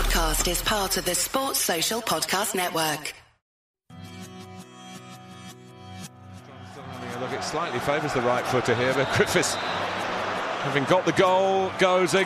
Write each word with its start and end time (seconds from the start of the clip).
podcast 0.00 0.50
is 0.50 0.62
part 0.62 0.96
of 0.96 1.04
the 1.04 1.14
Sports 1.14 1.58
Social 1.58 2.00
Podcast 2.00 2.54
Network. 2.54 3.12
Look, 7.20 7.32
it 7.32 7.44
slightly 7.44 7.78
favours 7.80 8.14
the 8.14 8.22
right 8.22 8.46
footer 8.46 8.74
here, 8.74 8.94
but 8.94 9.12
Griffiths, 9.14 9.56
having 10.64 10.84
got 10.84 11.04
the 11.04 11.12
goal, 11.12 11.70
goes 11.78 12.14
again. 12.14 12.24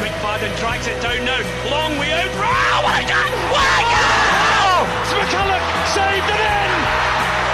Quick 0.00 0.16
Biden 0.24 0.56
drags 0.56 0.86
it 0.86 0.96
down 1.02 1.22
now. 1.26 1.44
Long 1.68 1.98
way 1.98 2.10
out. 2.10 2.32
Oh, 2.32 2.80
what 2.88 2.96
a 2.96 3.04
goal! 3.04 3.28
What 3.52 3.68
a 3.68 3.84
goal! 3.84 4.80
McCulloch 5.12 5.66
saved 5.92 6.24
it 6.24 6.40
in. 6.40 6.72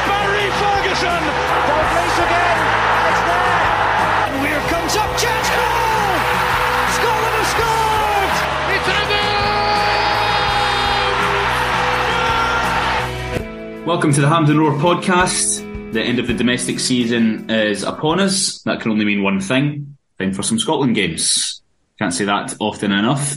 Barry 0.07 0.47
Ferguson. 0.63 1.23
Dalglish 1.67 2.19
again. 2.23 2.94
Welcome 13.87 14.15
to 14.15 14.23
the 14.23 14.29
Hampden 14.29 14.59
Roar 14.59 14.73
podcast. 14.73 15.93
The 15.93 16.01
end 16.01 16.19
of 16.19 16.27
the 16.27 16.33
domestic 16.33 16.81
season 16.81 17.51
is 17.51 17.83
upon 17.83 18.19
us. 18.19 18.63
That 18.63 18.81
can 18.81 18.91
only 18.91 19.05
mean 19.05 19.23
one 19.23 19.41
thing. 19.41 19.99
Time 20.19 20.33
for 20.33 20.43
some 20.43 20.59
Scotland 20.59 20.95
games. 20.95 21.61
Can't 21.99 22.15
say 22.15 22.25
that 22.25 22.55
often 22.61 22.93
enough. 22.93 23.37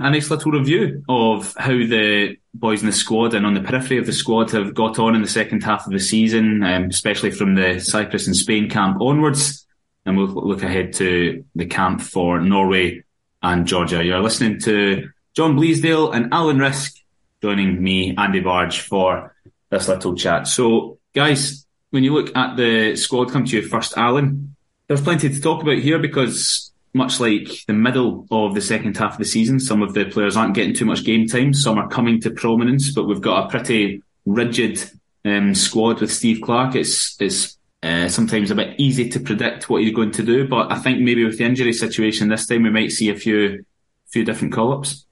A 0.00 0.10
nice 0.10 0.28
little 0.28 0.50
review 0.50 1.04
of 1.08 1.54
how 1.56 1.70
the 1.70 2.36
boys 2.52 2.80
in 2.80 2.86
the 2.86 2.92
squad 2.92 3.32
and 3.32 3.46
on 3.46 3.54
the 3.54 3.60
periphery 3.60 3.98
of 3.98 4.06
the 4.06 4.12
squad 4.12 4.50
have 4.50 4.74
got 4.74 4.98
on 4.98 5.14
in 5.14 5.22
the 5.22 5.28
second 5.28 5.62
half 5.62 5.86
of 5.86 5.92
the 5.92 6.00
season, 6.00 6.64
um, 6.64 6.86
especially 6.86 7.30
from 7.30 7.54
the 7.54 7.78
Cyprus 7.78 8.26
and 8.26 8.34
Spain 8.34 8.68
camp 8.68 9.00
onwards. 9.00 9.64
And 10.04 10.16
we'll 10.16 10.26
look 10.26 10.64
ahead 10.64 10.94
to 10.94 11.44
the 11.54 11.66
camp 11.66 12.00
for 12.00 12.40
Norway 12.40 13.04
and 13.40 13.68
Georgia. 13.68 14.04
You're 14.04 14.20
listening 14.20 14.58
to 14.62 15.10
John 15.36 15.56
Bleasdale 15.56 16.12
and 16.12 16.34
Alan 16.34 16.58
Risk 16.58 16.96
joining 17.40 17.80
me, 17.80 18.16
Andy 18.16 18.40
Bargh, 18.40 18.74
for 18.74 19.34
this 19.70 19.88
little 19.88 20.14
chat. 20.14 20.46
So, 20.46 20.98
guys, 21.14 21.66
when 21.90 22.04
you 22.04 22.14
look 22.14 22.34
at 22.36 22.56
the 22.56 22.96
squad, 22.96 23.30
come 23.30 23.44
to 23.44 23.56
you 23.56 23.66
first, 23.66 23.96
Alan. 23.96 24.54
There's 24.86 25.00
plenty 25.00 25.28
to 25.28 25.40
talk 25.40 25.62
about 25.62 25.78
here 25.78 26.00
because 26.00 26.72
much 26.92 27.20
like 27.20 27.64
the 27.66 27.72
middle 27.72 28.26
of 28.30 28.54
the 28.54 28.60
second 28.60 28.96
half 28.96 29.12
of 29.12 29.18
the 29.18 29.24
season, 29.24 29.60
some 29.60 29.82
of 29.82 29.94
the 29.94 30.04
players 30.06 30.36
aren't 30.36 30.54
getting 30.54 30.74
too 30.74 30.84
much 30.84 31.04
game 31.04 31.28
time. 31.28 31.54
Some 31.54 31.78
are 31.78 31.88
coming 31.88 32.20
to 32.22 32.30
prominence, 32.30 32.92
but 32.92 33.04
we've 33.04 33.20
got 33.20 33.46
a 33.46 33.48
pretty 33.48 34.02
rigid 34.26 34.82
um, 35.24 35.54
squad 35.54 36.00
with 36.00 36.12
Steve 36.12 36.40
Clarke. 36.42 36.74
It's 36.74 37.16
it's 37.20 37.56
uh, 37.82 38.08
sometimes 38.08 38.50
a 38.50 38.56
bit 38.56 38.78
easy 38.78 39.08
to 39.10 39.20
predict 39.20 39.70
what 39.70 39.82
he's 39.82 39.94
going 39.94 40.10
to 40.12 40.22
do, 40.22 40.46
but 40.46 40.72
I 40.72 40.78
think 40.78 41.00
maybe 41.00 41.24
with 41.24 41.38
the 41.38 41.44
injury 41.44 41.72
situation 41.72 42.28
this 42.28 42.46
time, 42.46 42.64
we 42.64 42.70
might 42.70 42.92
see 42.92 43.10
a 43.10 43.16
few 43.16 43.64
few 44.08 44.24
different 44.24 44.52
call 44.52 44.72
ups. 44.72 45.06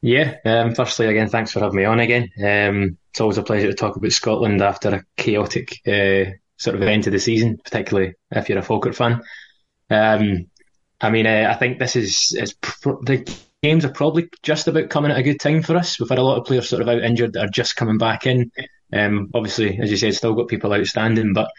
Yeah. 0.00 0.36
Um, 0.44 0.74
firstly, 0.74 1.06
again, 1.06 1.28
thanks 1.28 1.52
for 1.52 1.60
having 1.60 1.76
me 1.76 1.84
on 1.84 2.00
again. 2.00 2.30
Um, 2.42 2.98
it's 3.18 3.20
always 3.20 3.38
a 3.38 3.42
pleasure 3.42 3.66
to 3.66 3.74
talk 3.74 3.96
about 3.96 4.12
Scotland 4.12 4.62
after 4.62 4.90
a 4.90 5.04
chaotic 5.16 5.80
uh, 5.88 6.30
sort 6.56 6.76
of 6.76 6.82
end 6.82 7.02
to 7.02 7.10
the 7.10 7.18
season, 7.18 7.58
particularly 7.58 8.14
if 8.30 8.48
you're 8.48 8.58
a 8.58 8.62
Falkirk 8.62 8.94
fan. 8.94 9.22
Um, 9.90 10.46
I 11.00 11.10
mean, 11.10 11.26
uh, 11.26 11.48
I 11.50 11.54
think 11.54 11.80
this 11.80 11.96
is, 11.96 12.54
pr- 12.60 13.02
the 13.02 13.28
games 13.60 13.84
are 13.84 13.90
probably 13.90 14.28
just 14.44 14.68
about 14.68 14.90
coming 14.90 15.10
at 15.10 15.18
a 15.18 15.24
good 15.24 15.40
time 15.40 15.62
for 15.62 15.76
us. 15.76 15.98
We've 15.98 16.08
had 16.08 16.20
a 16.20 16.22
lot 16.22 16.38
of 16.38 16.44
players 16.44 16.68
sort 16.68 16.80
of 16.80 16.88
out 16.88 17.02
injured 17.02 17.32
that 17.32 17.46
are 17.46 17.50
just 17.50 17.74
coming 17.74 17.98
back 17.98 18.24
in. 18.24 18.52
Um, 18.92 19.32
obviously, 19.34 19.80
as 19.80 19.90
you 19.90 19.96
said, 19.96 20.14
still 20.14 20.34
got 20.34 20.46
people 20.46 20.72
outstanding, 20.72 21.32
but 21.32 21.50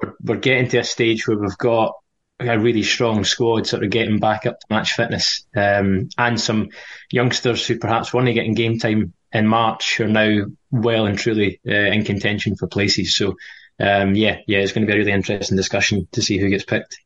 we're, 0.00 0.12
we're 0.22 0.36
getting 0.36 0.68
to 0.68 0.78
a 0.78 0.84
stage 0.84 1.26
where 1.26 1.38
we've 1.38 1.58
got 1.58 1.94
a 2.38 2.56
really 2.56 2.84
strong 2.84 3.24
squad 3.24 3.66
sort 3.66 3.82
of 3.82 3.90
getting 3.90 4.20
back 4.20 4.46
up 4.46 4.60
to 4.60 4.66
match 4.70 4.92
fitness. 4.92 5.44
Um, 5.56 6.08
and 6.16 6.40
some 6.40 6.68
youngsters 7.10 7.66
who 7.66 7.80
perhaps 7.80 8.14
weren't 8.14 8.32
getting 8.32 8.54
game 8.54 8.78
time 8.78 9.12
in 9.34 9.46
March 9.46 10.00
are 10.00 10.08
now 10.08 10.46
well 10.70 11.06
and 11.06 11.18
truly 11.18 11.60
uh, 11.68 11.72
in 11.72 12.04
contention 12.04 12.56
for 12.56 12.66
places. 12.66 13.14
So, 13.14 13.36
um, 13.78 14.14
yeah, 14.14 14.38
yeah, 14.46 14.60
it's 14.60 14.72
going 14.72 14.86
to 14.86 14.90
be 14.90 14.96
a 14.96 15.00
really 15.00 15.12
interesting 15.12 15.56
discussion 15.56 16.08
to 16.12 16.22
see 16.22 16.38
who 16.38 16.48
gets 16.48 16.64
picked 16.64 16.98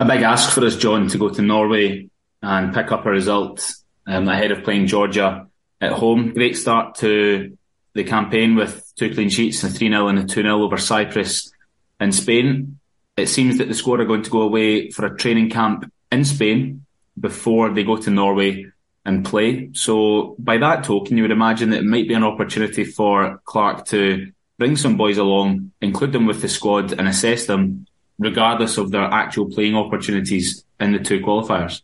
a 0.00 0.06
big 0.06 0.22
ask 0.22 0.50
for 0.50 0.64
us, 0.64 0.76
John, 0.76 1.08
to 1.08 1.18
go 1.18 1.28
to 1.28 1.42
Norway 1.42 2.08
and 2.42 2.74
pick 2.74 2.90
up 2.90 3.04
a 3.04 3.10
result 3.10 3.74
um, 4.06 4.26
ahead 4.28 4.50
of 4.50 4.64
playing 4.64 4.86
Georgia 4.86 5.46
at 5.78 5.92
home. 5.92 6.32
Great 6.32 6.56
start 6.56 6.94
to 6.96 7.56
the 7.92 8.04
campaign 8.04 8.56
with 8.56 8.90
two 8.96 9.12
clean 9.12 9.28
sheets, 9.28 9.62
a 9.62 9.68
3 9.68 9.90
0 9.90 10.08
and 10.08 10.18
a 10.18 10.24
2 10.24 10.42
0 10.42 10.62
over 10.62 10.78
Cyprus 10.78 11.52
and 12.00 12.14
Spain. 12.14 12.78
It 13.18 13.28
seems 13.28 13.58
that 13.58 13.68
the 13.68 13.74
squad 13.74 14.00
are 14.00 14.06
going 14.06 14.22
to 14.22 14.30
go 14.30 14.40
away 14.40 14.90
for 14.90 15.04
a 15.04 15.16
training 15.16 15.50
camp 15.50 15.92
in 16.10 16.24
Spain 16.24 16.86
before 17.18 17.68
they 17.68 17.84
go 17.84 17.98
to 17.98 18.10
Norway 18.10 18.64
and 19.04 19.24
play. 19.24 19.70
So, 19.72 20.36
by 20.38 20.58
that 20.58 20.84
token, 20.84 21.16
you 21.16 21.24
would 21.24 21.30
imagine 21.30 21.70
that 21.70 21.80
it 21.80 21.84
might 21.84 22.08
be 22.08 22.14
an 22.14 22.24
opportunity 22.24 22.84
for 22.84 23.40
Clarke 23.44 23.86
to 23.86 24.30
bring 24.58 24.76
some 24.76 24.96
boys 24.96 25.16
along, 25.16 25.72
include 25.80 26.12
them 26.12 26.26
with 26.26 26.42
the 26.42 26.48
squad, 26.48 26.92
and 26.92 27.08
assess 27.08 27.46
them 27.46 27.86
regardless 28.18 28.76
of 28.76 28.90
their 28.90 29.04
actual 29.04 29.46
playing 29.46 29.74
opportunities 29.74 30.64
in 30.78 30.92
the 30.92 30.98
two 30.98 31.20
qualifiers? 31.20 31.82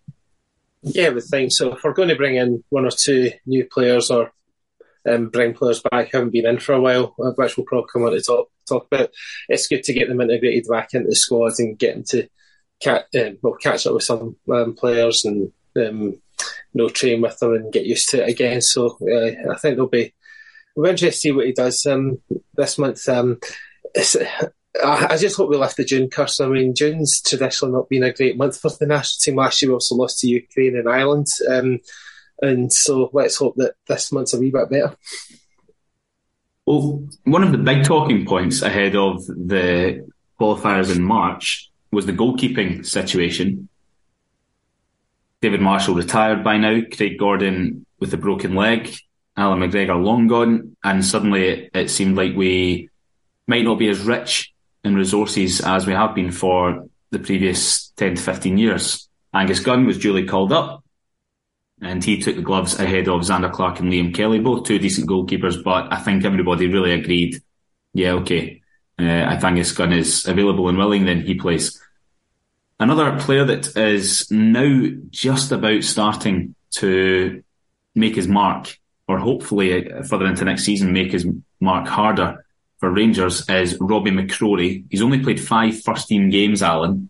Yeah, 0.82 1.08
would 1.08 1.24
think 1.24 1.52
so. 1.52 1.72
If 1.72 1.82
we're 1.82 1.94
going 1.94 2.10
to 2.10 2.16
bring 2.16 2.36
in 2.36 2.62
one 2.68 2.84
or 2.84 2.90
two 2.90 3.32
new 3.46 3.66
players 3.66 4.10
or 4.10 4.30
um, 5.08 5.28
bring 5.28 5.54
players 5.54 5.82
back 5.90 6.10
who 6.10 6.18
haven't 6.18 6.32
been 6.32 6.46
in 6.46 6.58
for 6.58 6.74
a 6.74 6.80
while, 6.80 7.14
uh, 7.18 7.30
which 7.32 7.56
we'll 7.56 7.66
probably 7.66 7.88
come 7.92 8.04
on 8.04 8.12
to 8.12 8.20
talk, 8.20 8.50
talk 8.68 8.86
about, 8.92 9.10
it's 9.48 9.66
good 9.66 9.82
to 9.84 9.94
get 9.94 10.08
them 10.08 10.20
integrated 10.20 10.68
back 10.70 10.94
into 10.94 11.08
the 11.08 11.16
squad 11.16 11.54
and 11.58 11.78
get 11.78 11.94
them 11.94 12.04
to 12.04 12.28
catch, 12.80 13.04
uh, 13.16 13.30
well, 13.42 13.54
catch 13.54 13.86
up 13.86 13.94
with 13.94 14.04
some 14.04 14.36
um, 14.52 14.74
players 14.74 15.24
and 15.24 15.50
um, 15.76 16.20
know, 16.74 16.88
train 16.88 17.20
with 17.20 17.38
them 17.38 17.54
and 17.54 17.72
get 17.72 17.86
used 17.86 18.08
to 18.10 18.22
it 18.22 18.28
again. 18.28 18.60
So 18.60 18.98
uh, 19.00 19.52
I 19.52 19.58
think 19.58 19.76
they'll 19.76 19.86
be, 19.86 20.14
we're 20.74 20.90
interested 20.90 21.12
to 21.12 21.18
see 21.18 21.32
what 21.32 21.46
he 21.46 21.52
does 21.52 21.86
um, 21.86 22.20
this 22.54 22.78
month. 22.78 23.08
Um, 23.08 23.38
I 24.84 25.16
just 25.16 25.36
hope 25.36 25.48
we 25.48 25.56
lift 25.56 25.78
the 25.78 25.84
June 25.84 26.10
curse. 26.10 26.38
I 26.38 26.48
mean, 26.48 26.74
June's 26.74 27.22
traditionally 27.22 27.72
not 27.72 27.88
been 27.88 28.02
a 28.02 28.12
great 28.12 28.36
month 28.36 28.60
for 28.60 28.70
the 28.70 28.86
national 28.86 29.20
team. 29.22 29.36
Last 29.36 29.62
year 29.62 29.70
we 29.70 29.74
also 29.74 29.94
lost 29.94 30.20
to 30.20 30.28
Ukraine 30.28 30.76
and 30.76 30.88
Ireland. 30.88 31.28
Um, 31.48 31.80
and 32.42 32.70
so 32.70 33.08
let's 33.14 33.36
hope 33.36 33.54
that 33.56 33.74
this 33.88 34.12
month's 34.12 34.34
a 34.34 34.38
wee 34.38 34.50
bit 34.50 34.68
better. 34.68 34.94
Well, 36.66 37.08
one 37.24 37.42
of 37.42 37.52
the 37.52 37.58
big 37.58 37.84
talking 37.84 38.26
points 38.26 38.60
ahead 38.60 38.96
of 38.96 39.24
the 39.26 40.06
qualifiers 40.38 40.94
in 40.94 41.02
March 41.02 41.70
was 41.90 42.04
the 42.04 42.12
goalkeeping 42.12 42.84
situation. 42.84 43.68
David 45.42 45.60
Marshall 45.60 45.94
retired 45.94 46.42
by 46.42 46.56
now, 46.56 46.80
Craig 46.94 47.18
Gordon 47.18 47.84
with 48.00 48.12
a 48.14 48.16
broken 48.16 48.54
leg, 48.54 48.94
Alan 49.36 49.60
McGregor 49.60 50.02
long 50.02 50.26
gone, 50.26 50.76
and 50.82 51.04
suddenly 51.04 51.46
it, 51.46 51.70
it 51.74 51.90
seemed 51.90 52.16
like 52.16 52.34
we 52.34 52.88
might 53.46 53.64
not 53.64 53.78
be 53.78 53.88
as 53.88 54.00
rich 54.00 54.52
in 54.84 54.94
resources 54.94 55.60
as 55.60 55.86
we 55.86 55.92
have 55.92 56.14
been 56.14 56.32
for 56.32 56.86
the 57.10 57.18
previous 57.18 57.90
10 57.96 58.16
to 58.16 58.22
15 58.22 58.58
years. 58.58 59.08
Angus 59.34 59.60
Gunn 59.60 59.86
was 59.86 59.98
duly 59.98 60.24
called 60.24 60.52
up 60.52 60.82
and 61.80 62.02
he 62.02 62.18
took 62.18 62.36
the 62.36 62.42
gloves 62.42 62.78
ahead 62.78 63.08
of 63.08 63.20
Zander 63.20 63.52
Clark 63.52 63.80
and 63.80 63.92
Liam 63.92 64.14
Kelly, 64.14 64.38
both 64.38 64.66
two 64.66 64.78
decent 64.78 65.08
goalkeepers, 65.08 65.62
but 65.62 65.92
I 65.92 65.96
think 65.98 66.24
everybody 66.24 66.68
really 66.68 66.92
agreed, 66.92 67.42
yeah, 67.92 68.12
okay, 68.12 68.62
uh, 68.98 69.04
if 69.04 69.44
Angus 69.44 69.72
Gunn 69.72 69.92
is 69.92 70.26
available 70.26 70.68
and 70.68 70.78
willing, 70.78 71.04
then 71.04 71.20
he 71.20 71.34
plays. 71.34 71.80
Another 72.78 73.18
player 73.18 73.44
that 73.44 73.76
is 73.76 74.30
now 74.30 74.88
just 75.10 75.50
about 75.50 75.82
starting 75.82 76.54
to 76.72 77.42
make 77.94 78.14
his 78.14 78.28
mark, 78.28 78.76
or 79.08 79.18
hopefully 79.18 79.90
uh, 79.90 80.02
further 80.02 80.26
into 80.26 80.44
next 80.44 80.64
season, 80.64 80.92
make 80.92 81.12
his 81.12 81.26
mark 81.60 81.88
harder, 81.88 82.44
for 82.78 82.90
Rangers 82.90 83.48
is 83.48 83.78
Robbie 83.80 84.10
McCrorie. 84.10 84.84
He's 84.90 85.00
only 85.00 85.20
played 85.20 85.40
five 85.40 85.80
first 85.82 86.08
team 86.08 86.28
games, 86.28 86.62
Alan. 86.62 87.08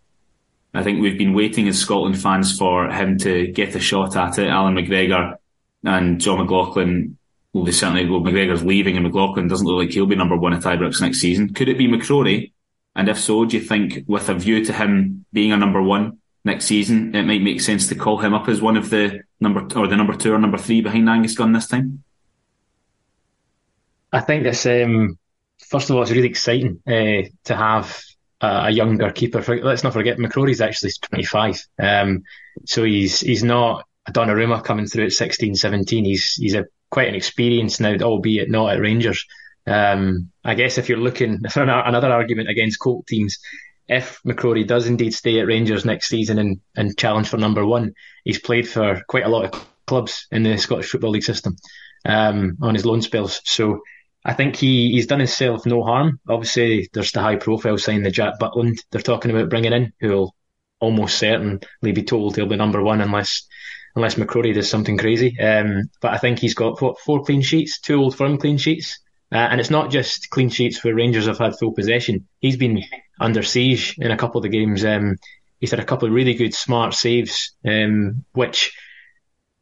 I 0.72 0.84
think 0.84 1.00
we've 1.00 1.18
been 1.18 1.34
waiting 1.34 1.66
as 1.66 1.78
Scotland 1.78 2.20
fans 2.20 2.56
for 2.56 2.88
him 2.88 3.18
to 3.18 3.48
get 3.48 3.74
a 3.74 3.80
shot 3.80 4.14
at 4.14 4.38
it. 4.38 4.48
Alan 4.48 4.74
McGregor 4.74 5.36
and 5.82 6.20
John 6.20 6.38
McLaughlin, 6.38 7.18
well, 7.52 7.64
they 7.64 7.72
certainly, 7.72 8.08
well, 8.08 8.20
McGregor's 8.20 8.64
leaving 8.64 8.96
and 8.96 9.04
McLaughlin 9.04 9.48
doesn't 9.48 9.66
look 9.66 9.78
like 9.78 9.90
he'll 9.90 10.06
be 10.06 10.14
number 10.14 10.36
one 10.36 10.52
at 10.52 10.62
Ibrox 10.62 11.00
next 11.00 11.18
season. 11.18 11.54
Could 11.54 11.68
it 11.68 11.78
be 11.78 11.88
McCrorie? 11.88 12.52
And 12.96 13.10
if 13.10 13.20
so, 13.20 13.44
do 13.44 13.58
you 13.58 13.62
think 13.62 14.04
with 14.06 14.28
a 14.30 14.34
view 14.34 14.64
to 14.64 14.72
him 14.72 15.26
being 15.32 15.52
a 15.52 15.56
number 15.56 15.82
one 15.82 16.18
next 16.44 16.64
season, 16.64 17.14
it 17.14 17.24
might 17.24 17.42
make 17.42 17.60
sense 17.60 17.88
to 17.88 17.94
call 17.94 18.18
him 18.18 18.32
up 18.32 18.48
as 18.48 18.62
one 18.62 18.78
of 18.78 18.88
the 18.88 19.20
number, 19.38 19.60
or 19.78 19.86
the 19.86 19.96
number 19.96 20.14
two 20.14 20.32
or 20.32 20.38
number 20.38 20.56
three 20.56 20.80
behind 20.80 21.08
Angus 21.08 21.36
Gunn 21.36 21.52
this 21.52 21.68
time? 21.68 22.02
I 24.10 24.20
think 24.20 24.44
this, 24.44 24.64
um, 24.64 25.18
first 25.68 25.90
of 25.90 25.96
all, 25.96 26.02
it's 26.02 26.10
really 26.10 26.28
exciting 26.28 26.80
uh, 26.86 27.28
to 27.44 27.54
have 27.54 28.00
a, 28.40 28.70
younger 28.70 29.10
keeper. 29.12 29.42
Let's 29.62 29.84
not 29.84 29.92
forget 29.92 30.16
McCrorie's 30.16 30.62
actually 30.62 30.92
25, 31.02 31.66
um, 31.78 32.22
so 32.64 32.84
he's 32.84 33.20
he's 33.20 33.44
not 33.44 33.86
a 34.06 34.12
Donnarumma 34.12 34.64
coming 34.64 34.86
through 34.86 35.06
at 35.06 35.12
16, 35.12 35.56
17. 35.56 36.04
He's 36.04 36.34
he's 36.34 36.54
a 36.54 36.64
quite 36.90 37.08
an 37.08 37.14
experience 37.14 37.78
now, 37.78 37.94
albeit 37.96 38.48
not 38.48 38.72
at 38.72 38.80
Rangers. 38.80 39.26
Um, 39.66 40.30
I 40.44 40.54
guess 40.54 40.78
if 40.78 40.88
you're 40.88 40.98
looking 40.98 41.40
for 41.50 41.62
another 41.62 42.12
argument 42.12 42.48
against 42.48 42.78
Colt 42.80 43.06
teams, 43.06 43.38
if 43.88 44.20
McCrorie 44.26 44.66
does 44.66 44.86
indeed 44.86 45.14
stay 45.14 45.38
at 45.40 45.46
Rangers 45.46 45.84
next 45.84 46.08
season 46.08 46.38
and, 46.38 46.60
and 46.76 46.98
challenge 46.98 47.28
for 47.28 47.36
number 47.36 47.64
one, 47.64 47.94
he's 48.24 48.40
played 48.40 48.68
for 48.68 49.02
quite 49.08 49.24
a 49.24 49.28
lot 49.28 49.44
of 49.44 49.66
clubs 49.86 50.26
in 50.30 50.42
the 50.42 50.58
Scottish 50.58 50.90
Football 50.90 51.10
League 51.10 51.22
system 51.22 51.56
um, 52.04 52.56
on 52.60 52.74
his 52.74 52.84
loan 52.84 53.02
spells. 53.02 53.40
So 53.44 53.80
I 54.24 54.34
think 54.34 54.56
he, 54.56 54.90
he's 54.90 55.06
done 55.06 55.20
himself 55.20 55.66
no 55.66 55.82
harm. 55.82 56.20
Obviously, 56.28 56.88
there's 56.92 57.12
the 57.12 57.20
high 57.20 57.36
profile 57.36 57.78
sign, 57.78 58.02
the 58.02 58.10
Jack 58.10 58.40
Butland 58.40 58.78
they're 58.90 59.00
talking 59.00 59.30
about 59.30 59.50
bringing 59.50 59.72
in, 59.72 59.92
who 60.00 60.08
will 60.10 60.34
almost 60.80 61.18
certainly 61.18 61.60
be 61.80 62.02
told 62.02 62.36
he'll 62.36 62.46
be 62.46 62.56
number 62.56 62.82
one 62.82 63.00
unless 63.00 63.46
unless 63.94 64.16
McCrorie 64.16 64.52
does 64.52 64.68
something 64.68 64.98
crazy. 64.98 65.38
Um, 65.40 65.90
but 66.02 66.12
I 66.12 66.18
think 66.18 66.38
he's 66.38 66.54
got 66.54 66.82
what, 66.82 66.98
four 67.00 67.22
clean 67.24 67.40
sheets, 67.40 67.80
two 67.80 67.98
old 67.98 68.16
firm 68.16 68.36
clean 68.36 68.58
sheets. 68.58 69.00
Uh, 69.32 69.38
and 69.38 69.60
it's 69.60 69.70
not 69.70 69.90
just 69.90 70.30
clean 70.30 70.48
sheets 70.48 70.82
where 70.84 70.94
Rangers 70.94 71.26
have 71.26 71.38
had 71.38 71.58
full 71.58 71.72
possession. 71.72 72.26
He's 72.40 72.56
been 72.56 72.82
under 73.18 73.42
siege 73.42 73.96
in 73.98 74.10
a 74.10 74.16
couple 74.16 74.38
of 74.38 74.42
the 74.42 74.48
games. 74.48 74.84
Um, 74.84 75.16
he's 75.58 75.72
had 75.72 75.80
a 75.80 75.84
couple 75.84 76.06
of 76.06 76.14
really 76.14 76.34
good, 76.34 76.54
smart 76.54 76.94
saves, 76.94 77.54
um, 77.64 78.24
which, 78.32 78.76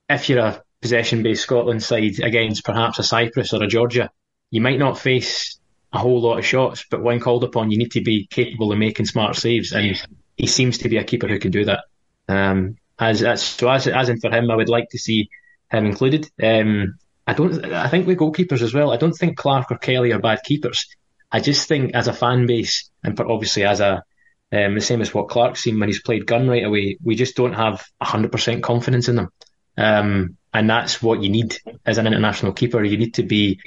if 0.08 0.28
you're 0.28 0.38
a 0.40 0.62
possession 0.82 1.22
based 1.22 1.44
Scotland 1.44 1.82
side 1.82 2.20
against 2.20 2.64
perhaps 2.64 2.98
a 2.98 3.02
Cyprus 3.02 3.54
or 3.54 3.62
a 3.62 3.66
Georgia, 3.66 4.10
you 4.50 4.60
might 4.60 4.78
not 4.78 4.98
face 4.98 5.58
a 5.92 5.98
whole 5.98 6.20
lot 6.20 6.38
of 6.38 6.44
shots, 6.44 6.84
but 6.90 7.02
when 7.02 7.20
called 7.20 7.44
upon, 7.44 7.70
you 7.70 7.78
need 7.78 7.92
to 7.92 8.02
be 8.02 8.26
capable 8.26 8.70
of 8.70 8.78
making 8.78 9.06
smart 9.06 9.36
saves, 9.36 9.72
and 9.72 9.96
he 10.36 10.46
seems 10.46 10.78
to 10.78 10.88
be 10.88 10.98
a 10.98 11.04
keeper 11.04 11.28
who 11.28 11.38
can 11.38 11.52
do 11.52 11.64
that. 11.64 11.84
Um, 12.28 12.76
as, 12.98 13.22
as 13.22 13.42
so 13.42 13.68
as 13.68 13.86
as 13.86 14.08
in 14.08 14.20
for 14.20 14.30
him, 14.30 14.50
I 14.50 14.56
would 14.56 14.68
like 14.68 14.90
to 14.90 14.98
see 14.98 15.30
him 15.70 15.86
included. 15.86 16.30
Um, 16.42 16.98
I 17.26 17.32
don't. 17.32 17.64
I 17.72 17.88
think 17.88 18.06
with 18.06 18.18
goalkeepers 18.18 18.62
as 18.62 18.74
well. 18.74 18.92
I 18.92 18.96
don't 18.96 19.12
think 19.12 19.36
Clark 19.36 19.70
or 19.70 19.78
Kelly 19.78 20.12
are 20.12 20.18
bad 20.18 20.40
keepers. 20.44 20.88
I 21.32 21.40
just 21.40 21.66
think 21.66 21.94
as 21.94 22.06
a 22.06 22.12
fan 22.12 22.46
base, 22.46 22.90
and 23.02 23.18
obviously 23.18 23.64
as 23.64 23.80
a 23.80 24.04
um, 24.52 24.74
the 24.74 24.80
same 24.80 25.00
as 25.00 25.12
what 25.12 25.28
Clark's 25.28 25.62
seen 25.62 25.80
when 25.80 25.88
he's 25.88 26.02
played 26.02 26.26
Gunn 26.26 26.48
right 26.48 26.64
away, 26.64 26.98
we 27.02 27.14
just 27.16 27.36
don't 27.36 27.54
have 27.54 27.84
hundred 28.00 28.30
percent 28.30 28.62
confidence 28.62 29.08
in 29.08 29.16
them. 29.16 29.28
Um, 29.76 30.36
and 30.52 30.70
that's 30.70 31.02
what 31.02 31.22
you 31.22 31.30
need 31.30 31.56
as 31.84 31.98
an 31.98 32.06
international 32.06 32.52
keeper. 32.52 32.84
You 32.84 32.96
need 32.96 33.14
to 33.14 33.24
be 33.24 33.58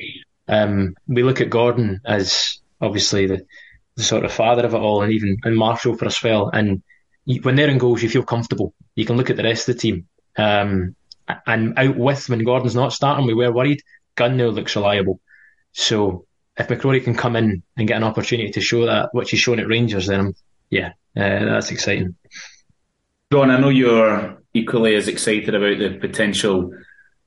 um, 0.48 0.96
we 1.08 1.24
look 1.24 1.42
at 1.42 1.50
Gordon 1.50 2.02
as 2.06 2.60
obviously 2.80 3.28
the, 3.28 3.46
the, 3.96 4.04
sort 4.04 4.24
of 4.24 4.32
father 4.32 4.66
of 4.66 4.74
it 4.74 4.78
all, 4.78 5.02
and 5.02 5.12
even 5.12 5.38
and 5.44 5.58
Marshall 5.58 5.98
for 5.98 6.06
a 6.06 6.12
spell. 6.12 6.50
And 6.50 6.84
you, 7.26 7.42
when 7.42 7.56
they're 7.56 7.70
in 7.70 7.80
goals, 7.80 8.02
you 8.02 8.10
feel 8.10 8.24
comfortable. 8.24 8.74
You 8.96 9.06
can 9.06 9.18
look 9.18 9.30
at 9.30 9.36
the 9.36 9.44
rest 9.44 9.68
of 9.68 9.76
the 9.76 9.82
team. 9.82 10.08
Um, 10.38 10.96
and 11.46 11.78
out 11.78 11.98
with 11.98 12.30
when 12.30 12.44
Gordon's 12.44 12.76
not 12.76 12.94
starting, 12.94 13.26
we 13.26 13.34
were 13.34 13.52
worried. 13.52 13.82
Gunn 14.16 14.38
now 14.38 14.48
looks 14.48 14.76
reliable. 14.76 15.20
So 15.74 16.26
if 16.58 16.68
McCrorie 16.68 17.04
can 17.04 17.16
come 17.16 17.36
in 17.36 17.64
and 17.76 17.88
get 17.88 17.98
an 17.98 18.04
opportunity 18.04 18.52
to 18.52 18.62
show 18.62 18.86
that, 18.86 19.10
which 19.14 19.32
he's 19.32 19.40
shown 19.40 19.60
at 19.60 19.68
Rangers, 19.68 20.08
then 20.08 20.34
yeah, 20.70 20.90
uh, 21.16 21.46
that's 21.46 21.72
exciting. 21.72 22.16
John, 23.32 23.52
I 23.52 23.60
know 23.60 23.70
you're 23.70 24.42
equally 24.54 24.96
as 24.96 25.08
excited 25.08 25.54
about 25.54 25.78
the 25.78 25.98
potential 26.00 26.72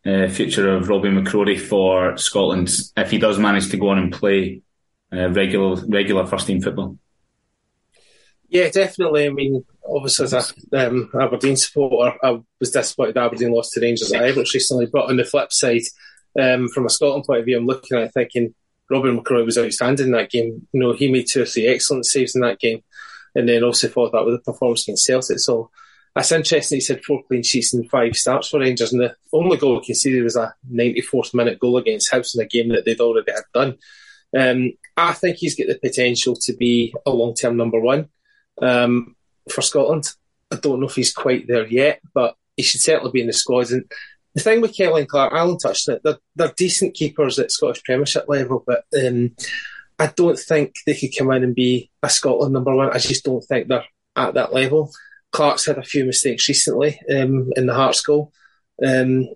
uh, 0.05 0.29
future 0.29 0.75
of 0.75 0.89
Robbie 0.89 1.11
McCrorie 1.11 1.61
for 1.61 2.17
Scotland 2.17 2.71
if 2.97 3.11
he 3.11 3.19
does 3.19 3.39
manage 3.39 3.71
to 3.71 3.77
go 3.77 3.91
on 3.91 3.99
and 3.99 4.13
play 4.13 4.63
uh, 5.13 5.31
regular 5.31 5.85
regular 5.87 6.27
first 6.27 6.47
team 6.47 6.61
football? 6.61 6.97
Yeah, 8.49 8.69
definitely. 8.71 9.27
I 9.27 9.31
mean, 9.31 9.65
obviously, 9.89 10.25
as 10.25 10.55
a 10.73 10.87
um, 10.87 11.11
Aberdeen 11.21 11.57
supporter, 11.57 12.17
I 12.23 12.41
was 12.59 12.71
disappointed 12.71 13.17
Aberdeen 13.17 13.53
lost 13.53 13.73
to 13.73 13.81
Rangers 13.81 14.13
at 14.13 14.23
Ibrox 14.23 14.55
recently. 14.55 14.87
But 14.87 15.07
on 15.07 15.17
the 15.17 15.25
flip 15.25 15.53
side, 15.53 15.83
um, 16.41 16.69
from 16.69 16.87
a 16.87 16.91
Scotland 16.91 17.25
point 17.25 17.41
of 17.41 17.45
view, 17.45 17.59
I'm 17.59 17.67
looking 17.67 17.99
at 17.99 18.05
it 18.05 18.13
thinking 18.13 18.55
Robin 18.91 19.19
McCrorie 19.19 19.45
was 19.45 19.59
outstanding 19.59 20.07
in 20.07 20.13
that 20.13 20.31
game. 20.31 20.67
You 20.73 20.81
know, 20.81 20.93
he 20.93 21.11
made 21.11 21.27
two 21.29 21.43
or 21.43 21.47
three 21.47 21.67
excellent 21.67 22.07
saves 22.07 22.35
in 22.35 22.43
that 22.43 22.61
game, 22.61 22.83
and 23.35 23.49
then 23.49 23.65
also 23.65 23.89
followed 23.89 24.13
that 24.13 24.25
with 24.25 24.35
a 24.35 24.39
performance 24.41 24.87
against 24.87 25.05
Celtic. 25.05 25.39
So 25.39 25.71
that's 26.15 26.33
interesting. 26.33 26.77
He 26.77 26.81
said 26.81 27.05
four 27.05 27.23
clean 27.25 27.43
sheets 27.43 27.73
and 27.73 27.89
five 27.89 28.17
starts 28.17 28.49
for 28.49 28.61
Rangers, 28.61 28.93
and 28.93 29.01
the 29.01 29.15
only 29.33 29.57
goal 29.57 29.81
conceded 29.81 30.25
was 30.25 30.37
a 30.37 30.55
94th 30.73 31.35
minute 31.35 31.59
goal 31.59 31.77
against 31.77 32.11
Hibs 32.13 32.35
in 32.35 32.43
a 32.43 32.47
game 32.47 32.71
that 32.71 32.85
they'd 32.85 33.01
already 33.01 33.33
had 33.33 33.45
done. 33.55 33.79
Um, 34.37 34.73
I 34.97 35.13
think 35.13 35.37
he's 35.37 35.57
got 35.57 35.67
the 35.67 35.79
potential 35.79 36.37
to 36.37 36.53
be 36.55 36.95
a 37.05 37.11
long 37.11 37.35
term 37.35 37.57
number 37.57 37.81
one 37.81 38.09
um, 38.63 39.17
for 39.53 39.63
Scotland. 39.63 40.09
I 40.51 40.57
don't 40.57 40.81
know 40.81 40.87
if 40.87 40.97
he's 40.97 41.13
quite 41.13 41.47
there 41.47 41.67
yet, 41.67 42.01
but 42.13 42.35
he 42.57 42.63
should 42.63 42.81
certainly 42.81 43.13
be 43.13 43.21
in 43.21 43.27
the 43.27 43.33
squad. 43.33 43.71
And 43.71 43.91
the 44.35 44.41
thing 44.41 44.61
with 44.61 44.77
Kelly 44.77 45.03
and 45.03 45.09
Clark, 45.09 45.33
Alan 45.33 45.59
touched 45.59 45.89
on 45.89 45.97
it, 45.97 46.03
they're, 46.05 46.19
they're 46.37 46.55
decent 46.57 46.95
keepers 46.95 47.39
at 47.39 47.51
Scottish 47.51 47.83
Premiership 47.83 48.29
level, 48.29 48.65
but 48.67 48.85
um, 48.99 49.35
I 49.99 50.07
don't 50.09 50.39
think 50.39 50.75
they 50.87 50.95
could 50.95 51.17
come 51.17 51.31
in 51.33 51.45
and 51.45 51.55
be 51.55 51.91
a 52.03 52.11
Scotland 52.11 52.53
number 52.53 52.75
one. 52.75 52.91
I 52.91 52.99
just 52.99 53.25
don't 53.25 53.43
think 53.43 53.69
they're 53.69 53.85
at 54.17 54.35
that 54.35 54.53
level. 54.53 54.91
Clark's 55.33 55.67
had 55.67 55.79
a 55.79 55.83
few 55.83 56.05
mistakes 56.05 56.49
recently 56.49 57.01
um, 57.11 57.51
in 57.57 57.67
the 57.67 57.75
Hearts 57.75 58.01
goal. 58.01 58.33
Um, 58.85 59.29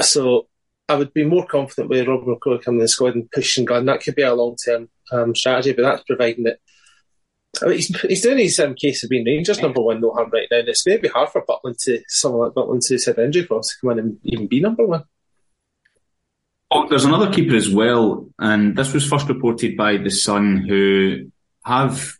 so 0.00 0.48
I 0.88 0.94
would 0.94 1.12
be 1.12 1.24
more 1.24 1.46
confident 1.46 1.88
with 1.88 2.08
Robin 2.08 2.34
McCrorie 2.34 2.62
coming 2.62 2.80
in 2.80 2.84
the 2.84 2.88
squad 2.88 3.14
and 3.14 3.30
pushing 3.30 3.64
Gunn. 3.64 3.86
That 3.86 4.02
could 4.02 4.16
be 4.16 4.22
a 4.22 4.34
long 4.34 4.56
term 4.56 4.88
um, 5.12 5.34
strategy, 5.34 5.72
but 5.72 5.82
that's 5.82 6.02
providing 6.04 6.44
that. 6.44 6.58
I 7.62 7.66
mean, 7.66 7.76
he's, 7.76 8.00
he's 8.02 8.22
doing 8.22 8.38
his 8.38 8.58
um, 8.60 8.74
case 8.74 9.02
of 9.02 9.10
being 9.10 9.24
Rangers 9.24 9.60
number 9.60 9.82
one, 9.82 10.00
no 10.00 10.12
harm 10.12 10.30
right 10.30 10.48
now. 10.50 10.58
And 10.58 10.68
it's 10.68 10.82
going 10.82 10.98
to 10.98 11.02
be 11.02 11.08
hard 11.08 11.30
for 11.30 11.44
Butland 11.44 11.82
to, 11.84 12.02
someone 12.08 12.46
like 12.46 12.54
Butland 12.54 12.86
to 12.86 13.10
have 13.10 13.18
injury 13.18 13.44
for 13.44 13.58
us 13.58 13.68
to 13.68 13.74
come 13.80 13.90
in 13.90 13.98
and 13.98 14.18
even 14.24 14.46
be 14.46 14.60
number 14.60 14.86
one. 14.86 15.04
Oh, 16.70 16.88
there's 16.88 17.04
another 17.04 17.32
keeper 17.32 17.56
as 17.56 17.68
well, 17.68 18.28
and 18.38 18.76
this 18.76 18.92
was 18.92 19.04
first 19.04 19.28
reported 19.28 19.76
by 19.76 19.96
The 19.96 20.10
Sun, 20.10 20.68
who 20.68 21.32
have 21.64 22.14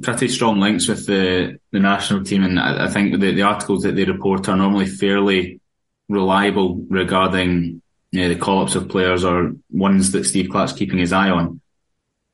pretty 0.00 0.28
strong 0.28 0.58
links 0.58 0.88
with 0.88 1.06
the, 1.06 1.58
the 1.70 1.80
national 1.80 2.24
team, 2.24 2.44
and 2.44 2.58
I, 2.58 2.86
I 2.86 2.88
think 2.88 3.20
the, 3.20 3.32
the 3.32 3.42
articles 3.42 3.82
that 3.82 3.94
they 3.94 4.04
report 4.04 4.48
are 4.48 4.56
normally 4.56 4.86
fairly 4.86 5.60
reliable 6.08 6.76
regarding 6.88 7.82
you 8.10 8.22
know, 8.22 8.28
the 8.28 8.36
call-ups 8.36 8.74
of 8.74 8.88
players 8.88 9.22
or 9.22 9.52
ones 9.70 10.12
that 10.12 10.24
Steve 10.24 10.48
Clarke's 10.50 10.72
keeping 10.72 10.98
his 10.98 11.12
eye 11.12 11.30
on. 11.30 11.60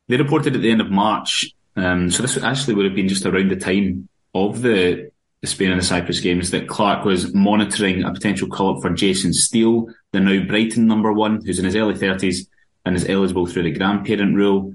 They 0.09 0.17
reported 0.17 0.55
at 0.55 0.62
the 0.62 0.71
end 0.71 0.81
of 0.81 0.91
March, 0.91 1.53
um, 1.77 2.11
so 2.11 2.23
this 2.23 2.37
actually 2.39 2.75
would 2.75 2.85
have 2.85 2.95
been 2.95 3.09
just 3.09 3.27
around 3.27 3.51
the 3.51 3.57
time 3.57 4.09
of 4.35 4.63
the, 4.63 5.11
the 5.41 5.47
Spain 5.47 5.71
and 5.71 5.81
the 5.81 5.85
Cyprus 5.85 6.21
games 6.21 6.51
that 6.51 6.69
Clarke 6.69 7.05
was 7.05 7.35
monitoring 7.35 8.03
a 8.03 8.13
potential 8.13 8.49
call-up 8.49 8.83
for 8.83 8.91
Jason 8.91 9.33
Steele, 9.33 9.87
the 10.13 10.21
now 10.21 10.45
Brighton 10.47 10.87
number 10.87 11.13
one, 11.13 11.45
who's 11.45 11.59
in 11.59 11.65
his 11.65 11.77
early 11.77 11.95
30s 11.95 12.47
and 12.85 12.97
is 12.97 13.09
eligible 13.09 13.47
through 13.47 13.65
the 13.65 13.73
grandparent 13.73 14.35
rule 14.35 14.75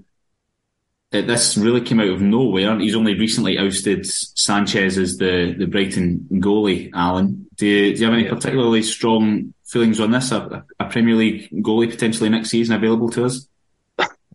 this 1.22 1.58
really 1.58 1.82
came 1.82 2.00
out 2.00 2.10
of 2.10 2.22
nowhere. 2.22 2.78
He's 2.80 2.96
only 2.96 3.18
recently 3.18 3.58
ousted 3.58 4.06
Sanchez 4.06 4.98
as 4.98 5.18
the, 5.18 5.56
the 5.58 5.66
Brighton 5.66 6.28
goalie, 6.34 6.90
Alan. 6.94 7.48
Do 7.56 7.68
you, 7.68 7.94
do 7.94 8.00
you 8.00 8.06
have 8.06 8.14
any 8.14 8.28
particularly 8.28 8.84
strong 8.84 9.54
feelings 9.66 10.00
on 10.00 10.12
this? 10.12 10.32
A, 10.32 10.66
a, 10.80 10.86
Premier 10.86 11.16
League 11.16 11.50
goalie 11.64 11.90
potentially 11.90 12.30
next 12.30 12.50
season 12.50 12.76
available 12.76 13.10
to 13.12 13.26
us? 13.26 13.48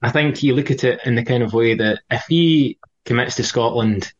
I 0.02 0.10
think 0.10 0.42
you 0.42 0.54
look 0.54 0.70
at 0.70 0.84
it 0.84 1.00
in 1.04 1.14
the 1.14 1.24
kind 1.24 1.42
of 1.42 1.52
way 1.52 1.74
that 1.74 2.00
if 2.10 2.24
he 2.28 2.78
commits 3.04 3.36
to 3.36 3.44
Scotland, 3.44 4.12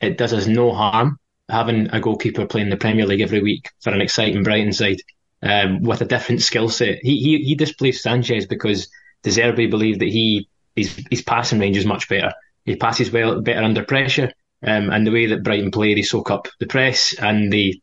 it 0.00 0.18
does 0.18 0.32
us 0.32 0.46
no 0.46 0.72
harm 0.72 1.18
having 1.48 1.88
a 1.92 2.00
goalkeeper 2.00 2.46
playing 2.46 2.70
the 2.70 2.76
Premier 2.76 3.06
League 3.06 3.20
every 3.20 3.42
week 3.42 3.70
for 3.80 3.90
an 3.90 4.00
exciting 4.00 4.42
Brighton 4.42 4.72
side 4.72 5.00
um, 5.42 5.82
with 5.82 6.00
a 6.00 6.06
different 6.06 6.42
skill 6.42 6.68
set. 6.68 6.98
He, 7.02 7.18
he, 7.18 7.44
he 7.44 7.54
displaced 7.54 8.02
Sanchez 8.02 8.46
because 8.46 8.88
De 9.22 9.30
Zerbi 9.30 9.70
believed 9.70 10.00
that 10.00 10.08
he 10.08 10.48
his 10.74 11.04
his 11.10 11.22
passing 11.22 11.58
range 11.58 11.76
is 11.76 11.84
much 11.84 12.08
better. 12.08 12.32
He 12.64 12.76
passes 12.76 13.10
well 13.10 13.40
better 13.40 13.62
under 13.62 13.84
pressure, 13.84 14.32
um, 14.62 14.90
and 14.90 15.06
the 15.06 15.10
way 15.10 15.26
that 15.26 15.42
Brighton 15.42 15.70
play, 15.70 15.94
they 15.94 16.02
soak 16.02 16.30
up 16.30 16.48
the 16.60 16.66
press 16.66 17.14
and 17.18 17.52
the 17.52 17.80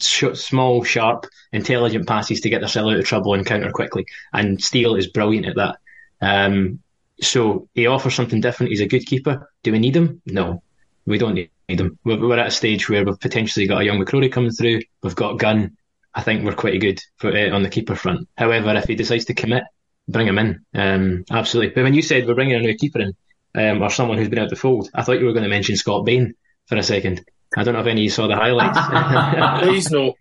sh- 0.00 0.34
small, 0.34 0.82
sharp, 0.82 1.26
intelligent 1.52 2.08
passes 2.08 2.40
to 2.40 2.50
get 2.50 2.60
themselves 2.60 2.92
out 2.92 2.98
of 2.98 3.04
trouble 3.04 3.34
and 3.34 3.46
counter 3.46 3.70
quickly. 3.70 4.06
And 4.32 4.62
Steele 4.62 4.96
is 4.96 5.06
brilliant 5.06 5.46
at 5.46 5.56
that. 5.56 5.76
Um, 6.20 6.80
so 7.22 7.68
he 7.74 7.86
offers 7.86 8.14
something 8.14 8.40
different. 8.40 8.70
He's 8.70 8.80
a 8.80 8.86
good 8.86 9.06
keeper. 9.06 9.50
Do 9.62 9.72
we 9.72 9.78
need 9.78 9.96
him? 9.96 10.22
No, 10.26 10.62
we 11.06 11.18
don't 11.18 11.34
need 11.34 11.50
him. 11.68 11.98
We're, 12.04 12.20
we're 12.20 12.38
at 12.38 12.48
a 12.48 12.50
stage 12.50 12.88
where 12.88 13.04
we've 13.04 13.20
potentially 13.20 13.66
got 13.66 13.82
a 13.82 13.84
young 13.84 13.98
McCrorie 13.98 14.32
coming 14.32 14.50
through. 14.50 14.80
We've 15.02 15.14
got 15.14 15.38
Gunn. 15.38 15.76
I 16.14 16.22
think 16.22 16.44
we're 16.44 16.52
quite 16.52 16.78
good 16.80 17.00
for, 17.16 17.30
uh, 17.30 17.50
on 17.50 17.62
the 17.62 17.70
keeper 17.70 17.94
front. 17.94 18.28
However, 18.36 18.74
if 18.74 18.84
he 18.84 18.94
decides 18.94 19.24
to 19.26 19.34
commit 19.34 19.64
bring 20.08 20.26
him 20.26 20.38
in. 20.38 20.64
Um, 20.74 21.24
absolutely. 21.30 21.74
But 21.74 21.84
when 21.84 21.94
you 21.94 22.02
said 22.02 22.26
we're 22.26 22.34
bringing 22.34 22.56
a 22.56 22.60
new 22.60 22.76
keeper 22.76 23.00
in, 23.00 23.14
um, 23.54 23.82
or 23.82 23.90
someone 23.90 24.18
who's 24.18 24.28
been 24.28 24.38
out 24.38 24.50
the 24.50 24.56
fold, 24.56 24.90
I 24.94 25.02
thought 25.02 25.18
you 25.18 25.26
were 25.26 25.32
going 25.32 25.44
to 25.44 25.48
mention 25.48 25.76
Scott 25.76 26.04
Bain 26.04 26.34
for 26.66 26.76
a 26.76 26.82
second. 26.82 27.24
I 27.56 27.64
don't 27.64 27.74
know 27.74 27.80
if 27.80 27.86
any 27.86 28.00
of 28.00 28.04
you 28.04 28.10
saw 28.10 28.28
the 28.28 28.36
highlights. 28.36 28.78
Please 29.62 29.90
no. 29.90 30.14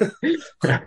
uh, 0.00 0.78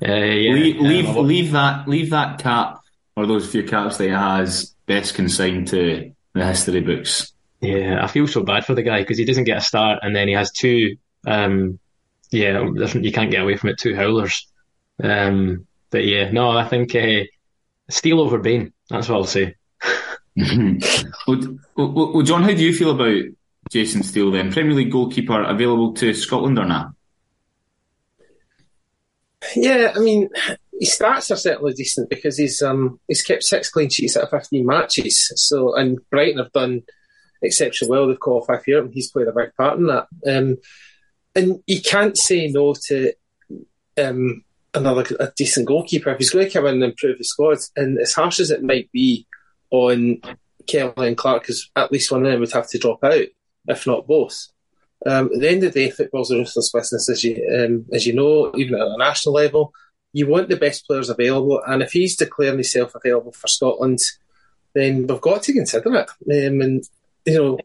yeah. 0.00 0.52
leave, 0.52 0.80
leave, 0.80 1.08
um, 1.08 1.26
leave, 1.26 1.52
that 1.52 1.86
leave 1.86 2.10
that 2.10 2.38
cap 2.38 2.78
or 3.16 3.26
those 3.26 3.50
few 3.50 3.64
caps 3.64 3.96
that 3.96 4.04
he 4.04 4.10
has 4.10 4.74
best 4.86 5.14
consigned 5.14 5.68
to 5.68 6.12
the 6.32 6.44
history 6.44 6.80
books. 6.80 7.32
Yeah, 7.60 8.02
I 8.02 8.08
feel 8.08 8.26
so 8.26 8.42
bad 8.42 8.66
for 8.66 8.74
the 8.74 8.82
guy 8.82 9.00
because 9.00 9.18
he 9.18 9.24
doesn't 9.24 9.44
get 9.44 9.58
a 9.58 9.62
start 9.62 10.00
and 10.02 10.14
then 10.14 10.28
he 10.28 10.34
has 10.34 10.50
two. 10.50 10.96
Um, 11.26 11.78
yeah, 12.30 12.62
you 12.62 13.12
can't 13.12 13.30
get 13.30 13.42
away 13.42 13.56
from 13.56 13.70
it. 13.70 13.78
Two 13.78 13.94
howlers. 13.94 14.46
Um, 15.02 15.66
but 15.90 16.04
yeah, 16.04 16.30
no, 16.30 16.50
I 16.50 16.68
think 16.68 16.94
uh, 16.94 17.24
Steele 17.88 18.20
over 18.20 18.38
Bain. 18.38 18.72
That's 18.90 19.08
what 19.08 19.16
I'll 19.16 19.24
say. 19.24 19.54
well, 20.36 21.58
well, 21.76 22.12
well, 22.12 22.22
John, 22.22 22.42
how 22.42 22.48
do 22.48 22.62
you 22.62 22.74
feel 22.74 22.90
about 22.90 23.22
Jason 23.70 24.02
Steele 24.02 24.32
then? 24.32 24.52
Premier 24.52 24.74
League 24.74 24.92
goalkeeper 24.92 25.42
available 25.42 25.94
to 25.94 26.12
Scotland 26.12 26.58
or 26.58 26.66
not? 26.66 26.90
Yeah, 29.54 29.92
I 29.94 30.00
mean, 30.00 30.28
his 30.80 30.98
stats 30.98 31.30
are 31.30 31.36
certainly 31.36 31.72
decent 31.72 32.10
because 32.10 32.36
he's 32.36 32.62
um 32.62 33.00
he's 33.08 33.22
kept 33.22 33.44
six 33.44 33.70
clean 33.70 33.90
sheets 33.90 34.16
out 34.16 34.24
of 34.24 34.30
fifteen 34.30 34.66
matches. 34.66 35.32
So 35.36 35.74
and 35.74 35.98
Brighton 36.10 36.38
have 36.38 36.52
done 36.52 36.82
exceptionally 37.42 37.90
well. 37.90 38.08
They've 38.08 38.18
qualified 38.18 38.62
for 38.62 38.70
Europe, 38.70 38.86
and 38.86 38.94
he's 38.94 39.10
played 39.10 39.28
a 39.28 39.32
big 39.32 39.54
part 39.56 39.78
in 39.78 39.86
that. 39.86 40.06
Um, 40.26 40.56
and 41.34 41.62
you 41.66 41.80
can't 41.80 42.16
say 42.16 42.46
no 42.48 42.74
to 42.88 43.12
um, 43.98 44.44
another 44.72 45.04
a 45.20 45.32
decent 45.36 45.66
goalkeeper 45.66 46.10
if 46.10 46.18
he's 46.18 46.30
going 46.30 46.46
to 46.46 46.52
come 46.52 46.66
in 46.66 46.74
and 46.74 46.84
improve 46.84 47.18
the 47.18 47.24
squad. 47.24 47.58
And 47.76 47.98
as 47.98 48.12
harsh 48.12 48.40
as 48.40 48.50
it 48.50 48.62
might 48.62 48.90
be 48.92 49.26
on 49.70 50.20
Kelly 50.66 51.08
and 51.08 51.16
Clark, 51.16 51.42
because 51.42 51.70
at 51.76 51.92
least 51.92 52.10
one 52.10 52.24
of 52.24 52.30
them 52.30 52.40
would 52.40 52.52
have 52.52 52.68
to 52.70 52.78
drop 52.78 53.02
out, 53.04 53.26
if 53.68 53.86
not 53.86 54.06
both. 54.06 54.48
Um, 55.06 55.30
at 55.34 55.40
the 55.40 55.50
end 55.50 55.64
of 55.64 55.72
the 55.72 55.86
day, 55.86 55.90
football's 55.90 56.30
a 56.30 56.36
ruthless 56.36 56.72
business, 56.72 57.10
as 57.10 57.22
you 57.24 57.46
um, 57.54 57.84
as 57.92 58.06
you 58.06 58.14
know, 58.14 58.52
even 58.56 58.74
at 58.74 58.86
a 58.86 58.96
national 58.96 59.34
level. 59.34 59.72
You 60.14 60.28
want 60.28 60.48
the 60.48 60.56
best 60.56 60.86
players 60.86 61.10
available, 61.10 61.60
and 61.66 61.82
if 61.82 61.92
he's 61.92 62.16
declaring 62.16 62.54
himself 62.54 62.94
available 62.94 63.32
for 63.32 63.48
Scotland, 63.48 63.98
then 64.72 65.06
we've 65.06 65.20
got 65.20 65.42
to 65.42 65.52
consider 65.52 65.94
it. 65.96 66.08
Um, 66.48 66.60
and 66.60 66.84
you 67.26 67.34
know, 67.34 67.58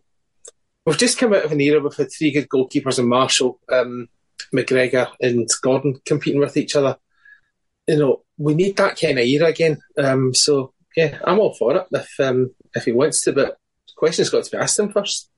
we've 0.86 0.98
just 0.98 1.20
come 1.20 1.34
out 1.34 1.46
of 1.46 1.52
an 1.52 1.62
era 1.62 1.80
with 1.80 1.98
had 1.98 2.12
three 2.12 2.32
good 2.32 2.50
goalkeepers 2.50 2.98
in 2.98 3.08
Marshall, 3.08 3.60
um, 3.72 4.10
McGregor, 4.54 5.12
and 5.22 5.48
Gordon 5.62 6.02
competing 6.06 6.40
with 6.40 6.58
each 6.58 6.76
other. 6.76 6.98
You 7.88 7.98
know, 7.98 8.24
we 8.38 8.56
need 8.56 8.78
that 8.78 9.00
kind 9.00 9.20
of 9.20 9.26
era 9.26 9.48
again. 9.48 9.78
Um, 9.98 10.34
so 10.34 10.74
yeah, 10.96 11.20
I'm 11.24 11.40
all 11.40 11.54
for 11.54 11.76
it 11.76 11.88
if 11.92 12.20
um, 12.20 12.56
if 12.74 12.86
he 12.86 12.92
wants 12.92 13.22
to, 13.26 13.34
but 13.34 13.60
the 13.88 13.94
question's 13.96 14.32
got 14.32 14.44
to 14.44 14.52
be 14.52 14.58
asked 14.58 14.80
him 14.80 14.92
first. 14.92 15.29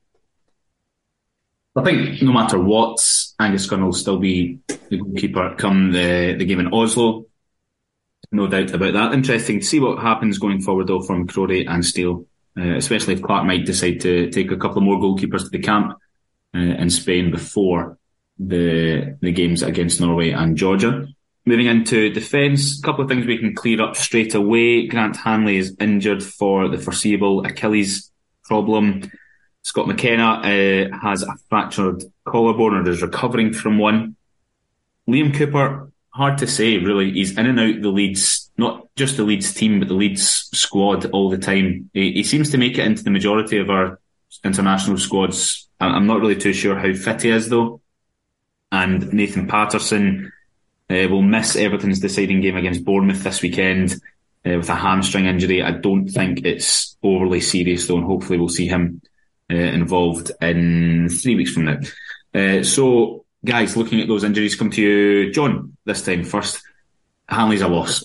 I 1.76 1.84
think 1.84 2.22
no 2.22 2.34
matter 2.34 2.60
what, 2.60 3.00
Angus 3.40 3.66
Gunn 3.66 3.86
will 3.86 3.94
still 3.94 4.20
be 4.20 4.60
the 4.90 4.98
goalkeeper 4.98 5.56
come 5.58 5.92
the, 5.92 6.36
the 6.38 6.46
game 6.46 6.60
in 6.60 6.74
Oslo. 6.74 7.26
No 8.32 8.48
doubt 8.48 8.74
about 8.74 8.94
that. 8.94 9.14
Interesting 9.14 9.60
to 9.60 9.66
see 9.66 9.80
what 9.80 10.00
happens 10.00 10.38
going 10.38 10.62
forward 10.62 10.88
though 10.88 11.02
from 11.02 11.28
Crowley 11.28 11.66
and 11.66 11.86
Steele, 11.86 12.26
uh, 12.58 12.76
especially 12.76 13.14
if 13.14 13.22
Clarke 13.22 13.46
might 13.46 13.66
decide 13.66 14.02
to 14.02 14.30
take 14.32 14.52
a 14.52 14.58
couple 14.58 14.78
of 14.78 14.84
more 14.84 15.00
goalkeepers 15.00 15.44
to 15.44 15.50
the 15.50 15.60
camp 15.60 15.98
uh, 16.56 16.60
in 16.60 16.90
Spain 16.90 17.32
before 17.32 17.98
the 18.38 19.18
the 19.22 19.32
games 19.32 19.64
against 19.64 20.02
Norway 20.02 20.32
and 20.32 20.58
Georgia. 20.58 21.08
Moving 21.46 21.68
into 21.68 22.10
defence, 22.10 22.80
a 22.80 22.82
couple 22.84 23.04
of 23.04 23.10
things 23.10 23.26
we 23.26 23.38
can 23.38 23.56
clear 23.56 23.82
up 23.82 23.96
straight 23.96 24.36
away. 24.36 24.88
Grant 24.88 25.18
Hanley 25.18 25.58
is 25.58 25.76
injured 25.80 26.24
for 26.24 26.68
the 26.68 26.78
foreseeable 26.78 27.46
Achilles 27.46 28.12
problem. 28.44 29.10
Scott 29.64 29.88
McKenna 29.88 30.42
uh, 30.42 30.98
has 31.02 31.24
a 31.24 31.36
fractured 31.50 32.04
collarbone 32.26 32.78
and 32.78 32.88
is 32.88 33.02
recovering 33.02 33.54
from 33.54 33.78
one. 33.78 34.16
Liam 35.08 35.36
Cooper, 35.36 35.92
hard 36.10 36.38
to 36.40 36.48
say 36.48 36.78
really. 36.78 37.12
He's 37.12 37.38
in 37.38 37.46
and 37.46 37.60
out 37.60 37.82
the 37.82 37.90
Leeds, 37.90 38.52
not 38.58 38.88
just 38.96 39.18
the 39.18 39.24
Leeds 39.24 39.54
team, 39.54 39.80
but 39.80 39.88
the 39.88 39.94
Leeds 39.94 40.50
squad 40.54 41.06
all 41.12 41.30
the 41.30 41.38
time. 41.38 41.90
He, 41.94 42.14
he 42.14 42.24
seems 42.24 42.50
to 42.52 42.58
make 42.58 42.78
it 42.78 42.86
into 42.86 43.04
the 43.04 43.12
majority 43.12 43.58
of 43.58 43.70
our 43.70 44.00
international 44.44 44.98
squads. 44.98 45.68
I'm 45.80 46.08
not 46.08 46.20
really 46.20 46.36
too 46.36 46.54
sure 46.54 46.78
how 46.78 46.94
fit 46.94 47.22
he 47.22 47.30
is 47.30 47.50
though. 47.50 47.82
And 48.72 49.12
Nathan 49.14 49.48
Patterson 49.48 50.32
uh, 50.90 51.08
will 51.10 51.22
miss 51.22 51.56
Everton's 51.56 52.00
deciding 52.00 52.42
game 52.42 52.56
against 52.56 52.86
Bournemouth 52.86 53.24
this 53.24 53.42
weekend 53.42 53.94
uh, 54.46 54.58
with 54.58 54.70
a 54.70 54.76
hamstring 54.76 55.26
injury. 55.26 55.62
I 55.62 55.72
don't 55.72 56.08
think 56.08 56.46
it's 56.46 56.96
overly 57.04 57.42
serious 57.42 57.88
though, 57.88 57.98
and 57.98 58.06
hopefully 58.06 58.40
we'll 58.40 58.50
see 58.50 58.68
him 58.68 59.02
uh, 59.52 59.56
involved 59.56 60.32
in 60.42 61.10
three 61.10 61.36
weeks 61.36 61.52
from 61.52 61.66
now. 61.66 61.80
Uh, 62.34 62.64
so, 62.64 63.26
guys, 63.44 63.76
looking 63.76 64.00
at 64.00 64.08
those 64.08 64.24
injuries, 64.24 64.56
come 64.56 64.72
to 64.72 64.82
you, 64.82 65.32
John. 65.32 65.76
This 65.86 66.06
time 66.06 66.24
first, 66.24 66.64
Hanley's 67.28 67.62
a 67.62 67.68
loss. 67.68 68.04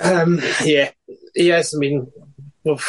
Um, 0.00 0.40
yeah, 0.64 0.90
he 1.34 1.50
is. 1.50 1.74
I 1.74 1.78
mean, 1.78 2.10
well, 2.64 2.80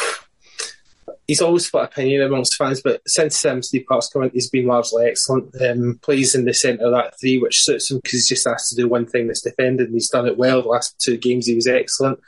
he's 1.26 1.42
always 1.42 1.66
split 1.66 1.84
opinion 1.84 2.22
amongst 2.22 2.56
fans, 2.56 2.80
but 2.82 3.00
since 3.06 3.44
um, 3.44 3.62
Steve 3.62 3.84
Clarke's 3.86 4.08
come 4.08 4.24
in, 4.24 4.30
he's 4.30 4.50
been 4.50 4.66
largely 4.66 5.06
excellent. 5.06 5.54
Um, 5.60 5.98
plays 6.02 6.34
in 6.34 6.44
the 6.44 6.54
centre 6.54 6.86
of 6.86 6.92
that 6.92 7.18
three, 7.20 7.38
which 7.38 7.62
suits 7.62 7.90
him 7.90 7.98
because 7.98 8.12
he's 8.12 8.28
just 8.28 8.46
asked 8.46 8.70
to 8.70 8.76
do 8.76 8.88
one 8.88 9.06
thing 9.06 9.26
that's 9.26 9.42
defended, 9.42 9.86
and 9.86 9.94
he's 9.94 10.10
done 10.10 10.26
it 10.26 10.38
well. 10.38 10.62
The 10.62 10.68
last 10.68 10.98
two 10.98 11.16
games, 11.16 11.46
he 11.46 11.54
was 11.54 11.66
excellent. 11.66 12.18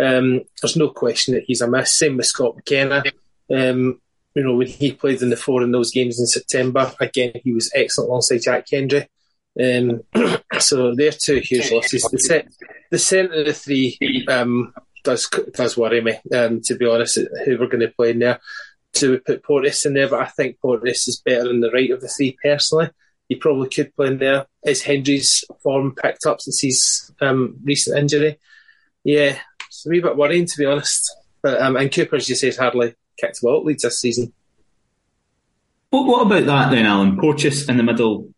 Um, 0.00 0.42
there's 0.62 0.76
no 0.76 0.88
question 0.88 1.34
that 1.34 1.44
he's 1.46 1.60
a 1.60 1.68
miss. 1.68 1.92
Same 1.92 2.16
with 2.16 2.26
Scott 2.26 2.56
McKenna. 2.56 3.02
Um, 3.52 4.00
you 4.34 4.44
know, 4.44 4.54
when 4.54 4.68
he 4.68 4.92
played 4.92 5.22
in 5.22 5.30
the 5.30 5.36
four 5.36 5.62
in 5.62 5.72
those 5.72 5.90
games 5.90 6.20
in 6.20 6.26
September, 6.26 6.92
again, 7.00 7.32
he 7.42 7.52
was 7.52 7.70
excellent 7.74 8.08
alongside 8.08 8.42
Jack 8.42 8.66
Hendry. 8.70 9.08
Um, 9.60 10.02
so 10.58 10.94
they're 10.94 11.10
two 11.10 11.40
huge 11.40 11.72
losses. 11.72 12.02
The, 12.02 12.18
set, 12.18 12.48
the 12.90 12.98
centre 12.98 13.40
of 13.40 13.46
the 13.46 13.52
three 13.52 13.98
um, 14.28 14.72
does 15.02 15.28
does 15.52 15.76
worry 15.76 16.00
me, 16.00 16.18
um, 16.32 16.60
to 16.62 16.76
be 16.76 16.86
honest, 16.86 17.18
who 17.44 17.58
we're 17.58 17.66
going 17.66 17.80
to 17.80 17.88
play 17.88 18.10
in 18.10 18.20
there. 18.20 18.40
To 18.94 19.20
put 19.20 19.44
Porteous 19.44 19.86
in 19.86 19.94
there, 19.94 20.08
but 20.08 20.20
I 20.20 20.26
think 20.26 20.60
Porteous 20.60 21.06
is 21.06 21.22
better 21.24 21.48
in 21.50 21.60
the 21.60 21.70
right 21.70 21.90
of 21.90 22.00
the 22.00 22.08
three 22.08 22.36
personally. 22.42 22.90
He 23.28 23.36
probably 23.36 23.68
could 23.68 23.94
play 23.94 24.08
in 24.08 24.18
there. 24.18 24.46
Is 24.66 24.82
Hendry's 24.82 25.44
form 25.62 25.94
picked 25.94 26.26
up 26.26 26.40
since 26.40 26.60
his 26.60 27.12
um, 27.20 27.56
recent 27.62 27.96
injury? 27.96 28.40
Yeah, 29.04 29.38
it's 29.68 29.86
a 29.86 29.90
wee 29.90 30.00
bit 30.00 30.16
worrying 30.16 30.46
to 30.46 30.58
be 30.58 30.66
honest. 30.66 31.08
But 31.40 31.62
um, 31.62 31.76
and 31.76 31.92
Cooper, 31.92 32.16
as 32.16 32.28
you 32.28 32.34
say, 32.34 32.48
is 32.48 32.56
hardly 32.56 32.94
kicked 33.20 33.40
well 33.42 33.58
at 33.58 33.64
Leeds 33.64 33.82
this 33.82 33.98
season. 33.98 34.32
What, 35.90 36.06
what 36.06 36.26
about 36.26 36.46
that 36.46 36.70
then, 36.70 36.86
Alan? 36.86 37.18
Porteous 37.18 37.68
in 37.68 37.76
the 37.76 37.82
middle 37.82 38.32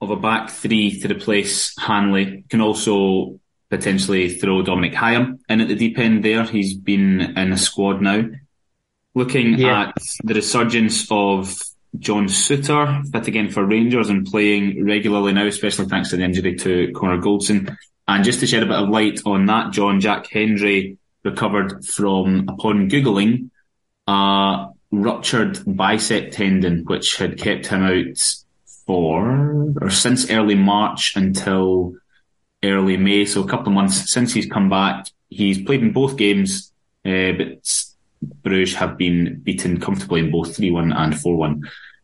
of 0.00 0.10
a 0.10 0.16
back 0.16 0.50
three 0.50 1.00
to 1.00 1.08
replace 1.08 1.76
Hanley 1.78 2.44
can 2.48 2.60
also 2.60 3.40
potentially 3.70 4.28
throw 4.28 4.62
Dominic 4.62 4.92
Hyam 4.92 5.38
in 5.48 5.60
at 5.60 5.68
the 5.68 5.74
deep 5.74 5.98
end 5.98 6.24
there. 6.24 6.44
He's 6.44 6.74
been 6.74 7.20
in 7.20 7.52
a 7.52 7.56
squad 7.56 8.00
now. 8.00 8.24
Looking 9.14 9.58
yeah. 9.58 9.88
at 9.88 9.98
the 10.24 10.34
resurgence 10.34 11.06
of 11.10 11.60
John 11.98 12.26
Souttar, 12.26 13.08
fit 13.10 13.28
again 13.28 13.50
for 13.50 13.64
Rangers 13.64 14.10
and 14.10 14.26
playing 14.26 14.84
regularly 14.84 15.32
now, 15.32 15.46
especially 15.46 15.86
thanks 15.86 16.10
to 16.10 16.16
the 16.16 16.24
injury 16.24 16.56
to 16.56 16.92
Connor 16.94 17.20
Goldson. 17.20 17.76
And 18.06 18.24
just 18.24 18.40
to 18.40 18.46
shed 18.46 18.62
a 18.62 18.66
bit 18.66 18.76
of 18.76 18.88
light 18.88 19.20
on 19.24 19.46
that, 19.46 19.72
John 19.72 20.00
Jack 20.00 20.26
Hendry 20.30 20.98
recovered 21.24 21.84
from, 21.84 22.46
upon 22.48 22.90
Googling, 22.90 23.50
a 24.06 24.68
ruptured 24.90 25.60
bicep 25.66 26.30
tendon, 26.30 26.84
which 26.84 27.16
had 27.16 27.38
kept 27.38 27.66
him 27.66 27.82
out 27.82 28.36
for, 28.86 29.74
or 29.80 29.90
since 29.90 30.30
early 30.30 30.54
March 30.54 31.16
until 31.16 31.94
early 32.62 32.96
May. 32.96 33.24
So 33.24 33.42
a 33.42 33.48
couple 33.48 33.68
of 33.68 33.74
months 33.74 34.10
since 34.10 34.32
he's 34.32 34.46
come 34.46 34.68
back. 34.68 35.06
He's 35.28 35.62
played 35.62 35.82
in 35.82 35.92
both 35.92 36.16
games, 36.16 36.72
uh, 37.04 37.32
but 37.32 37.84
Bruges 38.42 38.74
have 38.74 38.96
been 38.96 39.40
beaten 39.42 39.80
comfortably 39.80 40.20
in 40.20 40.30
both 40.30 40.56
3-1 40.56 40.94
and 40.96 41.14
4-1. 41.14 41.62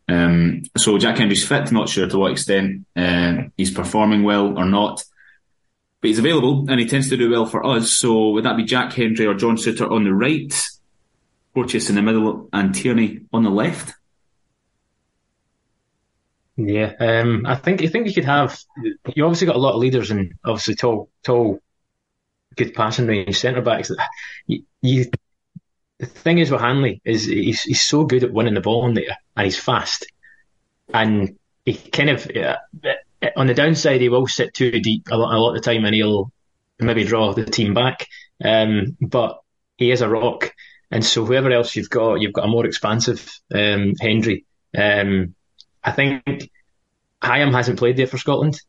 Um, 0.08 0.62
so 0.76 0.98
Jack 0.98 1.18
Hendry's 1.18 1.46
fit, 1.46 1.70
not 1.70 1.88
sure 1.88 2.08
to 2.08 2.18
what 2.18 2.32
extent 2.32 2.86
uh, 2.96 3.44
he's 3.56 3.70
performing 3.70 4.24
well 4.24 4.58
or 4.58 4.64
not. 4.64 5.04
But 6.00 6.08
he's 6.08 6.18
available 6.18 6.66
and 6.68 6.80
he 6.80 6.86
tends 6.86 7.10
to 7.10 7.16
do 7.16 7.30
well 7.30 7.46
for 7.46 7.64
us. 7.64 7.92
So 7.92 8.30
would 8.30 8.44
that 8.44 8.56
be 8.56 8.64
Jack 8.64 8.92
Hendry 8.92 9.26
or 9.26 9.34
John 9.34 9.56
Souttar 9.56 9.90
on 9.90 10.04
the 10.04 10.14
right? 10.14 10.52
Porteous 11.54 11.88
in 11.88 11.96
the 11.96 12.02
middle 12.02 12.48
and 12.52 12.74
Tierney 12.74 13.22
on 13.32 13.42
the 13.42 13.50
left? 13.50 13.94
Yeah, 16.56 16.92
um, 17.00 17.46
I 17.46 17.56
think 17.56 17.82
I 17.82 17.86
think 17.86 18.06
you 18.06 18.14
could 18.14 18.24
have. 18.24 18.58
You 19.14 19.24
obviously 19.24 19.46
got 19.46 19.56
a 19.56 19.60
lot 19.60 19.74
of 19.74 19.80
leaders 19.80 20.10
and 20.10 20.34
obviously 20.44 20.74
tall, 20.74 21.08
tall, 21.22 21.60
good 22.56 22.74
passing 22.74 23.06
range 23.06 23.38
centre 23.38 23.62
backs. 23.62 23.90
You, 24.46 24.64
you, 24.82 25.10
the 25.98 26.06
thing 26.06 26.38
is 26.38 26.50
with 26.50 26.60
Hanley 26.60 27.00
is 27.04 27.24
he's 27.24 27.62
he's 27.62 27.82
so 27.82 28.04
good 28.04 28.24
at 28.24 28.32
winning 28.32 28.54
the 28.54 28.60
ball 28.60 28.86
in 28.86 28.94
there 28.94 29.16
and 29.36 29.44
he's 29.44 29.58
fast, 29.58 30.06
and 30.92 31.38
he 31.64 31.74
kind 31.74 32.10
of 32.10 32.30
uh, 32.36 32.56
on 33.36 33.46
the 33.46 33.54
downside 33.54 34.00
he 34.00 34.08
will 34.08 34.26
sit 34.26 34.54
too 34.54 34.80
deep 34.80 35.08
a 35.10 35.16
lot, 35.16 35.34
a 35.34 35.38
lot 35.38 35.56
of 35.56 35.62
the 35.62 35.70
time 35.70 35.84
and 35.84 35.94
he'll 35.94 36.30
maybe 36.78 37.04
draw 37.04 37.32
the 37.32 37.44
team 37.44 37.74
back. 37.74 38.06
Um, 38.42 38.96
but 39.00 39.40
he 39.76 39.90
is 39.90 40.02
a 40.02 40.08
rock, 40.08 40.52
and 40.90 41.04
so 41.04 41.24
whoever 41.24 41.50
else 41.50 41.76
you've 41.76 41.90
got, 41.90 42.20
you've 42.20 42.32
got 42.32 42.44
a 42.44 42.48
more 42.48 42.66
expansive 42.66 43.28
um, 43.54 43.94
Hendry. 44.00 44.44
Um, 44.76 45.34
I 45.82 45.92
think 45.92 46.50
Hyam 47.22 47.52
hasn't 47.52 47.78
played 47.78 47.96
there 47.96 48.06
for 48.06 48.18
Scotland, 48.18 48.60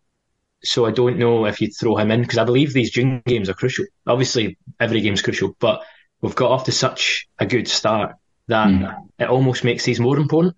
so 0.64 0.86
I 0.86 0.92
don't 0.92 1.18
know 1.18 1.46
if 1.46 1.62
you'd 1.62 1.76
throw 1.78 1.98
him 1.98 2.12
in 2.12 2.22
because 2.22 2.38
I 2.38 2.44
believe 2.44 2.74
these 2.74 2.92
June 2.92 3.24
games 3.26 3.50
are 3.50 3.54
crucial. 3.54 3.86
Obviously, 4.06 4.58
every 4.80 5.02
game's 5.02 5.22
crucial, 5.22 5.56
but 5.60 5.84
we've 6.22 6.36
got 6.36 6.52
off 6.52 6.66
to 6.66 6.72
such 6.72 7.28
a 7.40 7.46
good 7.46 7.68
start 7.68 8.16
that 8.48 8.68
mm. 8.68 8.96
it 9.18 9.30
almost 9.30 9.64
makes 9.64 9.86
these 9.86 10.00
more 10.00 10.18
important 10.18 10.56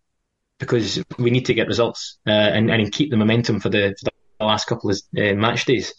because 0.59 1.03
we 1.17 1.31
need 1.31 1.45
to 1.45 1.53
get 1.53 1.67
results 1.67 2.17
uh, 2.27 2.31
and, 2.31 2.69
and 2.69 2.91
keep 2.91 3.09
the 3.09 3.17
momentum 3.17 3.59
for 3.59 3.69
the, 3.69 3.95
for 3.99 4.11
the 4.39 4.45
last 4.45 4.67
couple 4.67 4.89
of 4.89 4.99
uh, 5.17 5.33
match 5.33 5.65
days. 5.65 5.93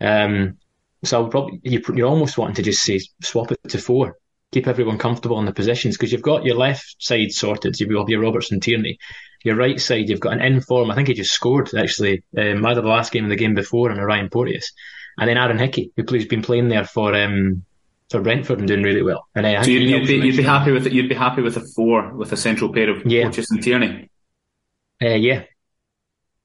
Um, 0.00 0.58
so 1.02 1.26
probably 1.28 1.60
you, 1.62 1.80
are 1.80 2.08
almost 2.08 2.36
wanting 2.36 2.56
to 2.56 2.62
just 2.62 2.82
say 2.82 3.00
swap 3.22 3.52
it 3.52 3.58
to 3.68 3.78
four 3.78 4.16
keep 4.52 4.66
everyone 4.66 4.98
comfortable 4.98 5.38
in 5.38 5.46
the 5.46 5.52
positions 5.52 5.96
because 5.96 6.12
you've 6.12 6.22
got 6.22 6.44
your 6.44 6.56
left 6.56 6.96
side 6.98 7.32
sorted. 7.32 7.78
You've 7.78 7.90
got 7.90 8.08
your 8.08 8.20
Robertson 8.20 8.60
Tierney. 8.60 8.98
Your 9.42 9.56
right 9.56 9.80
side, 9.80 10.08
you've 10.08 10.20
got 10.20 10.34
an 10.34 10.42
inform. 10.42 10.90
I 10.90 10.94
think 10.94 11.08
he 11.08 11.14
just 11.14 11.32
scored 11.32 11.74
actually, 11.74 12.24
um, 12.36 12.64
either 12.66 12.82
the 12.82 12.88
last 12.88 13.12
game 13.12 13.24
or 13.24 13.28
the 13.28 13.36
game 13.36 13.54
before, 13.54 13.90
and 13.90 14.04
Ryan 14.04 14.28
Porteous, 14.28 14.72
and 15.18 15.28
then 15.28 15.38
Aaron 15.38 15.58
Hickey, 15.58 15.92
who's 15.96 16.26
been 16.26 16.42
playing 16.42 16.68
there 16.68 16.84
for 16.84 17.14
um, 17.14 17.64
for 18.10 18.20
Brentford 18.20 18.58
and 18.58 18.68
doing 18.68 18.82
really 18.82 19.02
well. 19.02 19.26
And 19.34 19.46
uh, 19.46 19.62
so 19.62 19.70
you'd, 19.70 19.88
you'd, 19.88 20.06
be, 20.06 20.26
you'd 20.26 20.36
be 20.36 20.42
happy 20.42 20.72
with 20.72 20.86
it. 20.86 20.92
You'd 20.92 21.08
be 21.08 21.14
happy 21.14 21.40
with 21.40 21.56
a 21.56 21.62
four 21.74 22.12
with 22.12 22.32
a 22.32 22.36
central 22.36 22.72
pair 22.72 22.90
of 22.90 23.06
yeah. 23.06 23.22
Porteous 23.22 23.50
and 23.50 23.62
Tierney. 23.62 24.10
Uh, 25.02 25.14
yeah, 25.14 25.44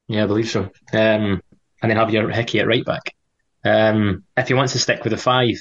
yeah, 0.07 0.23
I 0.23 0.27
believe 0.27 0.47
so. 0.47 0.69
Um, 0.93 1.41
and 1.81 1.91
then 1.91 1.97
have 1.97 2.11
your 2.11 2.29
Hickey 2.29 2.59
at 2.59 2.67
right 2.67 2.85
back. 2.85 3.13
Um, 3.65 4.23
if 4.37 4.47
he 4.47 4.53
wants 4.53 4.73
to 4.73 4.79
stick 4.79 5.03
with 5.03 5.11
a 5.13 5.17
five, 5.17 5.55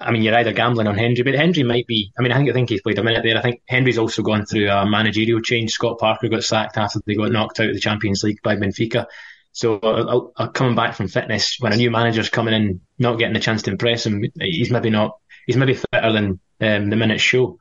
I 0.00 0.12
mean, 0.12 0.22
you're 0.22 0.36
either 0.36 0.52
gambling 0.52 0.86
on 0.86 0.96
Hendry, 0.96 1.24
but 1.24 1.34
Hendry 1.34 1.64
might 1.64 1.86
be. 1.86 2.12
I 2.16 2.22
mean, 2.22 2.30
I 2.30 2.36
think 2.36 2.50
I 2.50 2.52
think 2.52 2.70
he's 2.70 2.82
played 2.82 2.98
a 2.98 3.02
minute 3.02 3.22
there. 3.24 3.36
I 3.36 3.42
think 3.42 3.62
Hendry's 3.66 3.98
also 3.98 4.22
gone 4.22 4.46
through 4.46 4.68
a 4.68 4.88
managerial 4.88 5.40
change. 5.40 5.72
Scott 5.72 5.98
Parker 5.98 6.28
got 6.28 6.44
sacked 6.44 6.76
after 6.76 7.00
they 7.04 7.14
got 7.14 7.32
knocked 7.32 7.58
out 7.58 7.68
of 7.68 7.74
the 7.74 7.80
Champions 7.80 8.22
League 8.22 8.40
by 8.42 8.56
Benfica. 8.56 9.06
So 9.52 9.76
uh, 9.78 10.28
uh, 10.36 10.48
coming 10.48 10.76
back 10.76 10.94
from 10.94 11.08
fitness, 11.08 11.56
when 11.58 11.72
a 11.72 11.76
new 11.76 11.90
manager's 11.90 12.28
coming 12.28 12.54
in, 12.54 12.80
not 12.98 13.18
getting 13.18 13.34
the 13.34 13.40
chance 13.40 13.62
to 13.62 13.72
impress 13.72 14.06
him, 14.06 14.24
he's 14.38 14.70
maybe 14.70 14.90
not. 14.90 15.18
He's 15.46 15.56
maybe 15.56 15.74
fitter 15.74 16.12
than 16.12 16.40
um, 16.60 16.90
the 16.90 16.96
minutes 16.96 17.22
show. 17.22 17.58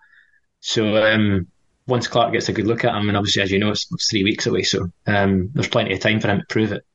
So 0.60 0.96
um, 0.96 1.48
once 1.88 2.08
Clarke 2.08 2.34
gets 2.34 2.50
a 2.50 2.54
good 2.54 2.68
look 2.68 2.84
at 2.84 2.94
him, 2.94 3.08
and 3.08 3.18
obviously, 3.18 3.42
as 3.42 3.52
you 3.52 3.60
know, 3.60 3.72
it's, 3.72 3.88
it's 3.92 4.10
three 4.12 4.24
weeks 4.24 4.46
away, 4.46 4.64
so 4.64 4.92
um, 5.08 5.50
there's 5.54 5.70
plenty 5.70 5.94
of 5.94 6.00
time 6.02 6.20
for 6.20 6.28
him 6.28 6.40
to 6.40 6.46
prove 6.48 6.72
it. 6.72 6.86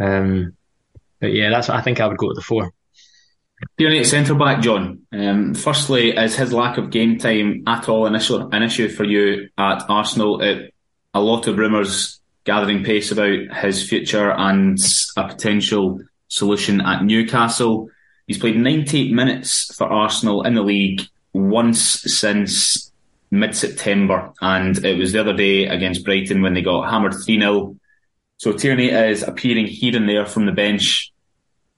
Um, 0.00 0.56
but 1.20 1.32
yeah, 1.32 1.50
that's 1.50 1.68
I 1.68 1.82
think 1.82 2.00
I 2.00 2.06
would 2.06 2.16
go 2.16 2.28
with 2.28 2.36
the 2.36 2.42
four. 2.42 2.72
At 3.60 4.06
centre 4.06 4.34
back, 4.34 4.62
John. 4.62 5.00
Um, 5.12 5.54
firstly, 5.54 6.16
is 6.16 6.36
his 6.36 6.52
lack 6.52 6.78
of 6.78 6.90
game 6.90 7.18
time 7.18 7.64
at 7.66 7.88
all 7.88 8.06
an 8.06 8.14
issue, 8.14 8.48
an 8.52 8.62
issue 8.62 8.88
for 8.88 9.04
you 9.04 9.48
at 9.58 9.84
Arsenal? 9.88 10.40
It, 10.40 10.74
a 11.14 11.20
lot 11.20 11.48
of 11.48 11.58
rumours 11.58 12.20
gathering 12.44 12.84
pace 12.84 13.10
about 13.10 13.56
his 13.56 13.88
future 13.88 14.30
and 14.30 14.78
a 15.16 15.26
potential 15.26 16.00
solution 16.28 16.80
at 16.80 17.04
Newcastle. 17.04 17.90
He's 18.26 18.38
played 18.38 18.56
98 18.56 19.12
minutes 19.12 19.74
for 19.74 19.86
Arsenal 19.86 20.42
in 20.44 20.54
the 20.54 20.62
league 20.62 21.02
once 21.32 21.80
since 21.80 22.92
mid 23.30 23.56
September, 23.56 24.32
and 24.40 24.84
it 24.84 24.98
was 24.98 25.12
the 25.12 25.20
other 25.20 25.34
day 25.34 25.66
against 25.66 26.04
Brighton 26.04 26.42
when 26.42 26.54
they 26.54 26.62
got 26.62 26.90
hammered 26.90 27.14
3 27.14 27.40
0. 27.40 27.76
So 28.36 28.52
Tierney 28.52 28.90
is 28.90 29.24
appearing 29.24 29.66
here 29.66 29.96
and 29.96 30.08
there 30.08 30.26
from 30.26 30.46
the 30.46 30.52
bench 30.52 31.12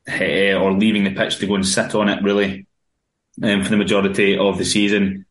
uh, 0.09 0.54
or 0.54 0.73
leaving 0.73 1.04
the 1.04 1.11
pitch 1.11 1.38
to 1.38 1.47
go 1.47 1.54
and 1.54 1.66
sit 1.66 1.95
on 1.95 2.09
it 2.09 2.23
really 2.23 2.66
um, 3.42 3.64
for 3.64 3.71
the 3.71 3.76
majority 3.76 4.37
of 4.38 4.59
the 4.59 4.64
season. 4.64 5.26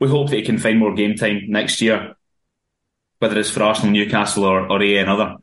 We 0.00 0.08
hope 0.08 0.30
that 0.30 0.36
he 0.36 0.42
can 0.42 0.58
find 0.58 0.78
more 0.78 0.94
game 0.94 1.14
time 1.14 1.42
next 1.48 1.80
year, 1.80 2.14
whether 3.18 3.38
it's 3.38 3.50
for 3.50 3.62
Arsenal, 3.62 3.92
Newcastle, 3.92 4.44
or, 4.44 4.70
or 4.70 4.82
any 4.82 4.98
other, 4.98 5.36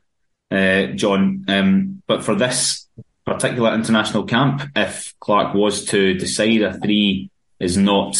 uh, 0.51 0.93
John. 0.93 1.45
Um, 1.47 2.03
but 2.05 2.23
for 2.23 2.35
this 2.35 2.87
particular 3.25 3.73
international 3.73 4.25
camp, 4.25 4.63
if 4.75 5.15
Clarke 5.19 5.53
was 5.53 5.85
to 5.85 6.13
decide 6.15 6.61
a 6.61 6.77
three 6.79 7.29
is 7.59 7.77
not 7.77 8.17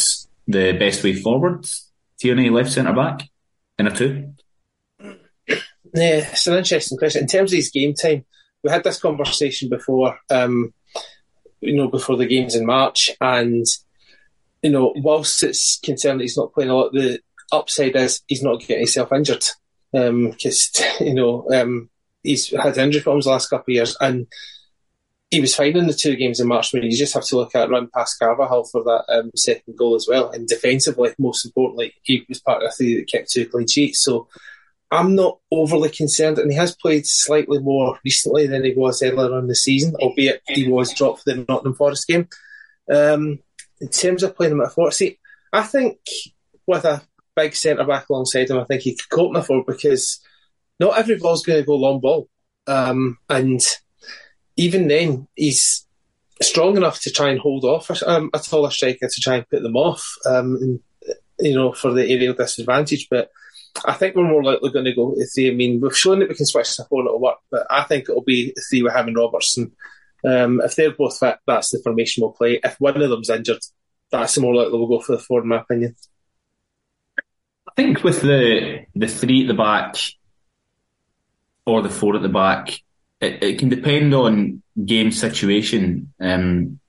the 0.47 0.73
best 0.73 1.03
way 1.03 1.13
forward, 1.13 1.67
Tierney 2.19 2.49
left 2.49 2.71
centre 2.71 2.93
back 2.93 3.29
in 3.77 3.87
a 3.87 3.95
two? 3.95 4.33
Yeah, 5.93 6.31
it's 6.31 6.47
an 6.47 6.57
interesting 6.57 6.97
question. 6.97 7.23
In 7.23 7.27
terms 7.27 7.51
of 7.51 7.57
his 7.57 7.69
game 7.69 7.93
time, 7.93 8.25
we 8.63 8.71
had 8.71 8.83
this 8.83 8.99
conversation 8.99 9.69
before, 9.69 10.19
um, 10.29 10.73
you 11.61 11.75
know, 11.75 11.87
before 11.87 12.17
the 12.17 12.27
games 12.27 12.55
in 12.55 12.65
March, 12.65 13.09
and 13.19 13.65
you 14.61 14.69
know, 14.69 14.93
whilst 14.97 15.43
it's 15.43 15.79
concerned 15.79 16.19
that 16.19 16.25
he's 16.25 16.37
not 16.37 16.53
playing 16.53 16.69
a 16.69 16.75
lot, 16.75 16.93
the 16.93 17.19
upside 17.51 17.95
is 17.95 18.21
he's 18.27 18.43
not 18.43 18.59
getting 18.61 18.79
himself 18.79 19.11
injured 19.11 19.43
because 19.91 20.71
um, 20.79 20.85
you 21.05 21.13
know 21.13 21.45
um, 21.51 21.89
he's 22.23 22.49
had 22.49 22.77
injury 22.77 23.01
problems 23.01 23.25
the 23.25 23.31
last 23.31 23.49
couple 23.49 23.71
of 23.71 23.75
years, 23.75 23.97
and 23.99 24.27
he 25.29 25.41
was 25.41 25.55
fine 25.55 25.77
in 25.77 25.87
the 25.87 25.93
two 25.93 26.15
games 26.15 26.39
in 26.39 26.47
March. 26.47 26.73
When 26.73 26.83
you 26.83 26.95
just 26.95 27.13
have 27.13 27.25
to 27.25 27.37
look 27.37 27.55
at 27.55 27.69
run 27.69 27.89
past 27.93 28.19
Carvajal 28.19 28.65
for 28.65 28.83
that 28.83 29.05
um, 29.09 29.31
second 29.35 29.77
goal 29.77 29.95
as 29.95 30.07
well, 30.07 30.29
and 30.29 30.47
defensively, 30.47 31.13
most 31.17 31.45
importantly, 31.45 31.93
he 32.03 32.25
was 32.29 32.41
part 32.41 32.63
of 32.63 32.69
the 32.69 32.75
three 32.75 32.95
that 32.97 33.11
kept 33.11 33.31
two 33.31 33.47
clean 33.47 33.67
sheets. 33.67 34.03
So 34.03 34.27
I'm 34.91 35.15
not 35.15 35.39
overly 35.51 35.89
concerned, 35.89 36.37
and 36.37 36.51
he 36.51 36.57
has 36.57 36.75
played 36.75 37.07
slightly 37.07 37.59
more 37.59 37.97
recently 38.03 38.45
than 38.45 38.65
he 38.65 38.73
was 38.75 39.01
earlier 39.01 39.33
on 39.33 39.47
the 39.47 39.55
season, 39.55 39.95
albeit 39.95 40.41
he 40.47 40.67
was 40.67 40.93
dropped 40.93 41.23
for 41.23 41.33
the 41.33 41.45
Nottingham 41.47 41.75
Forest 41.75 42.07
game. 42.07 42.27
Um, 42.91 43.39
in 43.79 43.87
terms 43.87 44.21
of 44.21 44.35
playing 44.35 44.51
him 44.51 44.61
at 44.61 44.73
40, 44.73 45.17
I 45.53 45.63
think 45.63 45.97
with 46.67 46.83
a 46.83 47.01
big 47.37 47.55
centre 47.55 47.85
back 47.85 48.09
alongside 48.09 48.49
him, 48.49 48.59
I 48.59 48.65
think 48.65 48.81
he 48.81 48.95
could 48.95 49.09
cope 49.09 49.31
with 49.31 49.47
for 49.47 49.63
because 49.65 50.19
not 50.79 50.97
every 50.97 51.17
ball's 51.17 51.45
going 51.45 51.59
to 51.59 51.65
go 51.65 51.75
long 51.75 52.01
ball. 52.01 52.27
Um, 52.67 53.17
and 53.29 53.61
even 54.57 54.89
then, 54.89 55.27
he's 55.35 55.87
strong 56.41 56.75
enough 56.75 56.99
to 57.01 57.11
try 57.11 57.29
and 57.29 57.39
hold 57.39 57.63
off 57.63 57.89
um, 58.03 58.29
a 58.33 58.39
taller 58.39 58.71
striker 58.71 59.07
to 59.07 59.21
try 59.21 59.35
and 59.35 59.49
put 59.49 59.63
them 59.63 59.77
off, 59.77 60.05
um, 60.25 60.57
and, 60.59 60.79
you 61.39 61.55
know, 61.55 61.71
for 61.71 61.93
the 61.93 62.07
aerial 62.09 62.33
disadvantage. 62.33 63.07
But 63.09 63.31
I 63.85 63.93
think 63.93 64.15
we're 64.15 64.27
more 64.27 64.43
likely 64.43 64.71
going 64.71 64.85
to 64.85 64.93
go 64.93 65.09
with 65.09 65.31
three. 65.33 65.49
I 65.49 65.53
mean, 65.53 65.79
we've 65.81 65.97
shown 65.97 66.19
that 66.19 66.29
we 66.29 66.35
can 66.35 66.45
switch 66.45 66.75
the 66.75 66.85
four, 66.85 67.05
it'll 67.05 67.19
work, 67.19 67.37
but 67.49 67.65
I 67.69 67.83
think 67.83 68.09
it'll 68.09 68.21
be 68.21 68.53
three 68.69 68.83
with 68.83 68.93
having 68.93 69.15
Robertson. 69.15 69.71
Um, 70.23 70.61
if 70.61 70.75
they're 70.75 70.91
both 70.91 71.17
fit, 71.17 71.37
that's 71.47 71.71
the 71.71 71.81
formation 71.83 72.21
we'll 72.21 72.31
play. 72.31 72.59
If 72.63 72.75
one 72.79 73.01
of 73.01 73.09
them's 73.09 73.29
injured, 73.29 73.61
that's 74.11 74.35
the 74.35 74.41
more 74.41 74.53
likely 74.53 74.77
we'll 74.77 74.87
go 74.87 74.99
for 74.99 75.13
the 75.13 75.21
four, 75.21 75.41
in 75.41 75.47
my 75.47 75.61
opinion. 75.61 75.95
I 77.17 77.71
think 77.75 78.03
with 78.03 78.21
the 78.21 78.85
the 78.95 79.07
three 79.07 79.43
at 79.43 79.47
the 79.47 79.53
back 79.53 79.95
or 81.65 81.81
the 81.81 81.89
four 81.89 82.15
at 82.15 82.21
the 82.21 82.29
back, 82.29 82.71
it, 83.21 83.41
it 83.41 83.59
can 83.59 83.69
depend 83.69 84.13
on 84.13 84.61
game 84.83 85.11
situation. 85.11 86.13
Um, 86.19 86.79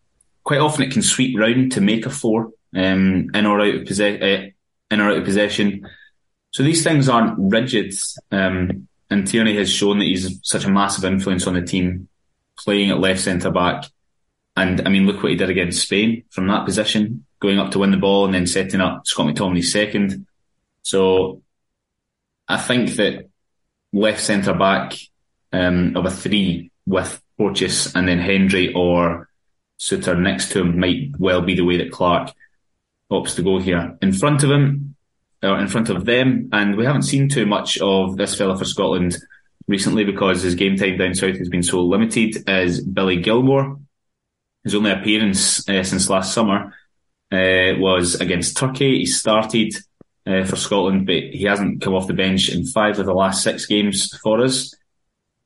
quite 0.43 0.61
often, 0.61 0.85
it 0.85 0.93
can 0.93 1.03
sweep 1.03 1.39
round 1.39 1.73
to 1.73 1.81
make 1.81 2.05
a 2.05 2.11
four 2.11 2.51
um, 2.75 3.31
in 3.33 3.47
or 3.47 3.61
out 3.61 3.75
of 3.75 3.87
possession. 3.87 4.23
Uh, 4.23 4.51
in 4.93 5.01
or 5.01 5.11
out 5.11 5.19
of 5.19 5.25
possession. 5.25 5.89
So 6.53 6.63
these 6.63 6.85
things 6.85 7.09
aren't 7.09 7.35
rigid. 7.39 7.95
Um, 8.31 8.89
and 9.11 9.27
Tierney 9.27 9.57
has 9.57 9.73
shown 9.73 9.99
that 9.99 10.05
he's 10.05 10.39
such 10.43 10.65
a 10.65 10.71
massive 10.71 11.05
influence 11.05 11.47
on 11.47 11.55
the 11.55 11.63
team, 11.63 12.09
playing 12.57 12.91
at 12.91 13.01
left 13.01 13.21
centre 13.21 13.51
back. 13.51 13.85
And 14.57 14.87
I 14.87 14.91
mean, 14.91 15.07
look 15.07 15.23
what 15.23 15.33
he 15.33 15.37
did 15.37 15.51
against 15.51 15.83
Spain 15.83 16.25
from 16.31 16.47
that 16.49 16.67
position, 16.67 17.27
going 17.41 17.59
up 17.59 17.71
to 17.73 17.79
win 17.79 17.91
the 17.91 17.97
ball 17.97 18.27
and 18.27 18.35
then 18.35 18.47
setting 18.47 18.81
up 18.81 19.07
Scott 19.07 19.27
McTominay 19.27 19.65
second. 19.65 20.27
So 20.83 21.43
I 22.49 22.59
think 22.59 22.97
that 22.97 23.29
left 23.93 24.21
centre 24.21 24.55
back 24.55 24.95
um, 25.53 25.97
of 25.97 26.05
a 26.05 26.11
three 26.11 26.71
with 26.87 27.21
Porteous 27.39 27.95
and 27.95 28.07
then 28.07 28.19
Hendry 28.19 28.73
or 28.75 29.29
Souttar 29.79 30.19
next 30.19 30.53
to 30.53 30.61
him 30.61 30.79
might 30.79 31.13
well 31.19 31.41
be 31.41 31.55
the 31.55 31.65
way 31.65 31.79
that 31.79 31.93
Clarke 31.93 32.33
opts 33.11 33.37
to 33.37 33.43
go 33.43 33.59
here. 33.59 33.97
In 34.03 34.13
front 34.13 34.43
of 34.43 34.51
him, 34.51 34.92
uh, 35.43 35.57
in 35.57 35.69
front 35.69 35.89
of 35.91 36.05
them. 36.05 36.49
And 36.53 36.77
we 36.77 36.85
haven't 36.85 37.03
seen 37.03 37.29
too 37.29 37.47
much 37.47 37.79
of 37.79 38.17
this 38.17 38.35
fella 38.35 38.57
for 38.57 38.65
Scotland 38.65 39.17
recently 39.69 40.05
because 40.05 40.43
his 40.43 40.55
game 40.55 40.77
time 40.77 40.99
down 40.99 41.15
south 41.15 41.39
has 41.39 41.49
been 41.49 41.63
so 41.63 41.81
limited. 41.85 42.49
As 42.49 42.81
Billy 42.81 43.17
Gilmour? 43.17 43.79
his 44.65 44.75
only 44.75 44.91
appearance 44.91 45.69
uh, 45.69 45.83
since 45.83 46.09
last 46.09 46.33
summer 46.33 46.75
uh, 47.33 47.79
was 47.79 48.21
against 48.21 48.57
Turkey. 48.57 48.99
He 48.99 49.07
started 49.07 49.75
uh, 50.27 50.45
for 50.45 50.57
Scotland, 50.57 51.07
but 51.07 51.23
he 51.33 51.45
hasn't 51.45 51.83
come 51.83 51.95
off 51.95 52.07
the 52.07 52.15
bench 52.15 52.49
in 52.49 52.67
five 52.67 52.99
of 52.99 53.07
the 53.07 53.15
last 53.15 53.43
six 53.43 53.67
games 53.67 54.17
for 54.19 54.41
us. 54.41 54.75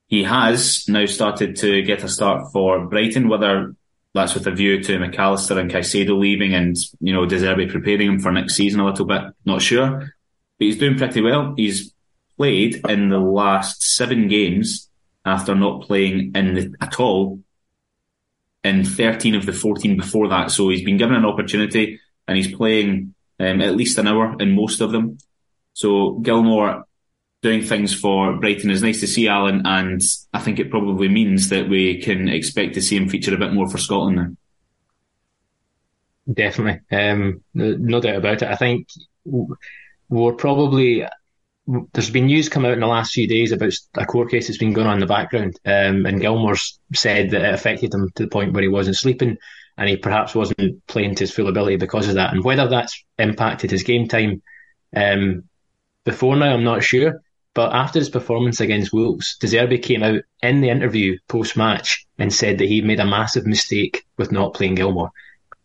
He 0.09 0.23
has 0.25 0.85
now 0.89 1.07
started 1.07 1.57
to 1.57 1.83
get 1.83 2.05
a 2.05 2.09
start 2.09 2.53
for 2.53 2.87
Brighton, 2.87 3.29
whether 3.29 3.75
that's 4.17 4.35
with 4.35 4.47
a 4.47 4.51
view 4.51 4.83
to 4.83 4.99
McAllister 4.99 5.59
and 5.59 5.71
Caicedo 5.71 6.19
leaving 6.19 6.55
and, 6.55 6.77
you 7.01 7.13
know, 7.13 7.27
De 7.27 7.39
Zerbi 7.39 7.71
preparing 7.71 8.09
him 8.09 8.19
for 8.19 8.33
next 8.33 8.55
season 8.55 8.81
a 8.81 8.87
little 8.87 9.07
bit. 9.07 9.23
Not 9.45 9.63
sure. 9.63 9.99
But 10.01 10.11
he's 10.59 10.79
doing 10.79 10.97
pretty 10.97 11.21
well. 11.21 11.55
He's 11.57 11.93
played 12.37 12.85
in 12.89 13.09
the 13.11 13.19
last 13.19 13.83
seven 13.83 14.29
games 14.29 14.91
after 15.25 15.55
not 15.55 15.83
playing 15.83 16.33
in 16.35 16.55
the, 16.55 16.75
at 16.81 16.99
all 16.99 17.41
in 18.65 18.85
13 18.85 19.35
of 19.35 19.47
the 19.47 19.53
14 19.53 19.97
before 19.97 20.29
that. 20.29 20.51
So 20.51 20.69
he's 20.69 20.85
been 20.85 20.97
given 20.97 21.15
an 21.15 21.25
opportunity 21.25 22.01
and 22.27 22.37
he's 22.37 22.53
playing 22.53 23.15
um, 23.39 23.61
at 23.61 23.77
least 23.77 23.99
an 23.99 24.09
hour 24.09 24.37
in 24.41 24.57
most 24.57 24.81
of 24.81 24.93
them. 24.93 25.19
So 25.75 26.19
Gilmour 26.23 26.86
doing 27.47 27.63
things 27.63 27.95
for 27.95 28.39
Brighton 28.41 28.71
is 28.71 28.83
nice 28.83 29.01
to 29.01 29.07
see 29.07 29.29
Alan, 29.29 29.63
and 29.65 30.03
I 30.33 30.41
think 30.41 30.59
it 30.59 30.71
probably 30.71 31.09
means 31.09 31.49
that 31.51 31.69
we 31.69 32.03
can 32.03 32.29
expect 32.29 32.75
to 32.75 32.83
see 32.83 32.97
him 32.97 33.09
feature 33.09 33.35
a 33.35 33.39
bit 33.39 33.53
more 33.53 33.69
for 33.71 33.79
Scotland 33.79 34.17
now. 34.17 34.31
Definitely, 36.43 36.81
um, 36.91 37.45
no 37.55 38.01
doubt 38.01 38.17
about 38.17 38.43
it. 38.43 38.51
I 38.55 38.57
think 38.57 38.89
we're 40.09 40.33
probably 40.47 41.07
there's 41.93 42.11
been 42.11 42.27
news 42.27 42.49
come 42.49 42.65
out 42.65 42.73
in 42.73 42.81
the 42.81 42.87
last 42.87 43.13
few 43.13 43.29
days 43.29 43.53
about 43.53 43.73
a 43.97 44.07
court 44.07 44.31
case 44.31 44.47
that's 44.47 44.59
been 44.59 44.73
going 44.73 44.89
on 44.89 44.95
in 44.95 45.01
the 45.01 45.07
background, 45.07 45.53
um, 45.65 46.05
and 46.07 46.21
Gilmour's 46.21 46.81
said 46.95 47.31
that 47.31 47.43
it 47.43 47.55
affected 47.55 47.95
him 47.95 48.11
to 48.17 48.25
the 48.25 48.29
point 48.29 48.53
where 48.55 48.63
he 48.63 48.69
wasn't 48.69 48.97
sleeping. 48.97 49.39
and 49.77 49.89
he 49.89 49.97
perhaps 49.97 50.35
wasn't 50.35 50.85
playing 50.87 51.15
to 51.15 51.25
his 51.25 51.33
full 51.33 51.49
ability 51.49 51.77
because 51.77 52.09
of 52.09 52.15
that. 52.15 52.33
And 52.33 52.43
whether 52.43 52.69
that's 52.69 53.05
impacted 53.19 53.71
his 53.71 53.83
game 53.83 54.09
time 54.09 54.43
um, 54.95 55.45
before 56.05 56.37
now, 56.37 56.55
I'm 56.55 56.65
not 56.65 56.83
sure. 56.83 57.23
But 57.57 57.73
after 57.73 57.99
his 57.99 58.11
performance 58.11 58.61
against 58.61 58.93
Wolves, 58.93 59.39
De 59.39 59.47
Zerbi 59.47 59.83
came 59.83 60.03
out 60.03 60.21
in 60.43 60.61
the 60.61 60.69
interview 60.69 61.17
post 61.27 61.57
match 61.57 62.07
and 62.19 62.31
said 62.33 62.59
that 62.59 62.69
he 62.69 62.83
made 62.83 63.01
a 63.01 63.07
massive 63.07 63.47
mistake 63.47 64.05
with 64.19 64.31
not 64.31 64.53
playing 64.53 64.75
Gilmour. 64.75 65.09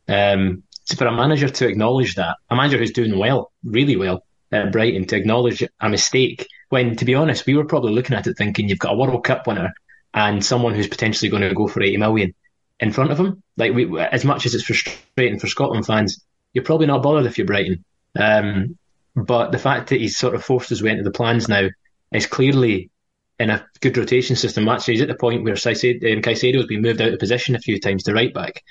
Um, 0.08 0.63
for 0.95 1.06
a 1.06 1.12
manager 1.12 1.49
to 1.49 1.67
acknowledge 1.67 2.15
that, 2.15 2.38
a 2.49 2.56
manager 2.56 2.77
who's 2.77 2.93
doing 2.93 3.19
well, 3.19 3.51
really 3.65 3.97
well 3.97 4.23
at 4.54 4.71
Brighton, 4.71 5.06
to 5.08 5.17
acknowledge 5.17 5.67
a 5.82 5.89
mistake, 5.89 6.47
when 6.69 6.95
to 6.95 7.04
be 7.04 7.13
honest, 7.13 7.45
we 7.45 7.56
were 7.56 7.65
probably 7.65 7.91
looking 7.91 8.15
at 8.15 8.25
it 8.25 8.38
thinking 8.38 8.69
you've 8.69 8.80
got 8.80 8.93
a 8.93 8.97
World 8.97 9.25
Cup 9.25 9.45
winner 9.45 9.73
and 10.13 10.45
someone 10.45 10.73
who's 10.73 10.88
potentially 10.88 11.30
going 11.30 11.43
to 11.43 11.54
go 11.54 11.67
for 11.67 11.84
80 11.84 11.97
million 11.97 12.34
in 12.80 12.93
front 12.93 13.12
of 13.12 13.19
him. 13.19 13.43
Like 13.58 13.73
we, 13.73 13.99
as 13.99 14.23
much 14.23 14.45
as 14.45 14.56
it's 14.56 14.63
frustrating 14.63 15.39
for 15.39 15.47
Scotland 15.47 15.86
fans, 15.86 16.23
you're 16.54 16.63
probably 16.63 16.88
not 16.88 17.04
bothered 17.04 17.25
if 17.25 17.38
you're 17.38 17.47
Brighton. 17.47 17.84
Um, 18.17 18.77
but 19.13 19.51
the 19.51 19.60
fact 19.60 19.89
that 19.89 19.99
he's 19.99 20.15
sort 20.15 20.36
of 20.36 20.43
forced 20.45 20.69
his 20.69 20.82
way 20.82 20.91
into 20.91 21.04
the 21.04 21.12
plans 21.12 21.49
now 21.49 21.67
is 22.12 22.26
clearly 22.26 22.91
in 23.39 23.50
a 23.50 23.65
good 23.80 23.97
rotation 23.97 24.36
system. 24.36 24.67
Actually, 24.67 24.95
he's 24.95 25.02
at 25.02 25.08
the 25.08 25.15
point 25.15 25.43
where 25.43 25.56
Caicedo, 25.56 26.15
um, 26.15 26.21
Caicedo's 26.21 26.67
been 26.67 26.82
moved 26.82 27.02
out 27.02 27.13
of 27.13 27.19
position 27.19 27.56
a 27.56 27.60
few 27.60 27.80
times 27.80 28.04
to 28.04 28.13
right 28.13 28.34
back 28.34 28.63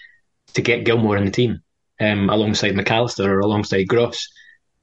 to 0.55 0.63
get 0.63 0.85
Gilmour 0.85 1.17
in 1.17 1.25
the 1.25 1.31
team 1.31 1.61
um, 2.01 2.31
alongside 2.31 2.75
McAllister 2.75 3.27
or 3.27 3.41
alongside 3.41 3.89
Gross. 3.89 4.29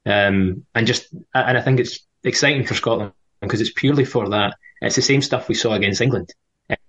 Um, 0.04 0.64
and 0.74 0.86
just, 0.86 1.12
and 1.34 1.56
I 1.58 1.60
think 1.60 1.80
it's 1.80 2.00
exciting 2.24 2.66
for 2.66 2.74
Scotland 2.74 3.12
because 3.40 3.60
it's 3.60 3.72
purely 3.72 4.04
for 4.04 4.28
that. 4.30 4.54
It's 4.80 4.96
the 4.96 5.02
same 5.02 5.22
stuff 5.22 5.48
we 5.48 5.54
saw 5.54 5.74
against 5.74 6.00
England. 6.00 6.32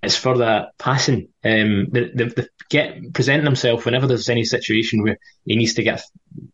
It's 0.03 0.15
for 0.15 0.39
that 0.39 0.77
passing, 0.77 1.29
um, 1.43 1.87
the, 1.91 2.11
the, 2.13 2.25
the 2.25 2.49
get 2.69 3.13
presenting 3.13 3.45
himself 3.45 3.85
whenever 3.85 4.07
there's 4.07 4.29
any 4.29 4.43
situation 4.43 5.03
where 5.03 5.17
he 5.45 5.55
needs 5.55 5.73
to 5.75 5.83
get 5.83 6.01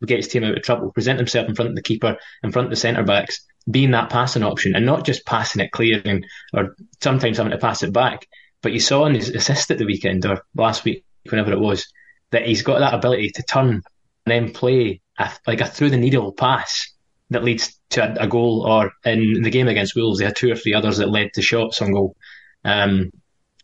get 0.05 0.17
his 0.17 0.27
team 0.27 0.43
out 0.43 0.57
of 0.57 0.63
trouble. 0.63 0.91
Present 0.91 1.17
himself 1.17 1.49
in 1.49 1.55
front 1.55 1.69
of 1.69 1.75
the 1.75 1.81
keeper, 1.81 2.17
in 2.43 2.51
front 2.51 2.67
of 2.67 2.69
the 2.69 2.75
centre 2.75 3.03
backs, 3.03 3.43
being 3.69 3.91
that 3.91 4.09
passing 4.09 4.43
option, 4.43 4.75
and 4.75 4.85
not 4.85 5.05
just 5.05 5.25
passing 5.25 5.61
it 5.61 5.71
clear 5.71 6.01
and 6.03 6.25
or 6.53 6.75
sometimes 7.01 7.37
having 7.37 7.51
to 7.51 7.57
pass 7.57 7.83
it 7.83 7.93
back. 7.93 8.27
But 8.61 8.73
you 8.73 8.79
saw 8.79 9.05
in 9.05 9.15
his 9.15 9.29
assist 9.29 9.71
at 9.71 9.77
the 9.77 9.85
weekend 9.85 10.25
or 10.25 10.43
last 10.55 10.85
week, 10.85 11.03
whenever 11.29 11.51
it 11.51 11.59
was, 11.59 11.87
that 12.31 12.45
he's 12.45 12.63
got 12.63 12.79
that 12.79 12.93
ability 12.93 13.31
to 13.31 13.43
turn 13.43 13.69
and 13.69 13.83
then 14.25 14.53
play 14.53 15.01
a, 15.17 15.31
like 15.47 15.61
a 15.61 15.67
through 15.67 15.91
the 15.91 15.97
needle 15.97 16.31
pass 16.31 16.91
that 17.29 17.43
leads 17.43 17.79
to 17.91 18.03
a, 18.03 18.25
a, 18.25 18.27
goal. 18.27 18.65
Or 18.67 18.91
in 19.03 19.41
the 19.41 19.49
game 19.49 19.67
against 19.67 19.95
Wolves, 19.95 20.19
they 20.19 20.25
had 20.25 20.35
two 20.35 20.51
or 20.51 20.55
three 20.55 20.73
others 20.73 20.97
that 20.97 21.09
led 21.09 21.31
to 21.33 21.41
shots 21.41 21.81
on 21.81 21.91
goal. 21.91 22.15
Um, 22.63 23.11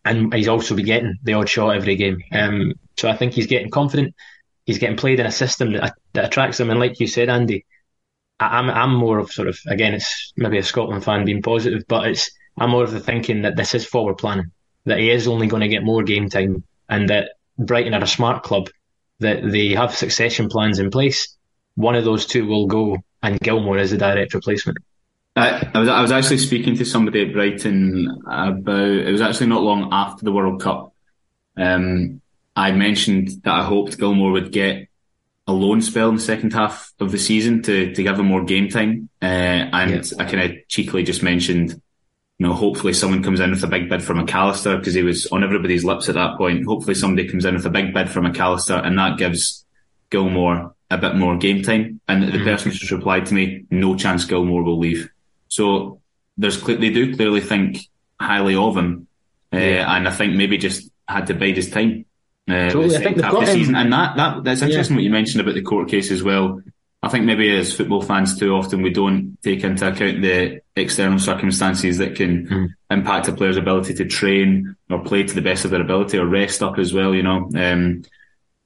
and 0.03 0.33
he's 0.33 0.47
also 0.47 0.75
been 0.75 0.85
getting 0.85 1.17
the 1.23 1.33
odd 1.33 1.49
shot 1.49 1.75
every 1.75 1.95
game. 1.95 2.19
Um, 2.31 2.73
so 2.97 3.09
I 3.09 3.15
think 3.15 3.33
he's 3.33 3.47
getting 3.47 3.69
confident. 3.69 4.15
He's 4.65 4.79
getting 4.79 4.97
played 4.97 5.19
in 5.19 5.25
a 5.25 5.31
system 5.31 5.73
that, 5.73 5.93
that 6.13 6.25
attracts 6.25 6.59
him. 6.59 6.69
And 6.69 6.79
like 6.79 6.99
you 6.99 7.07
said, 7.07 7.29
Andy, 7.29 7.65
I'm 8.41 8.69
I'm 8.69 8.95
more 8.95 9.19
of 9.19 9.31
sort 9.31 9.47
of 9.47 9.59
again, 9.67 9.93
it's 9.93 10.33
maybe 10.35 10.57
a 10.57 10.63
Scotland 10.63 11.03
fan 11.03 11.25
being 11.25 11.41
positive, 11.41 11.83
but 11.87 12.07
it's 12.07 12.31
I'm 12.57 12.71
more 12.71 12.83
of 12.83 12.91
the 12.91 12.99
thinking 12.99 13.43
that 13.43 13.55
this 13.55 13.75
is 13.75 13.85
forward 13.85 14.17
planning. 14.17 14.51
That 14.85 14.99
he 14.99 15.11
is 15.11 15.27
only 15.27 15.47
going 15.47 15.61
to 15.61 15.67
get 15.67 15.83
more 15.83 16.03
game 16.03 16.29
time, 16.29 16.63
and 16.89 17.09
that 17.09 17.31
Brighton 17.57 17.93
are 17.93 18.03
a 18.03 18.07
smart 18.07 18.43
club. 18.43 18.69
That 19.19 19.51
they 19.51 19.69
have 19.69 19.95
succession 19.95 20.49
plans 20.49 20.79
in 20.79 20.89
place. 20.89 21.37
One 21.75 21.95
of 21.95 22.03
those 22.03 22.25
two 22.25 22.47
will 22.47 22.65
go, 22.65 22.97
and 23.21 23.39
Gilmour 23.39 23.79
is 23.79 23.91
a 23.91 23.97
direct 23.97 24.33
replacement. 24.33 24.79
I, 25.35 25.69
I, 25.73 25.79
was 25.79 25.87
I 25.87 26.01
was 26.01 26.11
actually 26.11 26.39
speaking 26.39 26.75
to 26.77 26.85
somebody 26.85 27.25
at 27.25 27.33
Brighton 27.33 28.21
about 28.25 28.79
it 28.79 29.11
was 29.11 29.21
actually 29.21 29.47
not 29.47 29.61
long 29.61 29.89
after 29.91 30.25
the 30.25 30.31
World 30.31 30.61
Cup. 30.61 30.93
Um, 31.55 32.21
I 32.55 32.71
mentioned 32.71 33.29
that 33.43 33.53
I 33.53 33.63
hoped 33.63 33.97
Gilmour 33.97 34.31
would 34.33 34.51
get 34.51 34.89
a 35.47 35.53
loan 35.53 35.81
spell 35.81 36.09
in 36.09 36.15
the 36.15 36.21
second 36.21 36.53
half 36.53 36.91
of 36.99 37.11
the 37.11 37.17
season 37.17 37.61
to 37.63 37.93
to 37.93 38.03
give 38.03 38.19
him 38.19 38.27
more 38.27 38.43
game 38.43 38.69
time, 38.69 39.09
uh, 39.21 39.25
and 39.25 39.91
yeah. 39.91 40.17
I 40.19 40.25
kind 40.25 40.51
of 40.51 40.67
cheekily 40.67 41.03
just 41.03 41.23
mentioned, 41.23 41.71
you 41.71 42.47
know, 42.47 42.53
hopefully 42.53 42.93
someone 42.93 43.23
comes 43.23 43.39
in 43.39 43.51
with 43.51 43.63
a 43.63 43.67
big 43.67 43.89
bid 43.89 44.03
for 44.03 44.13
McAllister 44.13 44.77
because 44.77 44.93
he 44.93 45.03
was 45.03 45.27
on 45.27 45.43
everybody's 45.43 45.83
lips 45.83 46.09
at 46.09 46.15
that 46.15 46.37
point. 46.37 46.65
Hopefully 46.65 46.95
somebody 46.95 47.27
comes 47.27 47.45
in 47.45 47.55
with 47.55 47.65
a 47.65 47.71
big 47.71 47.93
bid 47.93 48.09
for 48.09 48.21
McAllister, 48.21 48.85
and 48.85 48.97
that 48.97 49.17
gives 49.17 49.65
Gilmour 50.09 50.73
a 50.89 50.97
bit 50.97 51.15
more 51.15 51.37
game 51.37 51.63
time. 51.63 51.99
And 52.07 52.23
the 52.23 52.27
mm-hmm. 52.27 52.43
person 52.43 52.71
just 52.71 52.91
replied 52.91 53.25
to 53.27 53.33
me, 53.33 53.65
"No 53.71 53.95
chance 53.95 54.25
Gilmour 54.25 54.63
will 54.63 54.79
leave." 54.79 55.09
So 55.47 56.01
there's 56.37 56.61
they 56.61 56.91
do 56.91 57.15
clearly 57.15 57.41
think 57.41 57.89
highly 58.19 58.55
of 58.55 58.77
him, 58.77 59.07
uh, 59.51 59.57
and 59.57 60.07
I 60.07 60.11
think 60.11 60.35
maybe 60.35 60.57
just 60.57 60.89
had 61.07 61.27
to 61.27 61.33
bide 61.33 61.57
his 61.57 61.71
time. 61.71 62.05
Uh, 62.51 62.69
totally. 62.69 62.95
I 62.95 62.99
think 62.99 63.21
half 63.21 63.39
the 63.39 63.45
season, 63.47 63.75
and 63.75 63.91
that, 63.93 64.15
that 64.17 64.43
that's 64.43 64.61
interesting 64.61 64.95
yeah. 64.95 64.99
what 64.99 65.03
you 65.03 65.09
mentioned 65.09 65.41
about 65.41 65.55
the 65.55 65.61
court 65.61 65.89
case 65.89 66.11
as 66.11 66.23
well. 66.23 66.61
I 67.03 67.09
think 67.09 67.25
maybe 67.25 67.55
as 67.55 67.73
football 67.73 68.03
fans 68.03 68.37
too 68.37 68.53
often 68.53 68.83
we 68.83 68.91
don't 68.91 69.37
take 69.41 69.63
into 69.63 69.87
account 69.87 70.21
the 70.21 70.61
external 70.75 71.17
circumstances 71.17 71.97
that 71.97 72.15
can 72.15 72.47
mm. 72.47 72.67
impact 72.91 73.27
a 73.27 73.33
player's 73.33 73.57
ability 73.57 73.95
to 73.95 74.05
train 74.05 74.75
or 74.89 75.03
play 75.03 75.23
to 75.23 75.33
the 75.33 75.41
best 75.41 75.65
of 75.65 75.71
their 75.71 75.81
ability 75.81 76.19
or 76.19 76.27
rest 76.27 76.61
up 76.61 76.77
as 76.77 76.93
well. 76.93 77.15
You 77.15 77.23
know, 77.23 77.49
um, 77.55 78.03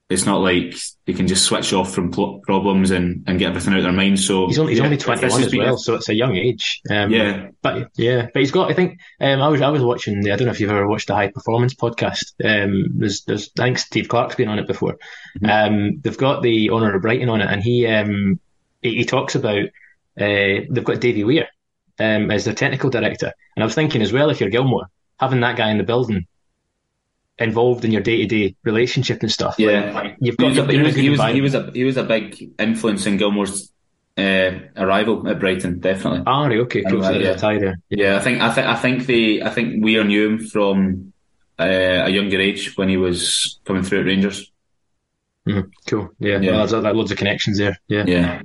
it's 0.07 0.25
not 0.25 0.41
like 0.41 0.75
they 1.05 1.13
can 1.13 1.25
just 1.25 1.45
switch 1.45 1.73
off 1.73 1.91
from 1.91 2.11
pl- 2.11 2.39
problems 2.41 2.91
and, 2.91 3.23
and 3.25 3.39
get 3.39 3.49
everything 3.49 3.73
out 3.73 3.79
of 3.79 3.83
their 3.85 3.91
mind. 3.91 4.19
So 4.19 4.45
he's 4.45 4.59
only 4.59 4.73
he's 4.73 4.79
yeah, 4.79 4.85
only 4.85 4.97
twenty 4.97 5.27
one 5.27 5.43
as 5.43 5.55
well, 5.55 5.77
so 5.77 5.95
it's 5.95 6.09
a 6.09 6.13
young 6.13 6.35
age. 6.35 6.81
Um, 6.89 7.09
yeah, 7.09 7.47
but 7.63 7.89
yeah, 7.95 8.27
but 8.31 8.39
he's 8.41 8.51
got. 8.51 8.69
I 8.69 8.75
think 8.75 8.99
um, 9.19 9.41
I 9.41 9.47
was 9.47 9.61
I 9.61 9.69
was 9.69 9.81
watching. 9.81 10.21
The, 10.21 10.31
I 10.31 10.35
don't 10.35 10.45
know 10.45 10.51
if 10.51 10.59
you've 10.59 10.69
ever 10.69 10.87
watched 10.87 11.07
the 11.07 11.15
High 11.15 11.31
Performance 11.31 11.73
podcast. 11.73 12.33
Um, 12.43 12.99
there's 12.99 13.23
there's 13.23 13.49
I 13.57 13.63
think 13.63 13.79
Steve 13.79 14.07
Clarke's 14.07 14.35
been 14.35 14.47
on 14.47 14.59
it 14.59 14.67
before. 14.67 14.97
Mm-hmm. 15.39 15.45
Um, 15.45 16.01
they've 16.01 16.17
got 16.17 16.43
the 16.43 16.69
owner 16.69 16.93
of 16.93 17.01
Brighton 17.01 17.29
on 17.29 17.41
it, 17.41 17.49
and 17.49 17.63
he 17.63 17.87
um 17.87 18.39
he, 18.83 18.97
he 18.97 19.05
talks 19.05 19.33
about 19.33 19.65
uh, 19.65 20.61
they've 20.69 20.83
got 20.83 21.01
Davy 21.01 21.23
Weir 21.23 21.47
um, 21.99 22.29
as 22.29 22.45
their 22.45 22.53
technical 22.53 22.91
director, 22.91 23.33
and 23.55 23.63
I 23.63 23.65
was 23.65 23.75
thinking 23.75 24.03
as 24.03 24.13
well 24.13 24.29
if 24.29 24.39
you're 24.39 24.51
Gilmour 24.51 24.85
having 25.19 25.39
that 25.39 25.57
guy 25.57 25.71
in 25.71 25.77
the 25.77 25.83
building 25.83 26.27
involved 27.37 27.85
in 27.85 27.91
your 27.91 28.01
day 28.01 28.17
to 28.17 28.25
day 28.25 28.55
relationship 28.63 29.21
and 29.21 29.31
stuff. 29.31 29.55
Yeah, 29.57 29.91
like, 29.91 30.17
you've 30.19 30.37
got. 30.37 30.51
He 30.51 30.59
was, 30.59 30.69
a, 30.69 30.71
he, 30.71 30.79
was, 30.79 30.95
he, 30.95 31.09
was, 31.09 31.21
he 31.21 31.41
was 31.41 31.55
a 31.55 31.71
he 31.71 31.83
was 31.83 31.97
a 31.97 32.03
big 32.03 32.53
influence 32.59 33.05
in 33.05 33.17
Gilmour's 33.17 33.71
uh, 34.17 34.51
arrival 34.77 35.27
at 35.27 35.39
Brighton. 35.39 35.79
Definitely. 35.79 36.23
Ah, 36.25 36.45
right, 36.45 36.59
okay, 36.59 36.83
cool. 36.83 37.03
So 37.03 37.11
yeah. 37.11 37.35
tie 37.35 37.59
there. 37.59 37.79
Yeah. 37.89 38.11
yeah, 38.11 38.17
I 38.17 38.19
think 38.19 38.41
I 38.41 38.51
think 38.51 38.67
I 38.67 38.75
think 38.75 39.05
the 39.05 39.43
I 39.43 39.49
think 39.49 39.83
we 39.83 40.01
knew 40.03 40.29
him 40.29 40.39
from 40.47 41.13
uh, 41.59 41.63
a 42.05 42.09
younger 42.09 42.39
age 42.39 42.77
when 42.77 42.89
he 42.89 42.97
was 42.97 43.59
coming 43.65 43.83
through 43.83 44.01
at 44.01 44.05
Rangers. 44.05 44.51
Mm, 45.47 45.71
cool. 45.87 46.09
Yeah, 46.19 46.39
yeah. 46.39 46.51
Well, 46.51 46.67
there's 46.67 46.95
loads 46.95 47.11
of 47.11 47.17
connections 47.17 47.57
there. 47.59 47.79
Yeah. 47.87 48.05
Yeah 48.07 48.41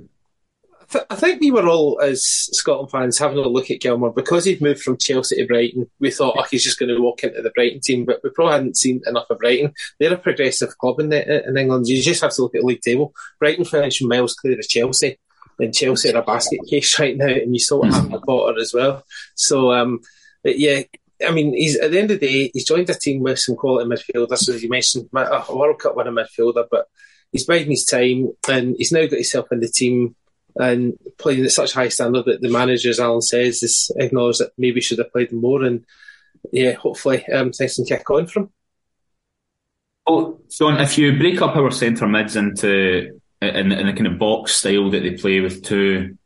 th- 0.91 1.05
I 1.09 1.15
think 1.15 1.41
we 1.41 1.51
were 1.51 1.67
all, 1.69 2.01
as 2.01 2.25
Scotland 2.25 2.91
fans, 2.91 3.19
having 3.19 3.39
a 3.39 3.43
look 3.43 3.71
at 3.71 3.81
Gilmour 3.81 4.11
because 4.15 4.45
he'd 4.45 4.61
moved 4.61 4.83
from 4.83 4.99
Chelsea 4.99 5.37
to 5.37 5.47
Brighton. 5.47 5.91
We 6.01 6.11
thought, 6.11 6.37
oh, 6.39 6.45
he's 6.51 6.65
just 6.65 6.79
going 6.79 6.95
to 6.95 7.01
walk 7.01 7.23
into 7.23 7.41
the 7.43 7.51
Brighton 7.51 7.81
team, 7.81 8.05
but 8.05 8.21
we 8.23 8.31
probably 8.31 8.55
hadn't 8.55 8.77
seen 8.77 9.01
enough 9.07 9.31
of 9.31 9.39
Brighton. 9.39 9.73
They're 9.99 10.15
a 10.15 10.19
progressive 10.19 10.77
club 10.79 11.01
in, 11.01 11.11
the, 11.11 11.49
in 11.49 11.57
England. 11.57 11.89
You 11.89 12.03
just 12.03 12.23
have 12.23 12.33
to 12.33 12.43
look 12.43 12.55
at 12.55 12.63
the 12.63 12.67
league 12.67 12.83
table. 12.83 13.15
Brighton 13.39 13.65
finished 13.65 14.05
miles 14.05 14.35
clear 14.35 14.59
of 14.59 14.69
Chelsea, 14.69 15.19
and 15.59 15.75
Chelsea 15.75 16.13
are 16.13 16.19
a 16.19 16.23
basket 16.23 16.61
case 16.69 16.99
right 16.99 17.17
now, 17.17 17.27
and 17.27 17.55
you 17.55 17.61
saw 17.61 17.79
what 17.79 17.93
happened 17.93 18.13
to 18.13 18.21
Potter 18.21 18.59
as 18.59 18.75
well. 18.75 19.05
So, 19.35 19.73
um, 19.73 20.01
yeah, 20.45 20.83
I 21.27 21.31
mean, 21.33 21.55
he's 21.55 21.77
at 21.79 21.91
the 21.91 21.99
end 21.99 22.11
of 22.11 22.21
the 22.21 22.27
day, 22.27 22.51
he's 22.53 22.67
joined 22.67 22.89
a 22.91 22.95
team 22.95 23.23
with 23.23 23.39
some 23.39 23.57
quality 23.57 23.89
midfielders, 23.89 24.49
as 24.49 24.63
you 24.63 24.71
mentioned, 24.71 25.09
a 25.15 25.45
World 25.55 25.79
Cup 25.79 25.97
winning 25.97 26.15
midfielder, 26.15 26.67
but 26.71 26.87
he's 27.31 27.47
biding 27.47 27.71
his 27.71 27.85
time, 27.85 28.31
and 28.49 28.75
he's 28.77 28.93
now 28.93 29.03
got 29.03 29.13
himself 29.13 29.49
in 29.53 29.61
the 29.61 29.69
team 29.69 30.17
and 30.61 30.99
playing 31.19 31.45
at 31.45 31.51
such 31.51 31.73
high 31.73 31.89
standard 31.89 32.25
that 32.27 32.41
the 32.41 32.51
manager, 32.51 32.91
as 32.91 33.01
Alan 33.01 33.23
says, 33.23 33.63
is 33.63 33.91
acknowledged 33.97 34.41
that 34.41 34.53
maybe 34.59 34.81
should 34.81 34.99
have 34.99 35.13
played 35.13 35.33
more. 35.33 35.63
And 35.63 35.85
yeah, 36.53 36.73
hopefully 36.73 37.25
um, 37.27 37.53
things 37.53 37.77
can 37.77 37.87
kick 37.87 38.09
on 38.11 38.27
from. 38.27 38.51
Oh, 40.07 40.41
Sean, 40.51 40.81
if 40.81 40.99
you 40.99 41.17
break 41.17 41.41
up 41.41 41.57
our 41.57 41.71
centre 41.71 42.07
mids 42.07 42.37
into 42.37 43.21
in, 43.41 43.73
in 43.73 43.87
the 43.87 43.93
kind 43.93 44.07
of 44.07 44.19
box 44.19 44.55
style 44.55 44.91
that 44.91 45.01
they 45.01 45.13
play 45.13 45.41
with 45.41 45.63
two 45.65 46.17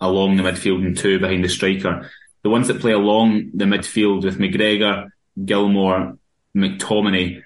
along 0.00 0.36
the 0.36 0.42
midfield 0.42 0.84
and 0.84 0.96
two 0.96 1.18
behind 1.18 1.44
the 1.44 1.48
striker, 1.48 2.10
the 2.42 2.50
ones 2.50 2.68
that 2.68 2.80
play 2.80 2.92
along 2.92 3.50
the 3.54 3.64
midfield 3.64 4.24
with 4.24 4.38
McGregor, 4.38 5.08
Gilmour, 5.44 6.18
McTominay, 6.56 7.42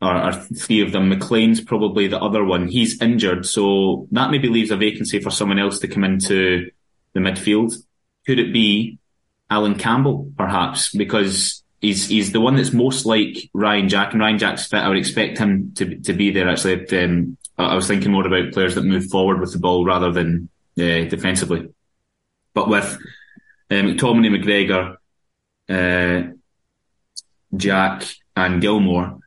or, 0.00 0.32
three 0.32 0.80
of 0.80 0.92
them. 0.92 1.08
McLean's 1.08 1.60
probably 1.60 2.06
the 2.06 2.20
other 2.20 2.44
one. 2.44 2.68
He's 2.68 3.00
injured, 3.00 3.46
so 3.46 4.06
that 4.12 4.30
maybe 4.30 4.48
leaves 4.48 4.70
a 4.70 4.76
vacancy 4.76 5.20
for 5.20 5.30
someone 5.30 5.58
else 5.58 5.78
to 5.80 5.88
come 5.88 6.04
into 6.04 6.70
the 7.14 7.20
midfield. 7.20 7.74
Could 8.26 8.38
it 8.38 8.52
be 8.52 8.98
Allan 9.50 9.76
Campbell, 9.76 10.30
perhaps, 10.36 10.94
because 10.94 11.62
he's 11.80 12.08
he's 12.08 12.32
the 12.32 12.40
one 12.40 12.56
that's 12.56 12.72
most 12.72 13.06
like 13.06 13.50
Ryan 13.54 13.88
Jack, 13.88 14.12
and 14.12 14.20
Ryan 14.20 14.38
Jack's 14.38 14.66
fit. 14.66 14.80
I 14.80 14.88
would 14.88 14.98
expect 14.98 15.38
him 15.38 15.72
to 15.76 15.98
to 16.00 16.12
be 16.12 16.30
there. 16.30 16.48
Actually, 16.48 16.88
um, 17.02 17.36
I 17.56 17.74
was 17.74 17.88
thinking 17.88 18.12
more 18.12 18.26
about 18.26 18.52
players 18.52 18.74
that 18.74 18.84
move 18.84 19.06
forward 19.06 19.40
with 19.40 19.52
the 19.52 19.58
ball 19.58 19.84
rather 19.84 20.12
than 20.12 20.48
uh, 20.78 21.08
defensively. 21.08 21.68
But 22.54 22.68
with 22.68 22.98
um, 23.70 23.96
McTominay, 23.96 24.36
McGregor, 24.36 24.96
uh, 25.68 26.32
Jack, 27.56 28.04
and 28.36 28.62
Gilmour 28.62 29.18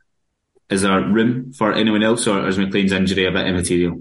is 0.72 0.82
there 0.82 1.00
room 1.00 1.52
for 1.52 1.72
anyone 1.72 2.02
else, 2.02 2.26
or 2.26 2.48
is 2.48 2.58
McLean's 2.58 2.92
injury 2.92 3.26
a 3.26 3.30
bit 3.30 3.46
immaterial? 3.46 4.00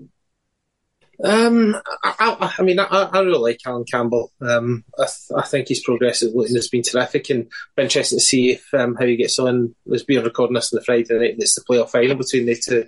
Um, 1.24 1.76
I, 2.04 2.16
I, 2.20 2.56
I 2.58 2.62
mean, 2.64 2.80
I, 2.80 2.86
I, 2.86 3.20
really 3.20 3.38
like 3.38 3.60
Allan 3.66 3.84
Campbell. 3.84 4.32
Um, 4.42 4.84
I, 4.98 5.04
th- 5.04 5.38
I 5.38 5.44
think 5.44 5.68
his 5.68 5.84
progress 5.84 6.22
has 6.22 6.68
been 6.70 6.82
terrific, 6.82 7.30
and 7.30 7.50
be 7.76 7.84
interesting 7.84 8.18
to 8.18 8.24
see 8.24 8.52
if 8.52 8.74
um, 8.74 8.96
how 8.96 9.06
he 9.06 9.18
gets 9.18 9.38
on. 9.38 9.76
There's 9.86 10.04
been 10.04 10.24
recording 10.24 10.56
this 10.56 10.74
on 10.74 10.80
the 10.80 10.86
Friday 10.86 11.14
night, 11.14 11.34
and 11.34 11.42
it's 11.42 11.56
the 11.56 11.62
playoff 11.62 11.90
final 11.90 12.16
between 12.16 12.46
the 12.48 12.56
two, 12.56 12.88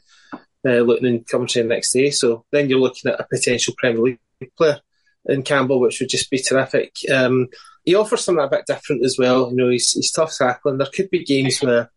uh, 0.65 0.79
Luton 0.81 1.05
and 1.05 1.27
Coventry 1.27 1.61
the 1.61 1.67
next 1.67 1.91
day. 1.91 2.09
So 2.09 2.45
then 2.51 2.69
you're 2.69 2.79
looking 2.79 3.11
at 3.11 3.19
a 3.19 3.27
potential 3.29 3.75
Premier 3.77 4.01
League 4.01 4.19
player 4.57 4.79
in 5.25 5.43
Campbell, 5.43 5.79
which 5.79 5.99
would 5.99 6.09
just 6.09 6.31
be 6.31 6.39
terrific. 6.39 6.95
Um, 7.13 7.49
he 7.85 7.95
offers 7.95 8.23
something 8.23 8.43
a 8.43 8.49
bit 8.49 8.65
different 8.65 9.05
as 9.05 9.17
well. 9.19 9.49
You 9.51 9.57
know, 9.57 9.69
he's, 9.69 9.91
he's 9.91 10.11
tough 10.11 10.35
tackling. 10.35 10.77
There 10.77 10.87
could 10.91 11.09
be 11.09 11.23
games 11.23 11.59
where 11.61 11.91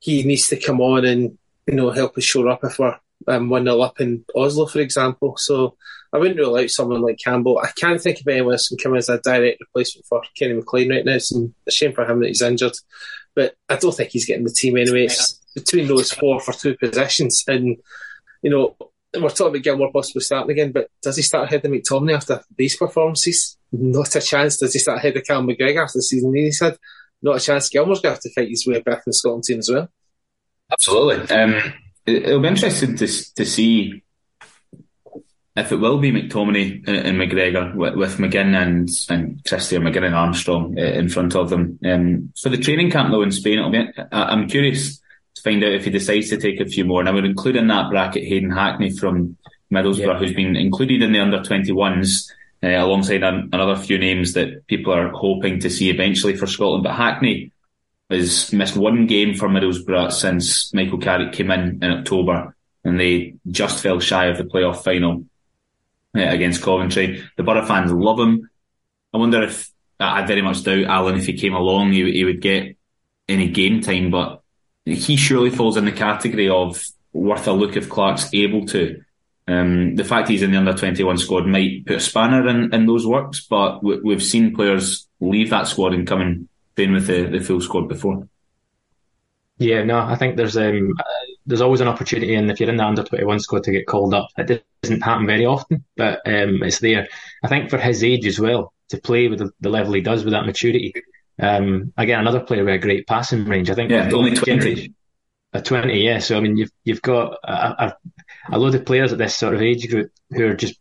he 0.00 0.22
needs 0.22 0.48
to 0.48 0.60
come 0.60 0.80
on 0.80 1.04
and 1.04 1.38
you 1.66 1.74
know 1.74 1.90
help 1.90 2.16
us 2.16 2.24
shore 2.24 2.48
up 2.48 2.64
if 2.64 2.78
we're 2.78 2.98
um, 3.26 3.48
1 3.48 3.64
0 3.64 3.80
up 3.80 4.00
in 4.00 4.24
Oslo, 4.34 4.66
for 4.66 4.80
example. 4.80 5.36
So 5.36 5.76
I 6.12 6.18
wouldn't 6.18 6.38
rule 6.38 6.56
out 6.56 6.70
someone 6.70 7.02
like 7.02 7.18
Campbell. 7.22 7.58
I 7.58 7.70
can't 7.76 8.00
think 8.00 8.20
of 8.20 8.28
anyone 8.28 8.52
else 8.52 8.68
who 8.68 8.76
can 8.76 8.90
come 8.90 8.96
as 8.96 9.08
a 9.08 9.20
direct 9.20 9.60
replacement 9.60 10.06
for 10.06 10.22
Kenny 10.36 10.54
McLean 10.54 10.90
right 10.90 11.04
now. 11.04 11.14
It's 11.14 11.32
a 11.32 11.70
shame 11.70 11.92
for 11.92 12.08
him 12.08 12.20
that 12.20 12.28
he's 12.28 12.42
injured. 12.42 12.76
But 13.34 13.54
I 13.68 13.76
don't 13.76 13.94
think 13.94 14.10
he's 14.10 14.26
getting 14.26 14.44
the 14.44 14.50
team 14.50 14.76
anyway. 14.76 15.04
It's 15.04 15.40
between 15.54 15.86
those 15.86 16.12
four 16.12 16.40
for 16.40 16.52
two 16.52 16.76
positions. 16.76 17.44
And, 17.46 17.76
you 18.42 18.50
know, 18.50 18.76
we're 19.14 19.28
talking 19.28 19.48
about 19.48 19.62
Gilmour 19.62 19.92
possibly 19.92 20.22
starting 20.22 20.50
again, 20.50 20.72
but 20.72 20.88
does 21.02 21.16
he 21.16 21.22
start 21.22 21.46
ahead 21.46 21.64
of 21.64 21.70
McTominay 21.70 22.16
after 22.16 22.42
these 22.56 22.76
performances? 22.76 23.56
Not 23.72 24.16
a 24.16 24.20
chance. 24.20 24.58
Does 24.58 24.72
he 24.72 24.78
start 24.78 24.98
ahead 24.98 25.16
of 25.16 25.24
Cal 25.24 25.42
McGregor 25.42 25.84
after 25.84 25.98
the 25.98 26.02
season 26.02 26.34
he's 26.34 26.60
had? 26.60 26.76
Not 27.22 27.36
a 27.36 27.40
chance. 27.40 27.68
Gilmour's 27.68 28.00
going 28.00 28.14
to 28.14 28.16
have 28.16 28.20
to 28.20 28.30
fight 28.30 28.48
his 28.48 28.66
way 28.66 28.80
back 28.80 28.98
in 28.98 29.02
the 29.06 29.12
Scotland 29.12 29.44
team 29.44 29.58
as 29.58 29.70
well. 29.70 29.88
Absolutely. 30.70 31.34
Um, 31.34 31.72
it'll 32.06 32.40
be 32.40 32.48
interesting 32.48 32.96
to 32.96 33.06
to 33.06 33.44
see 33.44 34.02
if 35.56 35.72
it 35.72 35.76
will 35.76 35.98
be 35.98 36.12
McTominay 36.12 36.86
and, 36.86 37.18
McGregor 37.18 37.74
with, 37.74 37.96
with 37.96 38.18
McGinn 38.18 38.54
and 38.54 38.88
and 39.08 39.44
Christie 39.44 39.76
or 39.76 39.80
McGinn 39.80 40.04
and 40.04 40.14
Armstrong 40.14 40.78
uh, 40.78 40.82
in 40.82 41.08
front 41.08 41.34
of 41.34 41.50
them. 41.50 41.78
Um, 41.84 42.32
for 42.40 42.48
the 42.48 42.58
training 42.58 42.90
camp 42.90 43.10
though 43.10 43.22
in 43.22 43.32
Spain, 43.32 43.58
it'll 43.58 43.70
be, 43.70 43.86
I'm 44.12 44.48
curious 44.48 45.00
to 45.34 45.42
find 45.42 45.62
out 45.64 45.72
if 45.72 45.84
he 45.84 45.90
decides 45.90 46.28
to 46.30 46.36
take 46.36 46.60
a 46.60 46.66
few 46.66 46.84
more. 46.84 47.00
And 47.00 47.08
I 47.08 47.12
would 47.12 47.24
include 47.24 47.56
in 47.56 47.68
that 47.68 47.90
bracket 47.90 48.24
Hayden 48.24 48.50
Hackney 48.50 48.90
from 48.90 49.36
Middlesbrough, 49.72 49.98
yeah. 49.98 50.18
who's 50.18 50.34
been 50.34 50.56
included 50.56 51.02
in 51.02 51.12
the 51.12 51.20
under 51.20 51.40
21s. 51.40 52.30
Uh, 52.60 52.70
alongside 52.70 53.22
an, 53.22 53.50
another 53.52 53.76
few 53.76 53.98
names 53.98 54.32
that 54.32 54.66
people 54.66 54.92
are 54.92 55.10
hoping 55.10 55.60
to 55.60 55.70
see 55.70 55.90
eventually 55.90 56.34
for 56.36 56.48
Scotland, 56.48 56.82
but 56.82 56.92
Hackney 56.92 57.52
has 58.10 58.52
missed 58.52 58.76
one 58.76 59.06
game 59.06 59.34
for 59.34 59.48
Middlesbrough 59.48 60.10
since 60.10 60.74
Michael 60.74 60.98
Carrick 60.98 61.32
came 61.32 61.52
in 61.52 61.78
in 61.82 61.90
October, 61.92 62.56
and 62.82 62.98
they 62.98 63.34
just 63.48 63.80
fell 63.80 64.00
shy 64.00 64.26
of 64.26 64.38
the 64.38 64.42
playoff 64.42 64.82
final 64.82 65.24
uh, 66.16 66.20
against 66.20 66.62
Coventry. 66.62 67.24
The 67.36 67.44
Boro 67.44 67.64
fans 67.64 67.92
love 67.92 68.18
him. 68.18 68.50
I 69.14 69.18
wonder 69.18 69.42
if 69.44 69.70
I 70.00 70.26
very 70.26 70.42
much 70.42 70.64
doubt 70.64 70.84
Alan 70.84 71.16
if 71.16 71.26
he 71.26 71.34
came 71.34 71.54
along 71.54 71.92
he, 71.92 72.10
he 72.10 72.24
would 72.24 72.40
get 72.40 72.76
any 73.28 73.48
game 73.50 73.82
time, 73.82 74.10
but 74.10 74.42
he 74.84 75.16
surely 75.16 75.50
falls 75.50 75.76
in 75.76 75.84
the 75.84 75.92
category 75.92 76.48
of 76.48 76.84
worth 77.12 77.46
a 77.46 77.52
look 77.52 77.76
if 77.76 77.88
Clarke's 77.88 78.32
able 78.32 78.66
to. 78.66 79.02
Um, 79.48 79.96
the 79.96 80.04
fact 80.04 80.28
he's 80.28 80.42
in 80.42 80.52
the 80.52 80.58
under 80.58 80.74
21 80.74 81.16
squad 81.16 81.46
might 81.46 81.86
put 81.86 81.96
a 81.96 82.00
spanner 82.00 82.46
in, 82.48 82.72
in 82.74 82.84
those 82.84 83.06
works, 83.06 83.40
but 83.40 83.82
we, 83.82 84.12
have 84.12 84.22
seen 84.22 84.54
players 84.54 85.08
leave 85.20 85.50
that 85.50 85.66
squad 85.66 85.94
and 85.94 86.06
come 86.06 86.20
in 86.20 86.48
been 86.74 86.92
with 86.92 87.06
the, 87.06 87.24
the 87.24 87.40
full 87.40 87.60
squad 87.60 87.88
before. 87.88 88.28
Yeah, 89.58 89.82
no, 89.82 89.98
I 89.98 90.14
think 90.14 90.36
there's 90.36 90.56
um, 90.56 90.94
there's 91.44 91.60
always 91.60 91.80
an 91.80 91.88
opportunity, 91.88 92.34
and 92.34 92.48
if 92.50 92.60
you're 92.60 92.68
in 92.70 92.76
the 92.76 92.84
under 92.84 93.02
twenty 93.02 93.24
one 93.24 93.40
squad 93.40 93.64
to 93.64 93.72
get 93.72 93.88
called 93.88 94.14
up, 94.14 94.28
it 94.38 94.64
doesn't 94.82 95.00
happen 95.00 95.26
very 95.26 95.44
often, 95.44 95.84
but 95.96 96.20
um, 96.26 96.62
it's 96.62 96.78
there. 96.78 97.08
I 97.42 97.48
think 97.48 97.68
for 97.68 97.78
his 97.78 98.04
age 98.04 98.26
as 98.26 98.38
well 98.38 98.72
to 98.90 98.98
play 98.98 99.28
with 99.28 99.40
the, 99.40 99.50
the 99.60 99.68
level 99.68 99.94
he 99.94 100.00
does 100.00 100.24
with 100.24 100.32
that 100.32 100.46
maturity. 100.46 100.94
Um, 101.40 101.92
again, 101.96 102.20
another 102.20 102.40
player 102.40 102.64
with 102.64 102.74
a 102.74 102.78
great 102.78 103.06
passing 103.06 103.44
range. 103.46 103.68
I 103.70 103.74
think 103.74 103.90
yeah, 103.90 104.08
only 104.12 104.36
twenty. 104.36 104.94
A 105.52 105.60
twenty, 105.60 106.04
yeah. 106.04 106.18
So 106.20 106.36
I 106.36 106.40
mean, 106.40 106.56
you've 106.56 106.72
you've 106.84 107.02
got 107.02 107.38
a, 107.42 107.86
a, 107.86 107.96
a 108.50 108.58
load 108.58 108.74
of 108.74 108.84
players 108.84 109.12
at 109.12 109.18
this 109.18 109.36
sort 109.36 109.54
of 109.54 109.62
age 109.62 109.88
group 109.88 110.10
who 110.30 110.46
are 110.46 110.54
just 110.54 110.78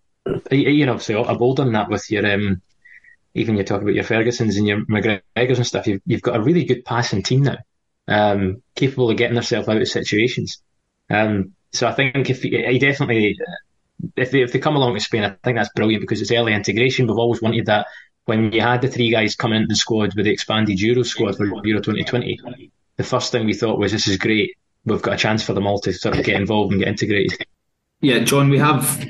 you 0.52 0.86
know, 0.86 0.94
obviously 0.94 1.16
I've 1.16 1.56
done 1.56 1.72
that 1.74 1.90
with 1.90 2.10
your 2.12 2.26
um, 2.32 2.62
even 3.34 3.56
you 3.56 3.64
talk 3.64 3.82
about 3.82 3.94
your 3.94 4.04
Fergusons 4.04 4.58
and 4.58 4.68
your 4.68 4.84
McGregors 4.86 5.58
and 5.58 5.68
stuff, 5.68 5.88
you've, 5.88 6.02
you've 6.06 6.22
got 6.22 6.36
a 6.36 6.42
really 6.42 6.66
good 6.66 6.84
passing 6.84 7.22
team 7.22 7.44
now, 7.44 7.58
um, 8.08 8.64
capable 8.76 9.12
of 9.12 9.18
getting 9.18 9.36
themselves 9.36 9.70
out 9.70 9.82
of 9.82 9.88
situations. 9.88 10.62
Um, 11.10 11.54
so 11.72 11.88
I 11.88 11.94
think 11.94 12.30
if 12.30 12.42
he 12.42 12.80
definitely, 12.80 13.38
if 14.16 14.32
they, 14.32 14.42
if 14.42 14.54
they 14.54 14.60
come 14.60 14.76
along 14.76 14.96
to 14.96 15.00
Spain, 15.00 15.24
I 15.24 15.36
think 15.44 15.58
that's 15.58 15.70
brilliant 15.76 16.02
because 16.02 16.22
it's 16.22 16.32
early 16.32 16.54
integration. 16.54 17.08
We've 17.08 17.18
always 17.18 17.42
wanted 17.42 17.68
that 17.68 17.88
when 18.26 18.52
you 18.52 18.62
had 18.62 18.82
the 18.82 18.88
three 18.88 19.12
guys 19.12 19.36
coming 19.36 19.58
into 19.58 19.70
the 19.70 19.76
squad 19.76 20.16
with 20.16 20.26
the 20.26 20.32
expanded 20.32 20.80
Euro 20.82 21.04
squad 21.04 21.38
for 21.38 21.46
Euro 21.46 21.82
2020. 21.82 22.72
The 22.96 23.04
first 23.04 23.32
thing 23.32 23.46
we 23.46 23.54
thought 23.54 23.80
was 23.80 23.92
this 23.92 24.08
is 24.08 24.18
great. 24.18 24.58
We've 24.84 25.02
got 25.02 25.14
a 25.14 25.18
chance 25.18 25.44
for 25.44 25.54
them 25.54 25.68
all 25.68 25.80
to 25.82 25.94
sort 25.94 26.18
of 26.18 26.26
get 26.26 26.40
involved 26.40 26.72
and 26.72 26.82
get 26.82 26.90
integrated. 26.90 27.46
Yeah, 28.02 28.20
John, 28.20 28.50
we 28.50 28.60
have 28.60 29.06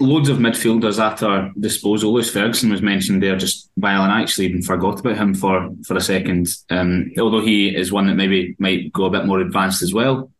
loads 0.00 0.28
of 0.28 0.38
midfielders 0.38 0.98
at 0.98 1.22
our 1.22 1.52
disposal. 1.58 2.12
Lewis 2.12 2.30
Ferguson 2.30 2.70
was 2.70 2.82
mentioned 2.82 3.22
there 3.22 3.36
just 3.36 3.70
while, 3.76 4.02
and 4.02 4.12
I 4.12 4.20
actually 4.20 4.46
even 4.46 4.62
forgot 4.62 5.00
about 5.00 5.16
him 5.16 5.34
for, 5.34 5.70
for 5.86 5.96
a 5.96 6.00
second. 6.00 6.48
Um, 6.68 7.12
although 7.18 7.40
he 7.40 7.74
is 7.74 7.92
one 7.92 8.08
that 8.08 8.16
maybe 8.16 8.56
might 8.58 8.92
go 8.92 9.04
a 9.04 9.10
bit 9.10 9.26
more 9.26 9.40
advanced 9.40 9.82
as 9.82 9.94
well. 9.94 10.30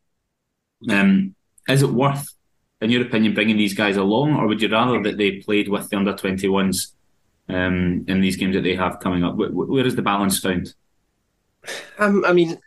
Um, 0.90 1.36
is 1.68 1.82
it 1.82 1.90
worth, 1.90 2.26
in 2.80 2.90
your 2.90 3.02
opinion, 3.02 3.34
bringing 3.34 3.56
these 3.56 3.74
guys 3.74 3.96
along, 3.96 4.34
or 4.34 4.48
would 4.48 4.60
you 4.60 4.68
rather 4.68 5.00
that 5.04 5.16
they 5.16 5.38
played 5.38 5.68
with 5.68 5.88
the 5.88 5.96
under 5.96 6.12
21s 6.12 6.92
um, 7.48 8.04
in 8.08 8.20
these 8.20 8.36
games 8.36 8.56
that 8.56 8.62
they 8.62 8.74
have 8.74 8.98
coming 8.98 9.22
up? 9.22 9.36
where, 9.36 9.50
where 9.50 9.86
is 9.86 9.94
the 9.94 10.02
balance 10.02 10.40
found? 10.40 10.74
Um, 12.00 12.24
I 12.24 12.32
mean, 12.32 12.58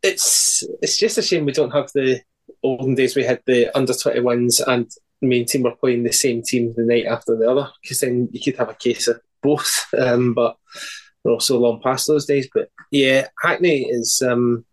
it's 0.00 0.62
it's 0.80 0.96
just 0.96 1.18
a 1.18 1.22
shame 1.22 1.44
we 1.44 1.50
don't 1.50 1.72
have 1.72 1.90
the 1.92 2.20
olden 2.62 2.94
days 2.94 3.16
we 3.16 3.24
had 3.24 3.40
the 3.46 3.76
under 3.76 3.92
21s 3.92 4.66
and 4.66 4.90
main 5.20 5.46
team 5.46 5.62
were 5.62 5.76
playing 5.76 6.04
the 6.04 6.12
same 6.12 6.42
team 6.42 6.74
the 6.76 6.84
night 6.84 7.06
after 7.06 7.36
the 7.36 7.50
other, 7.50 7.70
because 7.82 8.00
then 8.00 8.28
you 8.32 8.40
could 8.40 8.56
have 8.56 8.70
a 8.70 8.74
case 8.74 9.08
of 9.08 9.20
both. 9.42 9.86
Um, 9.98 10.34
but 10.34 10.56
we're 11.24 11.32
also 11.32 11.58
long 11.58 11.80
past 11.82 12.06
those 12.06 12.26
days. 12.26 12.48
But 12.52 12.68
yeah, 12.90 13.28
Hackney 13.42 13.82
is, 13.82 14.22
um, 14.26 14.64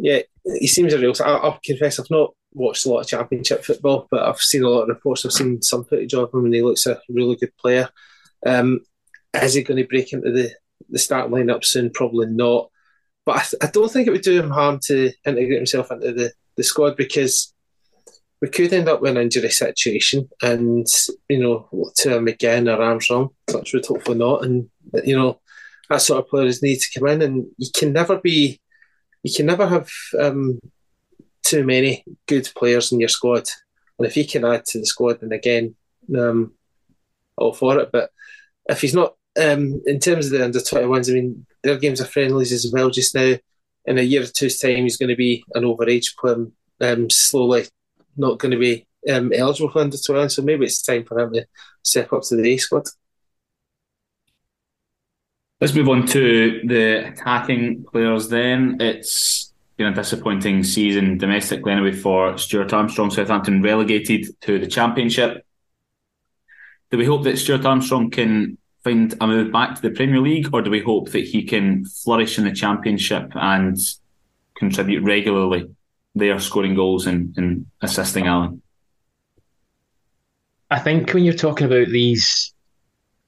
yeah, 0.00 0.20
he 0.58 0.66
seems 0.66 0.92
a 0.92 0.98
real. 0.98 1.14
I, 1.24 1.44
will 1.44 1.58
confess, 1.64 1.98
I've 1.98 2.10
not 2.10 2.34
watched 2.52 2.86
a 2.86 2.90
lot 2.90 3.00
of 3.00 3.06
Championship 3.06 3.64
football, 3.64 4.08
but 4.10 4.22
I've 4.22 4.38
seen 4.38 4.64
a 4.64 4.68
lot 4.68 4.82
of 4.82 4.88
reports. 4.88 5.24
I've 5.24 5.32
seen 5.32 5.62
some 5.62 5.84
footage 5.84 6.14
of 6.14 6.32
him, 6.32 6.44
and 6.44 6.54
he 6.54 6.62
looks 6.62 6.86
a 6.86 7.00
really 7.08 7.36
good 7.36 7.56
player. 7.56 7.88
Um, 8.44 8.80
is 9.34 9.54
he 9.54 9.62
going 9.62 9.78
to 9.78 9.88
break 9.88 10.12
into 10.12 10.30
the 10.30 10.52
the 10.88 10.98
starting 10.98 11.32
lineup 11.32 11.64
soon? 11.64 11.90
Probably 11.90 12.26
not. 12.26 12.70
But 13.24 13.36
I, 13.62 13.66
I 13.66 13.70
don't 13.70 13.90
think 13.90 14.06
it 14.06 14.10
would 14.10 14.22
do 14.22 14.40
him 14.40 14.50
harm 14.50 14.80
to 14.86 15.12
integrate 15.26 15.56
himself 15.56 15.90
into 15.90 16.12
the, 16.12 16.32
the 16.56 16.62
squad 16.62 16.96
because 16.96 17.54
we 18.40 18.48
could 18.48 18.72
end 18.72 18.88
up 18.88 19.00
with 19.00 19.12
an 19.12 19.22
injury 19.22 19.50
situation 19.50 20.28
and, 20.42 20.86
you 21.28 21.38
know, 21.38 21.68
to 21.96 22.16
him 22.16 22.28
again 22.28 22.68
or 22.68 22.82
Armstrong, 22.82 23.30
touch 23.46 23.72
would 23.72 23.86
hopefully 23.86 24.18
not. 24.18 24.44
And, 24.44 24.68
you 25.04 25.16
know, 25.16 25.40
that 25.88 26.02
sort 26.02 26.22
of 26.22 26.28
players 26.28 26.62
need 26.62 26.78
to 26.80 26.98
come 26.98 27.08
in 27.08 27.22
and 27.22 27.46
you 27.56 27.68
can 27.74 27.92
never 27.92 28.18
be, 28.18 28.60
you 29.22 29.32
can 29.34 29.46
never 29.46 29.66
have 29.66 29.88
um, 30.20 30.60
too 31.42 31.64
many 31.64 32.04
good 32.26 32.50
players 32.56 32.92
in 32.92 33.00
your 33.00 33.08
squad. 33.08 33.48
And 33.98 34.06
if 34.06 34.14
he 34.14 34.26
can 34.26 34.44
add 34.44 34.64
to 34.66 34.78
the 34.78 34.86
squad, 34.86 35.20
then 35.20 35.32
again, 35.32 35.74
um, 36.16 36.52
all 37.36 37.54
for 37.54 37.78
it. 37.78 37.90
But 37.92 38.10
if 38.66 38.80
he's 38.80 38.94
not, 38.94 39.14
um, 39.40 39.80
in 39.86 40.00
terms 40.00 40.26
of 40.26 40.32
the 40.32 40.44
under 40.44 40.58
21s, 40.58 41.10
I 41.10 41.14
mean, 41.14 41.46
their 41.62 41.78
games 41.78 42.00
are 42.00 42.06
friendlies 42.06 42.52
as 42.52 42.70
well 42.72 42.90
just 42.90 43.14
now. 43.14 43.36
In 43.86 43.98
a 43.98 44.02
year 44.02 44.22
or 44.22 44.26
two's 44.26 44.58
time, 44.58 44.84
he's 44.84 44.96
going 44.96 45.10
to 45.10 45.16
be 45.16 45.44
an 45.54 45.64
overage 45.64 46.16
player, 46.16 46.46
um, 46.80 47.10
slowly 47.10 47.66
not 48.16 48.38
going 48.38 48.52
to 48.52 48.58
be 48.58 48.86
um, 49.10 49.32
eligible 49.32 49.70
for 49.70 49.80
under 49.80 49.96
21, 49.96 50.30
so 50.30 50.42
maybe 50.42 50.64
it's 50.64 50.82
time 50.82 51.04
for 51.04 51.18
him 51.18 51.32
to 51.34 51.46
step 51.82 52.12
up 52.12 52.22
to 52.22 52.36
the 52.36 52.52
A 52.52 52.56
squad. 52.56 52.84
Let's 55.60 55.74
move 55.74 55.88
on 55.88 56.06
to 56.08 56.62
the 56.66 57.08
attacking 57.08 57.84
players 57.84 58.28
then. 58.28 58.78
It's 58.80 59.52
been 59.76 59.86
a 59.86 59.94
disappointing 59.94 60.64
season 60.64 61.18
domestically 61.18 61.72
anyway 61.72 61.92
for 61.92 62.36
Stuart 62.38 62.72
Armstrong. 62.72 63.10
Southampton 63.10 63.62
relegated 63.62 64.26
to 64.42 64.58
the 64.58 64.66
Championship. 64.66 65.44
Do 66.90 66.98
we 66.98 67.06
hope 67.06 67.24
that 67.24 67.38
Stuart 67.38 67.64
Armstrong 67.64 68.10
can 68.10 68.58
find 68.84 69.14
a 69.20 69.26
move 69.26 69.52
back 69.52 69.74
to 69.74 69.82
the 69.82 69.90
Premier 69.90 70.20
League, 70.20 70.50
or 70.52 70.62
do 70.62 70.70
we 70.70 70.80
hope 70.80 71.10
that 71.10 71.24
he 71.24 71.42
can 71.42 71.84
flourish 71.86 72.38
in 72.38 72.44
the 72.44 72.52
Championship 72.52 73.32
and 73.34 73.78
contribute 74.56 75.02
regularly 75.02 75.68
they 76.14 76.30
are 76.30 76.38
scoring 76.38 76.76
goals 76.76 77.06
and, 77.06 77.36
and 77.36 77.66
assisting 77.80 78.26
Alan? 78.26 78.62
I 80.70 80.78
think 80.78 81.12
when 81.12 81.24
you're 81.24 81.34
talking 81.34 81.66
about 81.66 81.88
these, 81.88 82.54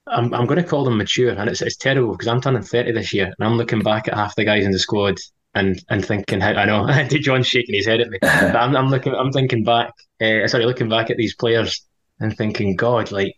I'm, 0.07 0.33
I'm 0.33 0.47
going 0.47 0.63
to 0.63 0.69
call 0.69 0.85
them 0.85 0.99
mature, 0.99 1.31
and 1.31 1.51
it's, 1.51 1.63
it's 1.63 1.77
terrible 1.77 2.13
because 2.13 2.29
I'm 2.29 2.41
turning 2.41 2.63
30 2.63 2.93
this 2.93 3.13
year, 3.13 3.27
and 3.27 3.49
I'm 3.49 3.57
looking 3.57 3.81
back 3.81 4.07
at 4.07 4.15
half 4.15 4.37
the 4.37 4.45
guys 4.45 4.65
in 4.65 4.73
the 4.73 4.79
squad, 4.79 5.19
and 5.55 5.83
and 5.89 6.05
thinking 6.05 6.41
how 6.41 6.51
I 6.51 6.67
know 6.67 6.87
John's 7.09 7.47
shaking 7.47 7.75
his 7.75 7.87
head 7.87 8.01
at 8.01 8.11
me. 8.11 8.19
but 8.23 8.55
I'm, 8.55 8.77
I'm 8.77 8.89
looking 8.89 9.15
I'm 9.15 9.33
thinking 9.33 9.65
back 9.65 9.91
uh, 10.21 10.47
sorry 10.47 10.67
looking 10.67 10.91
back 10.91 11.11
at 11.11 11.17
these 11.17 11.35
players 11.35 11.85
and 12.21 12.37
thinking 12.37 12.77
God 12.77 13.11
like 13.11 13.37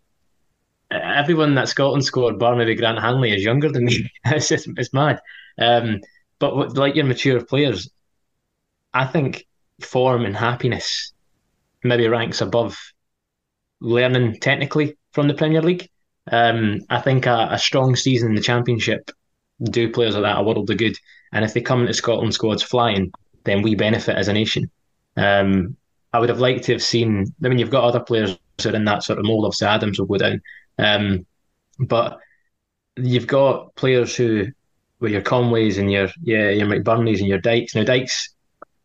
everyone 0.90 1.55
that 1.55 1.68
Scotland 1.68 2.05
scored 2.05 2.38
bar 2.38 2.57
maybe 2.57 2.74
Grant 2.74 3.01
Hanley 3.01 3.33
is 3.33 3.44
younger 3.44 3.70
than 3.70 3.85
me. 3.85 4.11
it's 4.27 4.48
just 4.48 4.68
it's 4.77 4.92
mad. 4.92 5.20
Um, 5.59 6.01
but 6.38 6.77
like 6.77 6.94
your 6.94 7.05
mature 7.05 7.44
players, 7.44 7.90
I 8.94 9.07
think 9.07 9.46
form 9.81 10.24
and 10.24 10.37
happiness 10.37 11.12
maybe 11.85 12.09
ranks 12.09 12.40
above 12.40 12.77
learning 13.81 14.38
technically 14.40 14.96
from 15.12 15.29
the 15.29 15.35
Premier 15.35 15.62
League. 15.62 15.88
Um, 16.31 16.81
I 16.90 17.01
think 17.01 17.27
a, 17.27 17.48
a, 17.53 17.59
strong 17.59 17.96
season 17.96 18.31
in 18.31 18.35
the 18.35 18.42
Championship 18.42 19.11
do 19.62 19.90
players 19.90 20.14
like 20.14 20.24
that 20.24 20.38
a 20.38 20.42
world 20.42 20.68
of 20.68 20.77
good. 20.77 20.96
And 21.33 21.44
if 21.44 21.55
they 21.55 21.61
come 21.61 21.81
into 21.81 21.94
Scotland 21.94 22.35
squads 22.35 22.62
flying, 22.62 23.12
then 23.44 23.62
we 23.62 23.74
benefit 23.74 24.16
as 24.16 24.29
a 24.29 24.33
nation. 24.33 24.70
Um, 25.16 25.77
I 26.12 26.18
would 26.18 26.29
have 26.29 26.40
liked 26.40 26.64
to 26.64 26.72
have 26.72 26.83
seen. 26.83 27.33
I 27.42 27.48
mean, 27.48 27.59
you've 27.59 27.70
got 27.70 27.85
other 27.85 28.01
players 28.01 28.38
who 28.62 28.68
are 28.68 28.74
in 28.74 28.85
that 28.85 29.03
sort 29.03 29.18
of 29.18 29.24
mould. 29.24 29.44
Obviously, 29.44 29.68
Adams 29.68 29.98
will 29.98 30.07
go 30.07 30.18
down, 30.18 30.42
um, 30.79 31.27
but 31.79 32.19
you've 32.97 33.27
got 33.27 33.75
players 33.75 34.17
who, 34.17 34.47
with 35.01 35.12
your 35.12 35.23
Conways 35.23 35.79
and 35.79 35.91
your 35.91 36.09
yeah 36.23 36.51
your 36.51 36.67
McBurnies 36.67 37.21
and 37.21 37.29
your 37.29 37.41
Dykes. 37.41 37.75
Now 37.75 37.85
Dykes, 37.85 38.35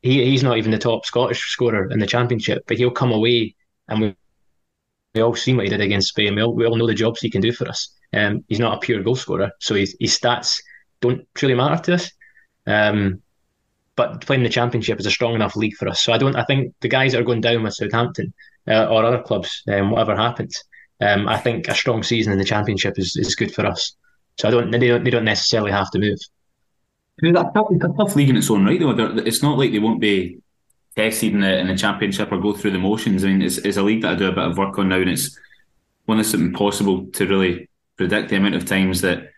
he 0.01 0.23
he's 0.25 0.43
not 0.43 0.57
even 0.57 0.71
the 0.71 0.77
top 0.77 1.05
Scottish 1.05 1.49
scorer 1.49 1.89
in 1.91 1.99
the 1.99 2.07
Championship, 2.07 2.63
but 2.67 2.77
he'll 2.77 2.91
come 2.91 3.11
away 3.11 3.55
and 3.87 4.01
we 4.01 4.15
we 5.13 5.21
all 5.21 5.35
seen 5.35 5.55
what 5.55 5.65
he 5.65 5.69
did 5.69 5.81
against 5.81 6.09
Spain. 6.09 6.35
We 6.35 6.41
all, 6.41 6.53
we 6.53 6.65
all 6.65 6.75
know 6.75 6.87
the 6.87 6.93
jobs 6.93 7.21
he 7.21 7.29
can 7.29 7.41
do 7.41 7.51
for 7.51 7.67
us. 7.67 7.93
Um, 8.13 8.43
he's 8.47 8.59
not 8.59 8.75
a 8.75 8.79
pure 8.79 9.03
goal 9.03 9.15
scorer, 9.15 9.51
so 9.59 9.75
his, 9.75 9.95
his 9.99 10.17
stats 10.17 10.61
don't 11.01 11.27
truly 11.35 11.55
matter 11.55 11.81
to 11.83 11.93
us. 11.95 12.11
Um, 12.65 13.21
but 13.95 14.21
playing 14.21 14.43
the 14.43 14.49
championship 14.49 14.99
is 14.99 15.05
a 15.05 15.11
strong 15.11 15.35
enough 15.35 15.55
league 15.55 15.75
for 15.75 15.87
us. 15.87 16.01
So 16.01 16.13
I 16.13 16.17
don't. 16.17 16.35
I 16.35 16.43
think 16.45 16.73
the 16.81 16.87
guys 16.87 17.11
that 17.11 17.21
are 17.21 17.25
going 17.25 17.41
down 17.41 17.61
with 17.61 17.75
Southampton 17.75 18.33
uh, 18.67 18.87
or 18.87 19.05
other 19.05 19.21
clubs, 19.21 19.61
um, 19.67 19.91
whatever 19.91 20.15
happens, 20.15 20.63
um, 21.01 21.27
I 21.27 21.37
think 21.37 21.67
a 21.67 21.75
strong 21.75 22.03
season 22.03 22.33
in 22.33 22.39
the 22.39 22.45
championship 22.45 22.97
is, 22.97 23.15
is 23.15 23.35
good 23.35 23.53
for 23.53 23.65
us. 23.65 23.95
So 24.37 24.47
I 24.47 24.51
don't. 24.51 24.71
They 24.71 24.87
don't. 24.87 25.03
They 25.03 25.11
don't 25.11 25.25
necessarily 25.25 25.71
have 25.71 25.91
to 25.91 25.99
move. 25.99 26.19
It's 27.19 27.37
a 27.37 27.93
tough 27.97 28.15
league 28.15 28.29
in 28.29 28.37
its 28.37 28.49
own 28.49 28.65
right, 28.65 28.79
though. 28.79 29.17
It's 29.17 29.43
not 29.43 29.57
like 29.57 29.71
they 29.71 29.79
won't 29.79 30.01
be 30.01 30.39
tested 30.95 31.33
in 31.33 31.41
the 31.41 31.59
in 31.59 31.67
the 31.67 31.77
championship 31.77 32.31
or 32.31 32.39
go 32.39 32.53
through 32.53 32.71
the 32.71 32.79
motions. 32.79 33.23
I 33.23 33.27
mean, 33.27 33.41
it's, 33.41 33.57
it's 33.59 33.77
a 33.77 33.83
league 33.83 34.01
that 34.01 34.13
I 34.13 34.15
do 34.15 34.27
a 34.27 34.31
bit 34.31 34.43
of 34.43 34.57
work 34.57 34.77
on 34.79 34.89
now, 34.89 34.97
and 34.97 35.09
it's 35.09 35.37
one 36.05 36.17
that's 36.17 36.33
impossible 36.33 37.07
to 37.13 37.27
really 37.27 37.69
predict 37.97 38.29
the 38.29 38.37
amount 38.37 38.55
of 38.55 38.65
times 38.65 39.01
that 39.01 39.29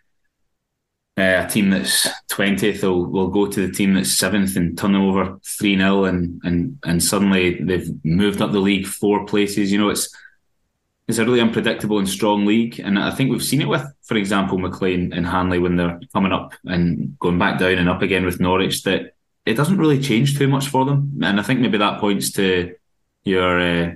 uh, 1.18 1.46
a 1.46 1.50
team 1.50 1.70
that's 1.70 2.08
twentieth 2.30 2.84
will, 2.84 3.06
will 3.06 3.28
go 3.28 3.48
to 3.48 3.68
the 3.68 3.74
team 3.74 3.94
that's 3.94 4.14
seventh 4.14 4.56
and 4.56 4.78
turn 4.78 4.94
them 4.94 5.04
over 5.04 5.38
three 5.46 5.78
0 5.78 6.06
and 6.06 6.42
and 6.44 6.80
and 6.86 7.04
suddenly 7.04 7.62
they've 7.62 7.90
moved 8.04 8.42
up 8.42 8.52
the 8.54 8.60
league 8.60 8.86
four 8.86 9.26
places. 9.26 9.72
You 9.72 9.78
know, 9.78 9.90
it's 9.90 10.14
it's 11.08 11.20
a 11.20 11.26
really 11.26 11.42
unpredictable 11.42 12.00
and 12.00 12.10
strong 12.10 12.46
league, 12.46 12.80
and 12.80 12.98
I 12.98 13.12
think 13.12 13.30
we've 13.30 13.44
seen 13.44 13.62
it 13.62 13.68
with, 13.68 13.86
for 14.04 14.18
example, 14.18 14.58
McLean 14.58 15.14
and 15.14 15.26
Hanley 15.26 15.60
when 15.60 15.76
they're 15.76 16.00
coming 16.14 16.32
up 16.32 16.54
and 16.66 17.18
going 17.20 17.38
back 17.38 17.60
down 17.60 17.78
and 17.78 17.90
up 17.90 18.02
again 18.02 18.26
with 18.26 18.40
Norwich. 18.40 18.84
That 18.84 19.14
it 19.46 19.54
doesn't 19.54 19.78
really 19.78 20.00
change 20.00 20.38
too 20.38 20.48
much 20.48 20.68
for 20.68 20.84
them. 20.84 21.20
And 21.22 21.40
I 21.40 21.44
think 21.44 21.60
maybe 21.60 21.78
that 21.78 22.00
points 22.00 22.32
to 22.34 22.74
your 23.24 23.60
uh, 23.60 23.92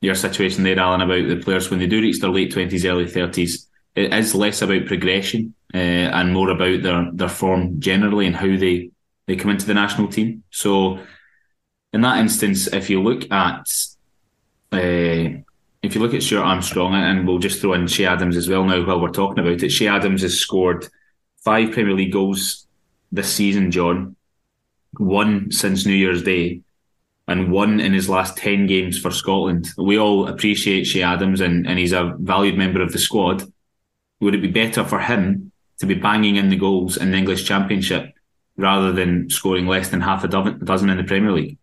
your 0.00 0.14
situation 0.14 0.62
there, 0.62 0.78
Alan, 0.78 1.00
about 1.00 1.28
the 1.28 1.42
players 1.42 1.70
when 1.70 1.80
they 1.80 1.88
do 1.88 2.00
reach 2.00 2.20
their 2.20 2.30
late 2.30 2.52
twenties, 2.52 2.86
early 2.86 3.08
thirties. 3.08 3.66
It 3.96 4.14
is 4.14 4.32
less 4.32 4.62
about 4.62 4.86
progression 4.86 5.54
uh, 5.74 5.76
and 5.78 6.32
more 6.32 6.50
about 6.50 6.82
their 6.82 7.10
their 7.12 7.28
form 7.28 7.80
generally 7.80 8.26
and 8.26 8.36
how 8.36 8.46
they 8.46 8.90
they 9.26 9.34
come 9.34 9.50
into 9.50 9.66
the 9.66 9.74
national 9.74 10.06
team. 10.06 10.44
So, 10.50 11.00
in 11.92 12.02
that 12.02 12.18
instance, 12.18 12.68
if 12.68 12.88
you 12.88 13.02
look 13.02 13.28
at 13.32 13.66
uh, 14.70 15.40
if 15.88 15.94
you 15.94 16.00
look 16.00 16.14
at 16.14 16.22
Stuart 16.22 16.44
Armstrong, 16.44 16.94
and 16.94 17.26
we'll 17.26 17.38
just 17.38 17.60
throw 17.60 17.72
in 17.72 17.86
Che 17.86 18.06
Adams 18.06 18.36
as 18.36 18.48
well 18.48 18.64
now 18.64 18.84
while 18.84 19.00
we're 19.00 19.10
talking 19.10 19.40
about 19.40 19.62
it. 19.62 19.70
Che 19.70 19.88
Adams 19.88 20.22
has 20.22 20.38
scored 20.38 20.86
five 21.38 21.72
Premier 21.72 21.94
League 21.94 22.12
goals 22.12 22.66
this 23.10 23.32
season, 23.32 23.70
John 23.70 24.14
one 24.96 25.50
since 25.50 25.86
New 25.86 25.94
Year's 25.94 26.22
Day, 26.22 26.62
and 27.26 27.50
one 27.50 27.80
in 27.80 27.92
his 27.92 28.08
last 28.08 28.36
10 28.36 28.66
games 28.66 28.98
for 28.98 29.10
Scotland. 29.10 29.68
We 29.76 29.98
all 29.98 30.28
appreciate 30.28 30.84
Che 30.84 31.02
Adams 31.02 31.40
and, 31.40 31.66
and 31.66 31.78
he's 31.78 31.92
a 31.92 32.14
valued 32.18 32.56
member 32.56 32.80
of 32.80 32.92
the 32.92 32.98
squad. 32.98 33.44
Would 34.20 34.34
it 34.34 34.42
be 34.42 34.48
better 34.48 34.84
for 34.84 34.98
him 34.98 35.52
to 35.78 35.86
be 35.86 35.94
banging 35.94 36.36
in 36.36 36.48
the 36.48 36.56
goals 36.56 36.96
in 36.96 37.10
the 37.10 37.18
English 37.18 37.44
Championship 37.44 38.12
rather 38.56 38.92
than 38.92 39.30
scoring 39.30 39.66
less 39.66 39.90
than 39.90 40.00
half 40.00 40.24
a 40.24 40.28
dozen 40.28 40.90
in 40.90 40.96
the 40.96 41.04
Premier 41.04 41.32
League? 41.32 41.58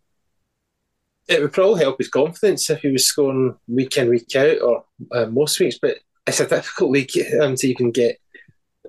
It 1.28 1.42
would 1.42 1.54
probably 1.54 1.82
help 1.82 1.98
his 1.98 2.10
confidence 2.10 2.70
if 2.70 2.82
he 2.82 2.92
was 2.92 3.08
scoring 3.08 3.56
week 3.68 3.98
in, 3.98 4.10
week 4.10 4.36
out, 4.36 4.62
or 4.62 4.86
uh, 5.12 5.26
most 5.26 5.60
weeks, 5.60 5.80
but 5.82 5.98
it's 6.28 6.40
a 6.40 6.48
difficult 6.48 6.92
league 6.92 7.12
um, 7.42 7.56
to 7.56 7.68
even 7.68 7.92
get 7.92 8.20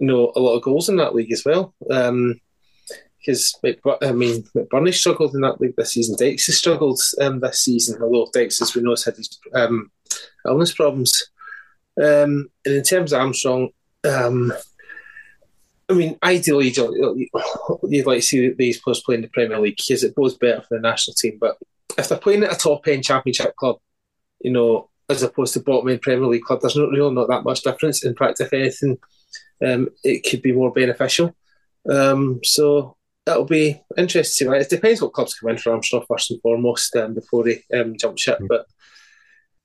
you 0.00 0.06
know, 0.06 0.32
a 0.36 0.40
lot 0.40 0.56
of 0.56 0.62
goals 0.62 0.88
in 0.88 0.96
that 0.96 1.14
league 1.14 1.32
as 1.32 1.44
well. 1.44 1.74
Um, 1.90 2.40
because 3.18 3.58
I 4.02 4.12
mean 4.12 4.44
McBurnie 4.56 4.94
struggled 4.94 5.34
in 5.34 5.40
that 5.40 5.60
league 5.60 5.74
this 5.76 5.92
season. 5.92 6.16
Dykes 6.16 6.46
has 6.46 6.58
struggled 6.58 7.00
um, 7.20 7.40
this 7.40 7.58
season, 7.58 8.00
although 8.00 8.30
Dykes, 8.32 8.62
as 8.62 8.74
we 8.74 8.82
know, 8.82 8.90
has 8.90 9.04
had 9.04 9.16
his 9.16 9.40
um, 9.52 9.90
illness 10.46 10.72
problems. 10.72 11.24
Um, 11.98 12.48
and 12.64 12.76
in 12.76 12.82
terms 12.84 13.12
of 13.12 13.20
Armstrong, 13.20 13.70
um, 14.04 14.52
I 15.88 15.94
mean, 15.94 16.18
ideally, 16.22 16.68
you'd 16.68 18.06
like 18.06 18.18
to 18.18 18.22
see 18.22 18.52
these 18.52 18.80
players 18.80 19.02
play 19.02 19.16
in 19.16 19.22
the 19.22 19.28
Premier 19.28 19.58
League 19.58 19.76
because 19.76 20.04
it 20.04 20.14
goes 20.14 20.36
better 20.36 20.60
for 20.62 20.76
the 20.76 20.80
national 20.80 21.14
team. 21.14 21.38
But 21.40 21.56
if 21.98 22.08
they're 22.08 22.18
playing 22.18 22.44
at 22.44 22.52
a 22.52 22.56
top 22.56 22.86
end 22.88 23.04
Championship 23.04 23.54
club, 23.56 23.76
you 24.40 24.50
know, 24.50 24.90
as 25.08 25.22
opposed 25.22 25.54
to 25.54 25.60
bottom 25.60 25.88
end 25.88 26.02
Premier 26.02 26.26
League 26.26 26.42
club, 26.42 26.60
there's 26.60 26.76
not 26.76 26.90
really 26.90 27.14
not 27.14 27.28
that 27.28 27.44
much 27.44 27.62
difference. 27.62 28.04
In 28.04 28.14
fact, 28.14 28.40
if 28.40 28.52
anything, 28.52 28.98
um, 29.64 29.88
it 30.02 30.28
could 30.28 30.42
be 30.42 30.52
more 30.52 30.72
beneficial. 30.72 31.34
Um, 31.88 32.40
so 32.42 32.96
that'll 33.24 33.44
be 33.44 33.80
interesting. 33.96 34.52
It 34.52 34.68
depends 34.68 35.00
what 35.00 35.12
clubs 35.12 35.34
come 35.34 35.50
in 35.50 35.58
for 35.58 35.72
Armstrong 35.72 36.04
first 36.08 36.30
and 36.30 36.40
foremost 36.42 36.94
um, 36.96 37.14
before 37.14 37.44
they 37.44 37.62
um, 37.74 37.96
jump 37.98 38.18
ship. 38.18 38.38
Mm. 38.40 38.48
But 38.48 38.66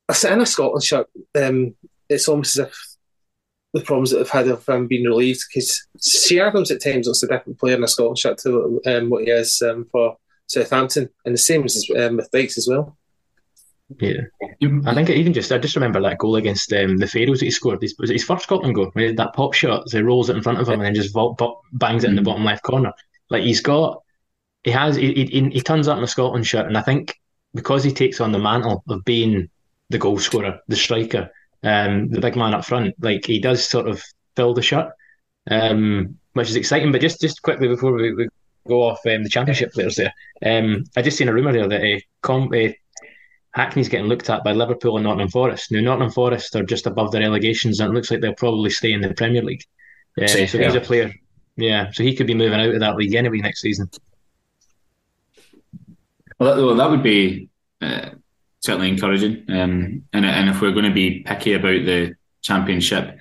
I 0.10 0.14
sit 0.14 0.32
in 0.32 0.42
a 0.42 0.46
Scotland 0.46 0.84
shirt, 0.84 1.08
um, 1.36 1.76
it's 2.10 2.28
almost 2.28 2.58
as 2.58 2.68
if 2.68 2.92
the 3.74 3.82
problems 3.82 4.12
that 4.12 4.18
they've 4.18 4.30
had 4.30 4.48
have 4.48 4.68
um, 4.68 4.88
been 4.88 5.06
relieved 5.06 5.42
because 5.48 5.88
Che 6.02 6.40
Adams 6.40 6.72
at 6.72 6.82
times 6.84 7.08
looks 7.08 7.24
a 7.24 7.28
different 7.28 7.60
player 7.60 7.78
in 7.78 7.84
a 7.84 7.88
Scotland 7.88 8.18
shirt 8.18 8.38
to 8.40 8.82
um, 8.86 9.10
what 9.10 9.24
he 9.24 9.30
is 9.30 9.62
um, 9.62 9.86
for 9.92 10.18
Southampton, 10.52 11.10
and 11.26 11.34
the 11.34 11.40
same 11.40 11.64
as 11.64 11.86
um, 11.98 12.18
with 12.18 12.30
Dykes 12.32 12.58
as 12.58 12.68
well. 12.68 12.98
Yeah, 14.00 14.22
I 14.86 14.94
think 14.94 15.10
even 15.10 15.34
just 15.34 15.52
I 15.52 15.58
just 15.58 15.76
remember 15.76 16.02
that 16.02 16.18
goal 16.18 16.38
against 16.38 16.72
um, 16.72 16.98
the 16.98 17.08
Faroes 17.08 17.40
that 17.40 17.46
he 17.46 17.52
scored. 17.52 17.82
His, 17.82 17.96
was 18.00 18.10
it 18.10 18.14
his 18.14 18.24
first 18.24 18.44
Scotland 18.44 18.76
goal? 18.76 18.92
That 18.96 19.34
pop 19.34 19.54
shot, 19.54 19.90
so 19.90 19.98
he 19.98 20.04
rolls 20.04 20.30
it 20.30 20.38
in 20.38 20.44
front 20.44 20.60
of 20.60 20.68
him 20.68 20.76
and 20.76 20.84
then 20.84 20.96
just 20.96 21.14
vault, 21.14 21.42
bangs 21.74 22.04
it 22.04 22.10
in 22.10 22.16
the 22.16 22.22
mm. 22.22 22.26
bottom 22.26 22.46
left 22.46 22.64
corner. 22.64 22.94
Like 23.30 23.44
he's 23.44 23.62
got, 23.62 24.02
he 24.64 24.72
has, 24.72 24.96
he, 24.96 25.14
he, 25.14 25.50
he 25.50 25.62
turns 25.62 25.88
up 25.88 25.98
in 25.98 26.04
a 26.04 26.08
Scotland 26.08 26.48
shirt, 26.48 26.68
and 26.68 26.78
I 26.78 26.82
think 26.82 27.16
because 27.54 27.84
he 27.84 27.92
takes 27.92 28.22
on 28.22 28.32
the 28.32 28.40
mantle 28.40 28.84
of 28.88 29.04
being 29.04 29.50
the 29.90 29.98
goal 29.98 30.20
scorer, 30.20 30.60
the 30.68 30.76
striker, 30.76 31.30
um, 31.64 32.10
the 32.10 32.22
big 32.22 32.36
man 32.36 32.54
up 32.54 32.64
front, 32.64 32.96
like 33.00 33.26
he 33.26 33.40
does 33.40 33.68
sort 33.68 33.88
of 33.88 34.02
fill 34.36 34.54
the 34.54 34.62
shirt, 34.62 34.90
um, 35.50 36.18
which 36.34 36.50
is 36.50 36.56
exciting. 36.56 36.92
But 36.92 37.02
just 37.02 37.20
just 37.20 37.42
quickly 37.42 37.68
before 37.68 37.94
we, 37.94 38.14
we 38.14 38.28
go 38.68 38.84
off 38.84 39.00
um, 39.06 39.24
the 39.24 39.30
championship 39.30 39.74
players 39.74 39.96
there, 39.96 40.14
um, 40.46 40.84
I 40.96 41.02
just 41.02 41.18
seen 41.18 41.30
a 41.30 41.34
rumor 41.34 41.54
there 41.54 41.68
that 41.68 41.82
uh, 41.82 42.00
Com- 42.22 42.54
uh, 42.54 42.70
Hackney's 43.54 43.90
getting 43.90 44.08
looked 44.08 44.30
at 44.30 44.44
by 44.44 44.54
Liverpool 44.54 44.98
and 44.98 45.04
Nottingham 45.04 45.30
Forest. 45.30 45.72
Now 45.72 45.82
Nottingham 45.82 46.12
Forest 46.12 46.56
are 46.56 46.64
just 46.64 46.88
above 46.88 47.12
the 47.12 47.20
relegations, 47.20 47.80
and 47.80 47.92
it 47.92 47.96
looks 47.96 48.12
like 48.12 48.22
they'll 48.22 48.34
probably 48.34 48.70
stay 48.70 48.94
in 48.94 49.02
the 49.02 49.14
Premier 49.14 49.44
League. 49.44 49.64
Uh, 50.22 50.28
so 50.28 50.40
he's 50.40 50.76
a 50.76 50.82
player 50.82 51.14
yeah, 51.58 51.92
so 51.92 52.04
he 52.04 52.16
could 52.16 52.28
be 52.28 52.34
moving 52.34 52.60
out 52.60 52.74
of 52.74 52.80
that 52.80 52.96
league 52.96 53.16
anyway 53.16 53.40
next 53.40 53.62
season. 53.62 53.90
Well, 56.40 56.56
that, 56.56 56.64
well, 56.64 56.76
that 56.76 56.90
would 56.90 57.04
be 57.04 57.50
uh, 57.82 58.10
certainly 58.62 58.90
encouraging. 58.90 59.46
Um, 59.50 60.04
and, 60.14 60.26
and 60.26 60.50
if 60.50 60.62
we're 60.62 60.72
going 60.72 60.86
to 60.86 60.94
be 60.94 61.24
picky 61.24 61.54
about 61.54 61.86
the 61.86 62.16
Championship 62.42 63.18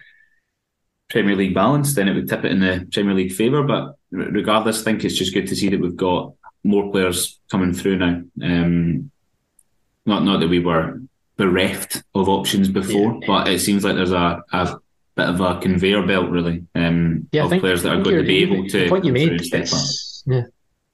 Premier 1.11 1.37
League 1.37 1.55
balance, 1.55 1.95
then 1.95 2.09
it 2.09 2.15
would 2.15 2.29
tip 2.29 2.45
it 2.45 2.53
in 2.53 2.61
the 2.61 2.89
Premier 2.93 3.15
League 3.15 3.33
favour. 3.33 3.63
But 3.63 3.97
regardless, 4.11 4.81
I 4.81 4.85
think 4.85 5.05
it's 5.05 5.17
just 5.17 5.35
good 5.35 5.47
to 5.49 5.57
see 5.57 5.69
that 5.69 5.81
we've 5.81 5.97
got 5.97 6.35
more 6.65 6.91
players 6.91 7.41
coming 7.51 7.73
through 7.73 7.99
now. 7.99 8.23
Um, 8.43 9.11
not 10.07 10.25
not 10.25 10.41
that 10.41 10.49
we 10.49 10.59
were 10.59 11.01
bereft 11.37 12.03
of 12.15 12.29
options 12.29 12.69
before, 12.69 13.19
yeah. 13.21 13.27
but 13.27 13.49
it 13.49 13.61
seems 13.61 13.85
like 13.85 13.97
there's 13.97 14.13
a, 14.13 14.43
a 14.53 14.79
bit 15.17 15.29
of 15.29 15.41
a 15.41 15.61
conveyor 15.61 16.07
belt, 16.07 16.31
really, 16.31 16.65
um, 16.75 17.29
yeah, 17.33 17.45
of 17.45 17.51
think, 17.51 17.63
players 17.63 17.83
that 17.83 17.93
are 17.93 18.03
going 18.03 18.17
to 18.17 18.25
be 18.25 18.43
able 18.43 18.67
to. 18.69 18.81
The 18.81 18.89
point 18.89 19.05
you 19.05 19.13
made, 19.13 19.41
yeah. 20.27 20.43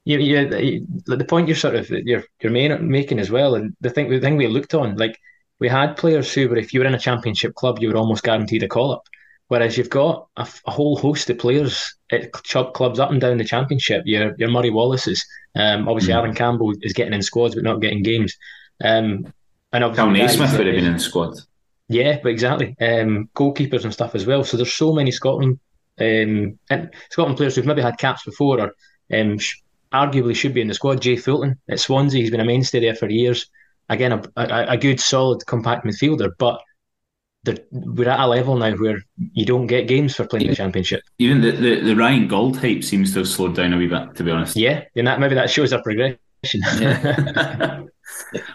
You, 0.05 0.19
you, 0.19 0.87
the 1.05 1.25
point 1.25 1.49
you're 1.49 1.57
sort 1.57 1.75
of 1.75 1.89
you're 1.89 2.23
you're 2.41 2.79
making 2.79 3.19
as 3.19 3.29
well, 3.29 3.55
and 3.55 3.75
the 3.81 3.89
thing 3.89 4.09
the 4.09 4.21
thing 4.21 4.37
we 4.37 4.47
looked 4.47 4.73
on, 4.73 4.95
like 4.95 5.19
we 5.59 5.67
had 5.67 5.97
players 5.97 6.33
who 6.33 6.47
were 6.47 6.55
if 6.55 6.73
you 6.73 6.79
were 6.79 6.85
in 6.85 6.93
a 6.93 6.99
championship 6.99 7.55
club, 7.55 7.79
you 7.81 7.89
were 7.89 7.97
almost 7.97 8.23
guaranteed 8.23 8.63
a 8.63 8.69
call 8.69 8.93
up. 8.93 9.03
Whereas 9.49 9.77
you've 9.77 9.89
got 9.89 10.27
a, 10.35 10.47
a, 10.65 10.71
whole 10.71 10.97
host 10.97 11.29
of 11.29 11.39
players 11.39 11.95
at 12.11 12.33
club, 12.33 12.73
clubs 12.73 12.99
up 12.99 13.11
and 13.11 13.21
down 13.21 13.37
the 13.37 13.45
championship. 13.45 14.03
Your 14.05 14.35
your 14.37 14.49
Murray 14.49 14.69
Wallace's, 14.69 15.25
um, 15.55 15.87
obviously 15.87 16.13
mm. 16.13 16.17
Aaron 16.17 16.35
Campbell 16.35 16.73
is 16.81 16.93
getting 16.93 17.13
in 17.13 17.21
squads 17.21 17.55
but 17.55 17.63
not 17.63 17.81
getting 17.81 18.03
games. 18.03 18.35
Um, 18.83 19.33
and 19.71 19.83
obviously 19.83 20.03
Kal 20.03 20.11
Naismith 20.11 20.57
would 20.57 20.67
have 20.67 20.75
been 20.75 20.85
in 20.85 20.99
squad. 20.99 21.37
Yeah, 21.89 22.19
but 22.21 22.29
exactly. 22.29 22.75
Um, 22.81 23.29
goalkeepers 23.35 23.83
and 23.83 23.93
stuff 23.93 24.15
as 24.15 24.25
well. 24.25 24.43
So 24.43 24.57
there's 24.57 24.73
so 24.73 24.93
many 24.93 25.11
Scotland 25.11 25.59
um, 25.99 26.59
and 26.69 26.93
Scotland 27.09 27.37
players 27.37 27.55
who've 27.55 27.65
maybe 27.65 27.81
had 27.81 27.97
caps 27.97 28.23
before 28.23 28.59
or 28.59 28.75
um, 29.13 29.39
sh- 29.39 29.61
arguably 29.93 30.35
should 30.35 30.53
be 30.53 30.61
in 30.61 30.67
the 30.67 30.73
squad. 30.73 31.01
Jay 31.01 31.15
Fulton 31.15 31.57
at 31.69 31.79
Swansea, 31.79 32.21
he's 32.21 32.31
been 32.31 32.39
a 32.39 32.45
mainstay 32.45 32.81
there 32.81 32.95
for 32.95 33.09
years. 33.09 33.49
Again, 33.89 34.11
a, 34.11 34.23
a, 34.35 34.65
a 34.71 34.77
good, 34.77 34.99
solid, 34.99 35.45
compact 35.45 35.85
midfielder, 35.85 36.31
but 36.37 36.61
we're 37.71 38.09
at 38.09 38.19
a 38.19 38.27
level 38.27 38.57
now 38.57 38.75
where 38.75 39.03
you 39.33 39.45
don't 39.45 39.67
get 39.67 39.87
games 39.87 40.15
for 40.15 40.25
playing 40.25 40.47
the 40.47 40.55
championship. 40.55 41.01
Even 41.19 41.41
the, 41.41 41.51
the, 41.51 41.79
the 41.81 41.95
Ryan 41.95 42.27
Gauld 42.27 42.57
hype 42.57 42.83
seems 42.83 43.13
to 43.13 43.19
have 43.19 43.27
slowed 43.27 43.55
down 43.55 43.73
a 43.73 43.77
wee 43.77 43.87
bit, 43.87 44.15
to 44.15 44.23
be 44.23 44.31
honest. 44.31 44.55
Yeah, 44.55 44.83
and 44.95 45.07
that 45.07 45.19
maybe 45.19 45.35
that 45.35 45.49
shows 45.49 45.73
our 45.73 45.81
progression. 45.81 46.19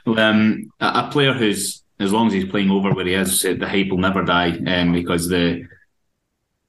well, 0.06 0.18
um, 0.18 0.70
a, 0.80 0.86
a 0.86 1.08
player 1.12 1.32
who's 1.32 1.82
as 2.00 2.12
long 2.12 2.26
as 2.26 2.32
he's 2.32 2.50
playing 2.50 2.70
over 2.70 2.92
where 2.92 3.06
he 3.06 3.14
is, 3.14 3.42
the 3.42 3.68
hype 3.68 3.88
will 3.88 3.98
never 3.98 4.24
die 4.24 4.58
um, 4.66 4.92
because 4.92 5.28
the 5.28 5.66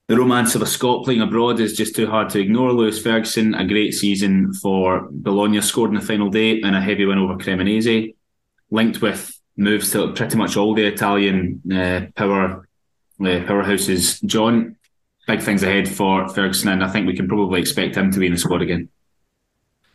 the 0.08 0.18
romance 0.18 0.54
of 0.54 0.62
a 0.62 0.66
Scot 0.66 1.06
playing 1.06 1.22
abroad 1.22 1.60
is 1.62 1.78
just 1.78 1.96
too 1.96 2.08
hard 2.08 2.30
to 2.32 2.40
ignore. 2.40 2.74
Lewis 2.74 3.02
Ferguson, 3.02 3.56
a 3.56 3.66
great 3.66 3.94
season 3.94 4.54
for 4.54 5.08
Bologna, 5.10 5.62
scored 5.62 5.92
in 5.92 5.96
the 5.96 6.02
final 6.02 6.30
day 6.30 6.62
and 6.62 6.76
a 6.76 6.82
heavy 6.82 7.06
win 7.06 7.18
over 7.18 7.36
Cremonese, 7.36 8.14
linked 8.70 9.02
with 9.02 9.34
moves 9.56 9.92
to 9.92 10.14
pretty 10.14 10.38
much 10.38 10.58
all 10.58 10.74
the 10.74 10.86
Italian 10.86 11.62
uh, 11.72 12.08
power 12.16 12.68
uh, 13.20 13.24
powerhouses. 13.24 14.24
John, 14.26 14.76
big 15.28 15.42
things 15.42 15.64
ahead 15.64 15.88
for 15.88 16.28
Ferguson, 16.30 16.70
and 16.70 16.84
I 16.84 16.90
think 16.90 17.08
we 17.08 17.16
can 17.16 17.28
probably 17.28 17.62
expect 17.62 17.96
him 17.96 18.12
to 18.12 18.20
be 18.20 18.28
in 18.28 18.34
the 18.34 18.40
squad 18.40 18.62
again. 18.62 18.90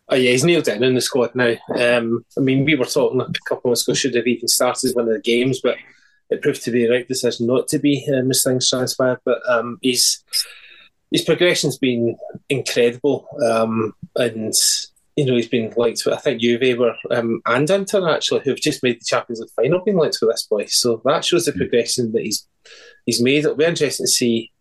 Oh 0.07 0.15
yeah, 0.15 0.31
he's 0.31 0.43
nailed 0.43 0.67
it 0.67 0.81
in 0.81 0.95
the 0.95 1.01
squad 1.01 1.35
now. 1.35 1.55
Um, 1.77 2.25
I 2.35 2.41
mean, 2.41 2.65
we 2.65 2.75
were 2.75 2.85
talking 2.85 3.21
a 3.21 3.25
couple 3.47 3.59
of 3.59 3.65
months 3.65 3.87
ago 3.87 3.93
should 3.93 4.15
have 4.15 4.25
even 4.25 4.47
started 4.47 4.95
one 4.95 5.07
of 5.07 5.13
the 5.13 5.21
games, 5.21 5.61
but 5.61 5.77
it 6.31 6.41
proved 6.41 6.63
to 6.63 6.71
be 6.71 6.85
the 6.85 6.91
right 6.91 7.07
decision 7.07 7.45
not 7.45 7.67
to 7.67 7.79
be 7.79 8.07
um, 8.11 8.31
as 8.31 8.43
things 8.43 8.69
transpired. 8.69 9.19
But 9.23 9.39
um, 9.47 9.77
he's 9.81 10.23
his 11.11 11.23
progression's 11.23 11.77
been 11.77 12.17
incredible, 12.49 13.27
um, 13.45 13.93
and 14.15 14.53
you 15.19 15.25
know 15.25 15.35
he's 15.35 15.49
been 15.49 15.73
linked 15.75 16.05
with 16.05 16.15
I 16.15 16.17
think 16.17 16.39
Juve 16.39 16.77
were 16.77 16.95
um, 17.11 17.41
and 17.45 17.69
Inter 17.69 18.09
actually 18.09 18.39
who've 18.45 18.61
just 18.61 18.81
made 18.81 19.01
the 19.01 19.05
Champions 19.05 19.41
League 19.41 19.49
final 19.53 19.83
been 19.83 19.97
linked 19.97 20.17
with 20.21 20.31
this 20.31 20.47
boy. 20.49 20.65
So 20.67 21.01
that 21.03 21.25
shows 21.25 21.43
the 21.43 21.51
progression 21.51 22.13
that 22.13 22.21
he's 22.21 22.47
he's 23.05 23.21
made. 23.21 23.39
It'll 23.39 23.55
be 23.55 23.65
interesting 23.65 24.05
to 24.05 24.11
see 24.11 24.53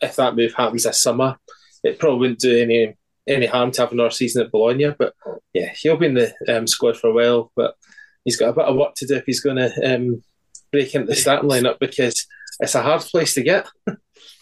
if 0.00 0.16
that 0.16 0.34
move 0.34 0.52
happens 0.54 0.82
this 0.82 1.00
summer. 1.00 1.36
It 1.84 2.00
probably 2.00 2.18
wouldn't 2.18 2.40
do 2.40 2.58
any 2.58 2.96
any 3.28 3.46
harm 3.46 3.70
to 3.70 3.82
have 3.82 3.92
another 3.92 4.10
season 4.10 4.42
at 4.42 4.50
Bologna. 4.50 4.90
But 4.98 5.14
yeah, 5.52 5.72
he'll 5.76 5.96
be 5.96 6.06
in 6.06 6.14
the 6.14 6.34
um, 6.48 6.66
squad 6.66 6.96
for 6.96 7.10
a 7.10 7.14
while. 7.14 7.52
But 7.54 7.76
he's 8.24 8.36
got 8.36 8.48
a 8.48 8.54
bit 8.54 8.64
of 8.64 8.76
work 8.76 8.94
to 8.96 9.06
do 9.06 9.14
if 9.14 9.24
he's 9.26 9.40
going 9.40 9.58
to 9.58 9.94
um, 9.94 10.24
break 10.72 10.92
into 10.92 11.06
the 11.06 11.14
starting 11.14 11.48
lineup 11.48 11.78
because 11.78 12.26
it's 12.58 12.74
a 12.74 12.82
hard 12.82 13.02
place 13.02 13.34
to 13.34 13.42
get. 13.42 13.68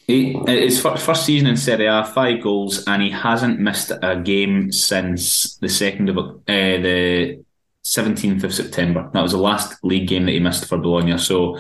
He, 0.09 0.33
his 0.47 0.81
first 0.81 1.27
season 1.27 1.49
in 1.49 1.59
Serie 1.59 1.85
A, 1.85 2.03
five 2.03 2.43
goals, 2.43 2.83
and 2.87 3.03
he 3.03 3.11
hasn't 3.11 3.61
missed 3.61 3.93
a 4.03 4.17
game 4.17 4.73
since 4.73 5.57
the 5.57 5.69
second 5.69 6.09
of 6.09 6.17
uh, 6.17 6.43
the 6.47 7.45
seventeenth 7.83 8.43
of 8.43 8.55
September. 8.55 9.11
That 9.13 9.23
was 9.23 9.33
the 9.33 9.39
last 9.39 9.85
league 9.85 10.09
game 10.09 10.25
that 10.25 10.33
he 10.33 10.41
missed 10.41 10.65
for 10.65 10.79
Bologna. 10.79 11.19
So 11.19 11.59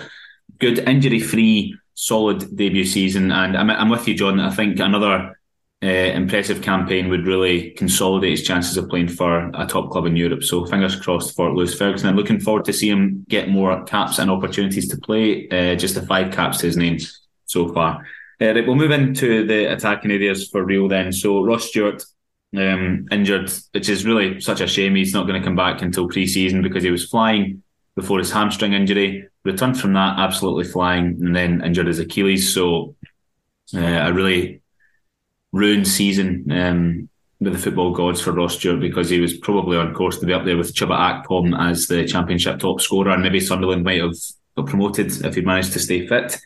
good, 0.58 0.78
injury-free, 0.78 1.76
solid 1.92 2.56
debut 2.56 2.86
season. 2.86 3.30
And 3.32 3.54
I'm, 3.54 3.68
I'm 3.70 3.90
with 3.90 4.08
you, 4.08 4.14
John. 4.14 4.40
I 4.40 4.50
think 4.50 4.80
another 4.80 5.38
uh, 5.82 5.86
impressive 5.86 6.62
campaign 6.62 7.10
would 7.10 7.26
really 7.26 7.72
consolidate 7.72 8.30
his 8.30 8.46
chances 8.46 8.78
of 8.78 8.88
playing 8.88 9.08
for 9.08 9.50
a 9.54 9.66
top 9.66 9.90
club 9.90 10.06
in 10.06 10.16
Europe. 10.16 10.42
So 10.42 10.64
fingers 10.64 10.96
crossed 10.96 11.36
for 11.36 11.54
Lewis 11.54 11.74
Ferguson. 11.74 12.08
I'm 12.08 12.16
looking 12.16 12.40
forward 12.40 12.64
to 12.64 12.72
see 12.72 12.88
him 12.88 13.26
get 13.28 13.50
more 13.50 13.84
caps 13.84 14.18
and 14.18 14.30
opportunities 14.30 14.88
to 14.88 14.96
play. 14.96 15.48
Uh, 15.50 15.74
just 15.74 15.96
the 15.96 16.06
five 16.06 16.32
caps 16.32 16.60
to 16.60 16.66
his 16.66 16.78
name 16.78 16.96
so 17.44 17.72
far. 17.74 18.06
Uh, 18.40 18.54
right, 18.54 18.66
we'll 18.66 18.76
move 18.76 18.92
into 18.92 19.46
the 19.46 19.72
attacking 19.72 20.10
areas 20.10 20.48
for 20.48 20.64
real 20.64 20.88
then. 20.88 21.12
So 21.12 21.42
Ross 21.42 21.68
Stewart 21.68 22.04
um, 22.56 23.06
injured, 23.10 23.50
which 23.72 23.88
is 23.88 24.06
really 24.06 24.40
such 24.40 24.60
a 24.60 24.66
shame. 24.66 24.94
He's 24.94 25.12
not 25.12 25.26
going 25.26 25.40
to 25.40 25.46
come 25.46 25.56
back 25.56 25.82
until 25.82 26.08
pre-season 26.08 26.62
because 26.62 26.82
he 26.82 26.90
was 26.90 27.08
flying 27.08 27.62
before 27.96 28.18
his 28.18 28.30
hamstring 28.30 28.74
injury. 28.74 29.28
Returned 29.44 29.80
from 29.80 29.94
that 29.94 30.18
absolutely 30.18 30.64
flying, 30.64 31.18
and 31.20 31.34
then 31.34 31.64
injured 31.64 31.88
his 31.88 31.98
Achilles. 31.98 32.54
So 32.54 32.94
uh, 33.74 33.80
a 33.80 34.12
really 34.12 34.62
ruined 35.52 35.88
season 35.88 36.46
um, 36.52 37.08
with 37.40 37.54
the 37.54 37.58
football 37.58 37.92
gods 37.92 38.20
for 38.20 38.32
Ross 38.32 38.56
Stewart 38.56 38.80
because 38.80 39.08
he 39.08 39.20
was 39.20 39.36
probably 39.38 39.76
on 39.76 39.94
course 39.94 40.18
to 40.18 40.26
be 40.26 40.32
up 40.32 40.44
there 40.44 40.56
with 40.56 40.74
Chuba 40.74 41.24
Akpom 41.24 41.58
as 41.58 41.86
the 41.86 42.06
championship 42.06 42.60
top 42.60 42.80
scorer, 42.80 43.10
and 43.10 43.22
maybe 43.22 43.40
Sunderland 43.40 43.84
might 43.84 44.00
have 44.00 44.14
got 44.56 44.66
promoted 44.66 45.24
if 45.24 45.34
he'd 45.34 45.46
managed 45.46 45.72
to 45.72 45.80
stay 45.80 46.06
fit. 46.06 46.38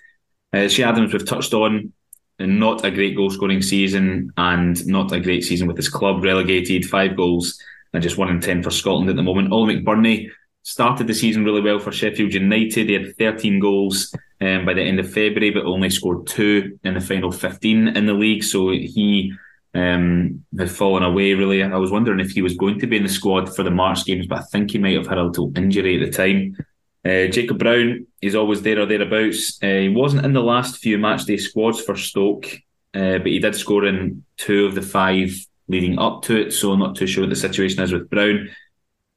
Uh, 0.53 0.69
Che 0.69 0.83
Adams, 0.83 1.13
we've 1.13 1.27
touched 1.27 1.55
on, 1.55 1.93
not 2.39 2.85
a 2.85 2.91
great 2.91 3.17
goal 3.17 3.31
scoring 3.31 3.63
season 3.63 4.33
and 4.37 4.87
not 4.87 5.13
a 5.13 5.21
great 5.21 5.45
season 5.45 5.67
with 5.67 5.77
his 5.77 5.89
club, 5.89 6.23
relegated, 6.23 6.85
five 6.85 7.17
goals 7.17 7.59
and 7.93 8.03
just 8.03 8.19
one 8.19 8.31
in 8.31 8.41
10 8.41 8.63
for 8.63 8.71
Scotland 8.71 9.11
at 9.11 9.17
the 9.17 9.23
moment. 9.23 9.53
Ollie 9.53 9.81
McBurnie 9.81 10.29
started 10.63 11.07
the 11.07 11.15
season 11.15 11.45
really 11.45 11.61
well 11.61 11.79
for 11.79 11.93
Sheffield 11.93 12.35
United. 12.35 12.89
He 12.89 12.95
had 12.95 13.17
13 13.17 13.61
goals 13.61 14.15
um, 14.41 14.65
by 14.65 14.75
the 14.75 14.83
end 14.83 15.01
of 15.01 15.13
February, 15.13 15.51
but 15.51 15.65
only 15.65 15.91
scored 15.91 16.27
two 16.27 16.79
in 16.85 16.95
the 16.95 17.01
final 17.01 17.33
15 17.33 17.89
in 17.89 18.07
the 18.07 18.13
league. 18.13 18.45
So 18.45 18.71
he 18.71 19.33
um, 19.75 20.45
had 20.59 20.71
fallen 20.71 21.03
away, 21.03 21.35
really. 21.35 21.63
I 21.63 21.77
was 21.77 21.91
wondering 21.91 22.21
if 22.21 22.31
he 22.31 22.43
was 22.43 22.57
going 22.57 22.79
to 22.81 22.87
be 22.87 22.97
in 22.97 23.03
the 23.03 23.09
squad 23.09 23.55
for 23.55 23.63
the 23.63 23.71
March 23.71 24.05
games, 24.05 24.27
but 24.27 24.39
I 24.39 24.43
think 24.43 24.71
he 24.71 24.79
might 24.79 24.97
have 24.97 25.07
had 25.07 25.19
a 25.19 25.25
little 25.25 25.53
injury 25.57 26.03
at 26.03 26.11
the 26.11 26.17
time. 26.17 26.57
Uh, 27.05 27.27
Jacob 27.27 27.59
Brown 27.59 28.07
is 28.21 28.35
always 28.35 28.63
there 28.63 28.81
or 28.81 28.87
thereabouts. 28.87 29.59
Uh, 29.63 29.67
he 29.67 29.89
wasn't 29.89 30.25
in 30.25 30.33
the 30.33 30.43
last 30.43 30.79
few 30.79 30.99
matchday 30.99 31.39
squads 31.39 31.81
for 31.81 31.97
Stoke, 31.97 32.47
uh, 32.95 33.19
but 33.19 33.27
he 33.27 33.41
did 33.41 33.57
score 33.57 33.87
in 33.87 34.25
two 34.37 34.67
of 34.67 34.75
the 34.75 34.83
five 34.83 35.35
leading 35.69 35.99
up 35.99 36.23
to 36.23 36.37
it, 36.47 36.53
so 36.53 36.73
I'm 36.73 36.79
not 36.79 36.97
too 36.97 37.07
sure 37.07 37.25
what 37.25 37.31
the 37.31 37.37
situation 37.37 37.83
is 37.83 37.93
with 37.93 38.11
Brown. 38.11 38.51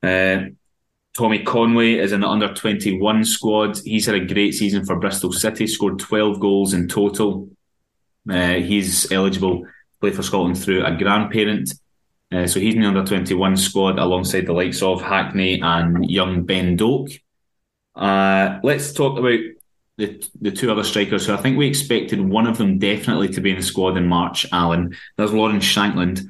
Uh, 0.01 0.49
Tommy 1.15 1.43
Conway 1.43 1.93
is 1.93 2.11
in 2.11 2.21
the 2.21 2.27
under 2.27 2.53
21 2.53 3.23
squad. 3.23 3.77
He's 3.83 4.05
had 4.05 4.15
a 4.15 4.25
great 4.25 4.53
season 4.53 4.85
for 4.85 4.99
Bristol 4.99 5.31
City, 5.31 5.67
scored 5.67 5.99
12 5.99 6.39
goals 6.39 6.73
in 6.73 6.87
total. 6.87 7.49
Uh, 8.29 8.55
he's 8.55 9.11
eligible 9.11 9.59
to 9.61 9.67
play 10.01 10.11
for 10.11 10.23
Scotland 10.23 10.57
through 10.57 10.83
a 10.83 10.95
grandparent. 10.95 11.73
Uh, 12.33 12.47
so 12.47 12.59
he's 12.59 12.73
in 12.73 12.81
the 12.81 12.87
under 12.87 13.05
21 13.05 13.55
squad 13.55 13.99
alongside 13.99 14.45
the 14.45 14.53
likes 14.53 14.81
of 14.81 15.01
Hackney 15.01 15.61
and 15.61 16.09
young 16.09 16.43
Ben 16.43 16.75
Doak. 16.75 17.09
Uh, 17.95 18.59
let's 18.63 18.93
talk 18.93 19.17
about 19.17 19.39
the 19.97 20.23
the 20.41 20.51
two 20.51 20.71
other 20.71 20.83
strikers. 20.83 21.25
So 21.25 21.33
I 21.33 21.37
think 21.37 21.57
we 21.57 21.67
expected 21.67 22.19
one 22.19 22.47
of 22.47 22.57
them 22.57 22.79
definitely 22.79 23.29
to 23.29 23.41
be 23.41 23.51
in 23.51 23.57
the 23.57 23.63
squad 23.63 23.97
in 23.97 24.07
March, 24.07 24.45
Alan. 24.51 24.95
There's 25.15 25.33
Lawrence 25.33 25.65
Shankland. 25.65 26.29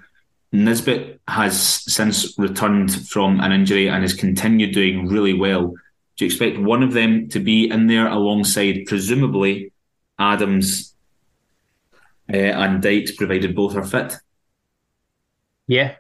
Nisbet 0.51 1.19
has 1.27 1.59
since 1.59 2.37
returned 2.37 3.07
from 3.07 3.39
an 3.41 3.51
injury 3.51 3.89
and 3.89 4.03
has 4.03 4.13
continued 4.13 4.73
doing 4.73 5.07
really 5.07 5.33
well. 5.33 5.73
Do 6.15 6.23
you 6.23 6.27
expect 6.27 6.57
one 6.59 6.81
of 6.81 6.93
them 6.93 7.27
to 7.29 7.39
be 7.39 7.69
in 7.69 7.87
there 7.87 8.07
alongside, 8.07 8.85
presumably, 8.85 9.73
Adams 10.17 10.95
uh, 12.31 12.37
and 12.37 12.81
Dykes, 12.81 13.11
provided 13.11 13.53
both 13.53 13.75
are 13.75 13.83
fit? 13.83 14.15
Yeah, 15.67 15.95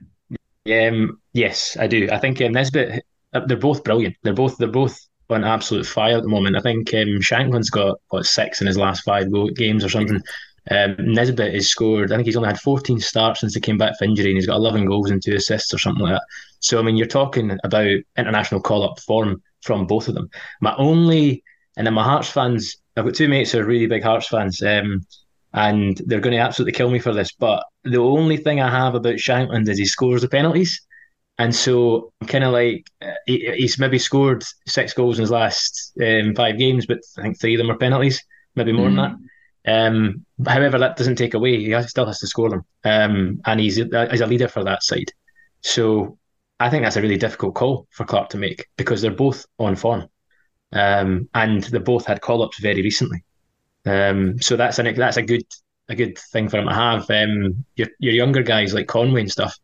um, 0.71 1.19
yes, 1.33 1.75
I 1.77 1.87
do. 1.87 2.07
I 2.11 2.19
think 2.19 2.41
um, 2.41 2.53
Nisbet. 2.53 3.03
Uh, 3.33 3.45
they're 3.45 3.57
both 3.57 3.83
brilliant. 3.83 4.15
They're 4.23 4.33
both 4.33 4.57
they're 4.57 4.69
both 4.69 4.97
on 5.29 5.43
absolute 5.43 5.85
fire 5.85 6.17
at 6.17 6.23
the 6.23 6.29
moment. 6.29 6.55
I 6.55 6.61
think 6.61 6.93
um, 6.93 7.19
Shankland's 7.19 7.69
got 7.69 7.99
what 8.09 8.25
six 8.25 8.61
in 8.61 8.67
his 8.67 8.77
last 8.77 9.03
five 9.03 9.27
games 9.55 9.83
or 9.83 9.89
something. 9.89 10.21
Um, 10.71 10.95
Nisbet 10.99 11.53
has 11.53 11.67
scored. 11.67 12.11
I 12.11 12.15
think 12.15 12.25
he's 12.25 12.35
only 12.35 12.47
had 12.47 12.59
14 12.59 12.99
starts 12.99 13.41
since 13.41 13.53
he 13.53 13.61
came 13.61 13.77
back 13.77 13.97
from 13.97 14.09
injury, 14.09 14.29
and 14.29 14.37
he's 14.37 14.47
got 14.47 14.57
11 14.57 14.85
goals 14.85 15.11
and 15.11 15.21
two 15.21 15.35
assists 15.35 15.73
or 15.73 15.77
something 15.77 16.03
like 16.03 16.13
that. 16.13 16.23
So 16.59 16.79
I 16.79 16.81
mean, 16.81 16.95
you're 16.95 17.07
talking 17.07 17.57
about 17.63 17.97
international 18.17 18.61
call-up 18.61 18.99
form 18.99 19.41
from 19.61 19.85
both 19.85 20.07
of 20.07 20.15
them. 20.15 20.29
My 20.61 20.75
only, 20.77 21.43
and 21.77 21.85
then 21.85 21.93
my 21.93 22.03
Hearts 22.03 22.29
fans, 22.29 22.77
I've 22.97 23.05
got 23.05 23.15
two 23.15 23.27
mates 23.27 23.51
who 23.51 23.59
are 23.59 23.65
really 23.65 23.87
big 23.87 24.03
Hearts 24.03 24.27
fans, 24.27 24.61
um, 24.63 25.05
and 25.53 26.01
they're 26.05 26.19
going 26.19 26.35
to 26.35 26.41
absolutely 26.41 26.73
kill 26.73 26.89
me 26.89 26.99
for 26.99 27.13
this. 27.13 27.31
But 27.31 27.63
the 27.83 28.01
only 28.01 28.37
thing 28.37 28.59
I 28.59 28.69
have 28.69 28.95
about 28.95 29.15
Shankland 29.15 29.69
is 29.69 29.77
he 29.77 29.85
scores 29.85 30.21
the 30.21 30.29
penalties. 30.29 30.81
And 31.37 31.53
so 31.53 32.13
I'm 32.21 32.27
kind 32.27 32.43
of 32.43 32.53
like 32.53 32.89
he, 33.25 33.51
he's 33.57 33.77
maybe 33.77 33.99
scored 33.99 34.43
six 34.67 34.93
goals 34.93 35.17
in 35.17 35.23
his 35.23 35.31
last 35.31 35.91
um, 36.01 36.33
five 36.33 36.57
games, 36.57 36.85
but 36.85 36.99
I 37.17 37.23
think 37.23 37.39
three 37.39 37.55
of 37.55 37.57
them 37.57 37.69
are 37.69 37.77
penalties, 37.77 38.23
maybe 38.55 38.71
more 38.71 38.87
mm. 38.87 38.95
than 38.95 39.03
that. 39.03 39.15
Um, 39.67 40.25
however, 40.45 40.77
that 40.77 40.95
doesn't 40.95 41.15
take 41.15 41.33
away 41.33 41.57
he 41.57 41.81
still 41.83 42.05
has 42.05 42.19
to 42.19 42.27
score 42.27 42.49
them, 42.49 42.65
um, 42.83 43.41
and 43.45 43.59
he's 43.59 43.81
uh, 43.81 44.07
he's 44.11 44.21
a 44.21 44.27
leader 44.27 44.47
for 44.47 44.63
that 44.63 44.83
side. 44.83 45.11
So 45.61 46.17
I 46.59 46.69
think 46.69 46.83
that's 46.83 46.97
a 46.97 47.01
really 47.01 47.17
difficult 47.17 47.55
call 47.55 47.87
for 47.89 48.05
Clarke 48.05 48.29
to 48.29 48.37
make 48.37 48.67
because 48.77 49.01
they're 49.01 49.11
both 49.11 49.45
on 49.57 49.75
form, 49.75 50.07
um, 50.71 51.27
and 51.33 51.63
they 51.63 51.79
both 51.79 52.05
had 52.05 52.21
call 52.21 52.43
ups 52.43 52.59
very 52.59 52.81
recently. 52.81 53.23
Um, 53.85 54.39
so 54.39 54.55
that's 54.55 54.79
an 54.79 54.93
that's 54.95 55.17
a 55.17 55.23
good 55.23 55.45
a 55.89 55.95
good 55.95 56.17
thing 56.17 56.47
for 56.47 56.57
him 56.57 56.67
to 56.67 56.73
have. 56.73 57.09
Um, 57.09 57.65
your 57.75 57.87
your 57.99 58.13
younger 58.13 58.43
guys 58.43 58.73
like 58.73 58.87
Conway 58.87 59.21
and 59.21 59.31
stuff, 59.31 59.57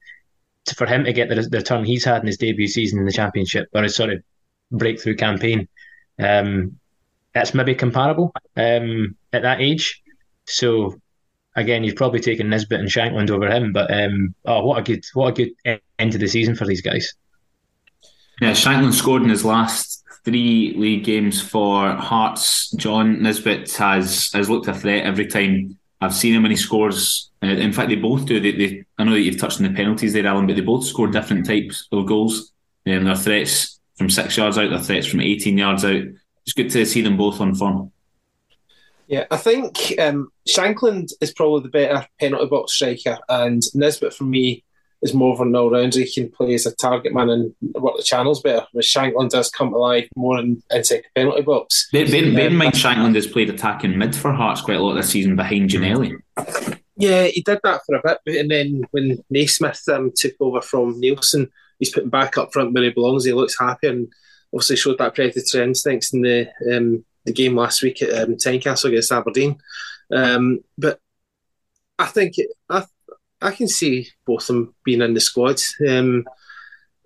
for 0.76 0.86
him 0.86 1.03
to 1.05 1.14
get 1.14 1.30
the, 1.30 1.41
the 1.41 1.62
turn 1.62 1.84
he's 1.84 2.05
had 2.05 2.22
in 2.22 2.28
his 2.28 2.38
debut 2.38 2.68
season 2.68 2.99
in 2.99 3.05
the 3.05 3.12
championship 3.12 3.70
or 3.74 3.84
his 3.84 3.95
sort 3.95 4.12
of 4.12 4.24
breakthrough 4.72 5.16
campaign, 5.16 5.68
um, 6.20 6.80
it's 7.34 7.53
maybe 7.53 7.76
comparable 7.76 8.32
um, 8.57 9.16
at 9.34 9.41
that 9.41 9.62
age. 9.62 10.01
So 10.45 10.99
again, 11.55 11.84
you've 11.84 11.95
probably 11.95 12.20
taken 12.20 12.49
Nisbet 12.49 12.80
and 12.80 12.89
Shankland 12.89 13.30
over 13.30 13.49
him, 13.49 13.72
but 13.72 13.93
um, 13.93 14.36
oh, 14.45 14.66
what 14.66 14.80
a 14.80 14.84
good 14.84 15.03
what 15.14 15.30
a 15.30 15.32
good 15.32 15.80
end 15.99 16.12
to 16.12 16.18
the 16.18 16.28
season 16.28 16.55
for 16.55 16.66
these 16.66 16.82
guys. 16.82 17.14
Yeah, 18.41 18.51
Shankland 18.51 18.93
scored 18.93 19.24
in 19.24 19.30
his 19.30 19.45
last 19.45 20.03
three 20.26 20.74
league 20.78 21.03
games 21.03 21.41
for 21.41 21.91
Hearts. 21.93 22.72
John 22.72 23.22
Nisbet 23.22 23.72
has 23.74 24.32
has 24.34 24.49
looked 24.49 24.68
a 24.68 24.74
threat 24.74 25.05
every 25.05 25.28
time 25.28 25.78
I've 25.99 26.16
seen 26.16 26.36
him 26.36 26.43
when 26.43 26.51
he 26.51 26.57
scores. 26.57 27.30
Uh, 27.43 27.47
in 27.47 27.73
fact, 27.73 27.89
they 27.89 27.95
both 27.95 28.25
do. 28.25 28.39
They, 28.39 28.51
they, 28.51 28.85
I 28.97 29.03
know 29.03 29.11
that 29.11 29.21
you've 29.21 29.39
touched 29.39 29.59
on 29.59 29.67
the 29.67 29.73
penalties 29.73 30.13
there, 30.13 30.27
Alan, 30.27 30.47
but 30.47 30.55
they 30.55 30.61
both 30.61 30.85
score 30.85 31.07
different 31.07 31.45
types 31.45 31.87
of 31.91 32.05
goals. 32.05 32.51
Um, 32.85 33.05
their 33.05 33.15
threats 33.15 33.79
from 33.97 34.09
six 34.09 34.37
yards 34.37 34.57
out, 34.57 34.69
their 34.69 34.79
threats 34.79 35.07
from 35.07 35.21
18 35.21 35.57
yards 35.57 35.85
out. 35.85 36.03
It's 36.45 36.53
good 36.53 36.69
to 36.71 36.85
see 36.85 37.01
them 37.01 37.17
both 37.17 37.39
on 37.41 37.55
form. 37.55 37.91
Yeah, 39.07 39.25
I 39.29 39.37
think 39.37 39.93
um, 39.99 40.31
Shankland 40.47 41.11
is 41.19 41.33
probably 41.33 41.63
the 41.63 41.69
better 41.69 42.07
penalty 42.19 42.45
box 42.45 42.73
striker, 42.73 43.17
and 43.27 43.61
Nisbet 43.73 44.13
for 44.13 44.23
me 44.23 44.63
is 45.01 45.13
more 45.13 45.33
of 45.33 45.41
an 45.41 45.55
all 45.55 45.71
rounder. 45.71 45.99
He 45.99 46.11
can 46.11 46.31
play 46.31 46.53
as 46.53 46.65
a 46.65 46.75
target 46.75 47.13
man 47.13 47.29
and 47.29 47.53
work 47.73 47.97
the 47.97 48.03
channels 48.03 48.41
better. 48.41 48.65
But 48.73 48.83
Shankland 48.83 49.31
does 49.31 49.49
come 49.49 49.73
alive 49.73 50.07
more 50.15 50.39
in, 50.39 50.63
inside 50.71 51.03
the 51.03 51.21
penalty 51.21 51.41
box. 51.41 51.89
Bear, 51.91 52.05
bear, 52.05 52.31
bear 52.33 52.47
in 52.47 52.55
mind, 52.55 52.73
Shankland 52.73 53.15
has 53.15 53.27
played 53.27 53.49
attacking 53.49 53.97
mid 53.97 54.15
for 54.15 54.31
Hearts 54.31 54.61
quite 54.61 54.77
a 54.77 54.81
lot 54.81 54.93
this 54.93 55.09
season 55.09 55.35
behind 55.35 55.69
Ginnelly. 55.69 56.17
Yeah, 57.02 57.24
he 57.26 57.41
did 57.41 57.60
that 57.64 57.82
for 57.86 57.95
a 57.95 58.02
bit, 58.26 58.39
and 58.39 58.52
then 58.52 58.84
when 58.91 59.24
Naismith 59.30 59.82
um, 59.89 60.12
took 60.16 60.34
over 60.39 60.62
from 60.62 61.02
Neilson, 61.02 61.49
he's 61.80 61.91
putting 61.91 62.10
back 62.10 62.38
up 62.38 62.54
front 62.54 62.74
where 62.74 62.84
he 62.84 62.91
belongs. 62.91 63.26
He 63.26 63.34
looks 63.34 63.60
happy 63.60 63.88
and 63.88 64.14
obviously 64.54 64.76
showed 64.76 64.99
that 64.99 65.16
predatory 65.16 65.64
instincts 65.64 66.14
in 66.14 66.22
the 66.22 66.47
um, 66.72 67.04
the 67.26 67.34
game 67.34 67.56
last 67.56 67.82
week 67.82 68.04
at 68.04 68.14
um, 68.14 68.36
Tynecastle 68.36 68.89
against 68.89 69.12
Aberdeen. 69.12 69.58
Um, 70.14 70.60
but 70.78 70.99
I 71.97 72.06
think 72.06 72.36
I 72.70 72.86
I 73.41 73.52
can 73.52 73.68
see 73.68 74.08
both 74.26 74.43
of 74.43 74.47
them 74.47 74.76
being 74.84 75.02
in 75.02 75.16
the 75.16 75.20
squad. 75.20 75.60
Um, 75.88 76.26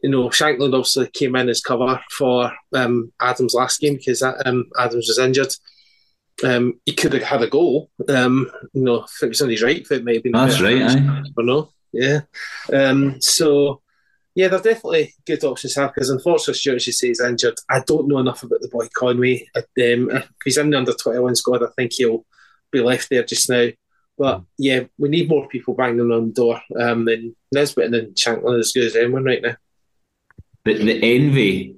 you 0.04 0.10
know, 0.10 0.28
Shankland 0.28 0.74
obviously 0.74 1.08
came 1.14 1.38
in 1.38 1.48
as 1.48 1.62
cover 1.62 2.02
for 2.12 2.52
um, 2.74 3.14
Adams 3.22 3.54
last 3.54 3.80
game 3.80 3.96
because 3.96 4.22
um, 4.22 4.66
Adams 4.78 5.08
was 5.08 5.20
injured. 5.20 5.54
Um, 6.44 6.80
he 6.86 6.94
could 6.94 7.14
have 7.14 7.24
had 7.24 7.42
a 7.44 7.50
goal. 7.50 7.90
Um, 8.10 8.52
you 8.74 8.84
know, 8.84 9.04
if 9.04 9.24
it 9.24 9.30
was 9.30 9.42
on 9.42 9.50
his 9.50 9.64
right 9.64 9.86
foot, 9.86 10.04
maybe. 10.04 10.32
That's 10.32 10.62
right, 10.62 10.82
I 10.82 11.24
don't 11.36 11.46
know. 11.46 11.72
Yeah. 11.94 12.22
Um, 12.74 13.22
so 13.22 13.82
yeah, 14.36 14.50
they're 14.50 14.60
definitely 14.60 15.14
good 15.26 15.44
options 15.46 15.74
to 15.74 15.82
have 15.82 15.94
because 15.94 16.10
unfortunately 16.10 16.56
Stuart, 16.56 16.76
as 16.76 16.88
you 16.88 16.94
say, 16.94 17.10
is 17.10 17.22
injured. 17.22 17.56
I 17.70 17.80
don't 17.80 18.10
know 18.10 18.18
enough 18.18 18.44
about 18.44 18.60
the 18.62 18.68
boy 18.68 18.90
Conway. 18.94 19.48
Um, 19.56 19.64
if 20.12 20.30
he's 20.44 20.58
in 20.58 20.72
the 20.72 20.78
under 20.78 20.94
21 20.94 21.38
squad, 21.38 21.64
I 21.64 21.68
think 21.78 21.94
he'll 21.94 22.26
be 22.70 22.82
left 22.82 23.10
there 23.10 23.24
just 23.24 23.50
now. 23.50 23.70
But 24.18 24.44
yeah, 24.58 24.84
we 24.98 25.10
need 25.10 25.30
more 25.30 25.48
people 25.48 25.74
banging 25.74 26.12
on 26.12 26.28
the 26.28 26.34
door. 26.34 26.62
Um, 26.78 27.08
and 27.08 27.36
Nisbet 27.54 27.94
and 27.94 28.16
Shankland 28.16 28.60
as 28.60 28.74
good 28.74 28.86
as 28.86 28.96
anyone 28.98 29.24
right 29.24 29.42
now. 29.42 29.56
The, 30.66 30.84
the 30.84 31.16
envy 31.16 31.78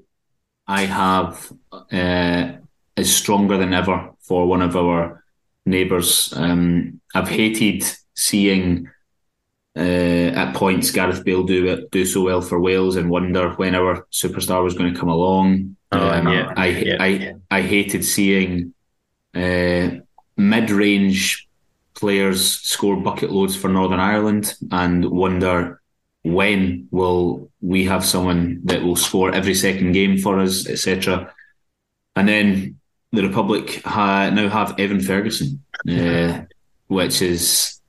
I 0.67 0.81
have 0.85 1.51
uh, 1.71 2.53
is 2.97 3.15
stronger 3.15 3.57
than 3.57 3.73
ever 3.73 4.11
for 4.21 4.47
one 4.47 4.61
of 4.61 4.75
our 4.75 5.23
neighbours. 5.65 6.33
Um, 6.35 6.99
I've 7.13 7.29
hated 7.29 7.83
seeing 8.15 8.89
uh, 9.77 10.33
at 10.33 10.55
points, 10.55 10.89
Gareth 10.89 11.23
Bale 11.23 11.43
do 11.43 11.67
it, 11.67 11.91
do 11.91 12.03
so 12.03 12.23
well 12.23 12.41
for 12.41 12.59
Wales, 12.59 12.95
and 12.95 13.09
wonder 13.09 13.51
when 13.53 13.75
our 13.75 14.07
superstar 14.11 14.63
was 14.63 14.73
going 14.73 14.91
to 14.91 14.99
come 14.99 15.09
along. 15.09 15.75
Oh, 15.91 16.09
um, 16.09 16.27
yeah, 16.27 16.53
I, 16.57 16.67
yeah. 16.67 16.97
I 16.99 17.33
I 17.51 17.61
hated 17.61 18.03
seeing 18.03 18.73
uh, 19.35 19.89
mid-range 20.35 21.47
players 21.93 22.43
score 22.43 22.97
bucket 22.97 23.31
loads 23.31 23.55
for 23.55 23.69
Northern 23.69 23.99
Ireland, 23.99 24.55
and 24.71 25.05
wonder 25.05 25.81
when 26.23 26.87
will 26.89 27.51
we 27.61 27.85
have 27.85 28.03
someone 28.03 28.61
that 28.63 28.81
will 28.81 28.95
score 28.95 29.31
every 29.31 29.53
second 29.53 29.91
game 29.91 30.17
for 30.17 30.39
us, 30.39 30.67
etc. 30.67 31.31
And 32.15 32.27
then 32.27 32.79
the 33.11 33.27
Republic 33.27 33.81
ha- 33.83 34.29
now 34.29 34.49
have 34.49 34.79
Evan 34.79 34.99
Ferguson, 34.99 35.63
uh, 35.89 36.41
which 36.87 37.21
is 37.21 37.79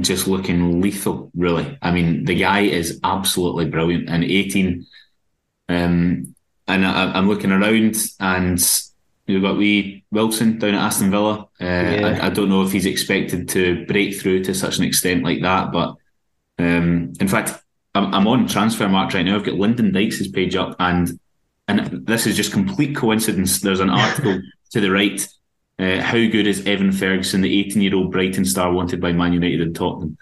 just 0.00 0.26
looking 0.26 0.80
lethal, 0.80 1.30
really. 1.34 1.78
I 1.80 1.90
mean, 1.90 2.24
the 2.24 2.34
guy 2.34 2.60
is 2.60 3.00
absolutely 3.02 3.66
brilliant. 3.66 4.08
And 4.08 4.24
18, 4.24 4.86
um, 5.68 6.34
and 6.68 6.86
I, 6.86 7.16
am 7.16 7.28
looking 7.28 7.52
around 7.52 7.96
and 8.20 8.60
you've 9.26 9.42
got 9.42 9.56
wee 9.56 10.04
Wilson 10.10 10.58
down 10.58 10.74
at 10.74 10.82
Aston 10.82 11.10
Villa. 11.10 11.48
Uh, 11.60 11.64
yeah. 11.64 12.18
I, 12.20 12.26
I, 12.26 12.30
don't 12.30 12.48
know 12.48 12.62
if 12.62 12.72
he's 12.72 12.86
expected 12.86 13.48
to 13.50 13.86
break 13.86 14.20
through 14.20 14.44
to 14.44 14.54
such 14.54 14.78
an 14.78 14.84
extent 14.84 15.24
like 15.24 15.42
that, 15.42 15.72
but 15.72 15.94
um, 16.58 17.12
in 17.20 17.28
fact, 17.28 17.52
I'm, 17.94 18.14
I'm 18.14 18.28
on 18.28 18.46
Transfermarkt 18.46 19.14
right 19.14 19.24
now. 19.24 19.36
I've 19.36 19.44
got 19.44 19.54
Lyndon 19.54 19.92
Dykes' 19.92 20.28
page 20.28 20.56
up, 20.56 20.76
and 20.78 21.18
and 21.68 22.06
this 22.06 22.26
is 22.26 22.36
just 22.36 22.52
complete 22.52 22.94
coincidence. 22.94 23.60
There's 23.60 23.80
an 23.80 23.90
article 23.90 24.40
to 24.72 24.80
the 24.80 24.90
right 24.90 25.26
uh, 25.78 26.00
how 26.00 26.16
good 26.16 26.46
is 26.46 26.66
Evan 26.66 26.90
Ferguson, 26.90 27.42
the 27.42 27.60
18 27.60 27.82
year 27.82 27.94
old 27.94 28.10
Brighton 28.10 28.44
star 28.44 28.72
wanted 28.72 29.00
by 29.00 29.12
Man 29.12 29.32
United 29.34 29.60
and 29.60 29.76
Tottenham? 29.76 30.16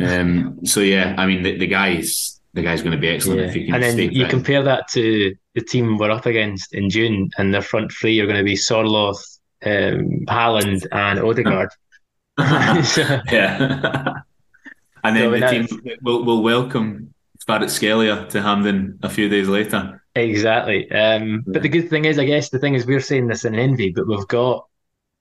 Um, 0.00 0.64
so 0.64 0.80
yeah, 0.80 1.14
I 1.18 1.26
mean 1.26 1.42
the, 1.42 1.58
the 1.58 1.66
guy's 1.66 2.40
the 2.54 2.62
guy's 2.62 2.80
going 2.80 2.92
to 2.92 2.98
be 2.98 3.08
excellent 3.08 3.40
yeah. 3.40 3.46
if 3.46 3.54
he 3.54 3.66
can. 3.66 3.74
And 3.74 3.82
then 3.82 4.12
you 4.12 4.26
compare 4.26 4.62
that 4.62 4.88
to 4.88 5.34
the 5.54 5.60
team 5.60 5.98
we're 5.98 6.10
up 6.10 6.26
against 6.26 6.74
in 6.74 6.88
June, 6.88 7.30
and 7.36 7.52
their 7.52 7.62
front 7.62 7.92
three 7.92 8.18
are 8.20 8.26
going 8.26 8.38
to 8.38 8.44
be 8.44 8.56
Sorloth, 8.56 9.38
um, 9.64 10.24
Haaland, 10.26 10.86
and 10.92 11.18
Odegaard. 11.18 11.70
yeah, 12.38 14.14
and 15.04 15.16
then 15.16 15.24
so 15.24 15.30
the 15.30 15.46
team 15.46 15.98
will 16.02 16.24
will 16.24 16.42
welcome 16.42 17.12
Kvaratskhelia 17.46 18.30
to 18.30 18.42
Hampden 18.42 18.98
a 19.02 19.10
few 19.10 19.28
days 19.28 19.48
later. 19.48 20.02
Exactly. 20.16 20.90
Um, 20.90 21.44
yeah. 21.46 21.52
But 21.52 21.62
the 21.62 21.68
good 21.68 21.90
thing 21.90 22.06
is, 22.06 22.18
I 22.18 22.24
guess 22.24 22.48
the 22.48 22.58
thing 22.58 22.74
is, 22.74 22.86
we're 22.86 23.00
saying 23.00 23.28
this 23.28 23.44
in 23.44 23.54
envy, 23.54 23.92
but 23.94 24.08
we've 24.08 24.26
got 24.26 24.66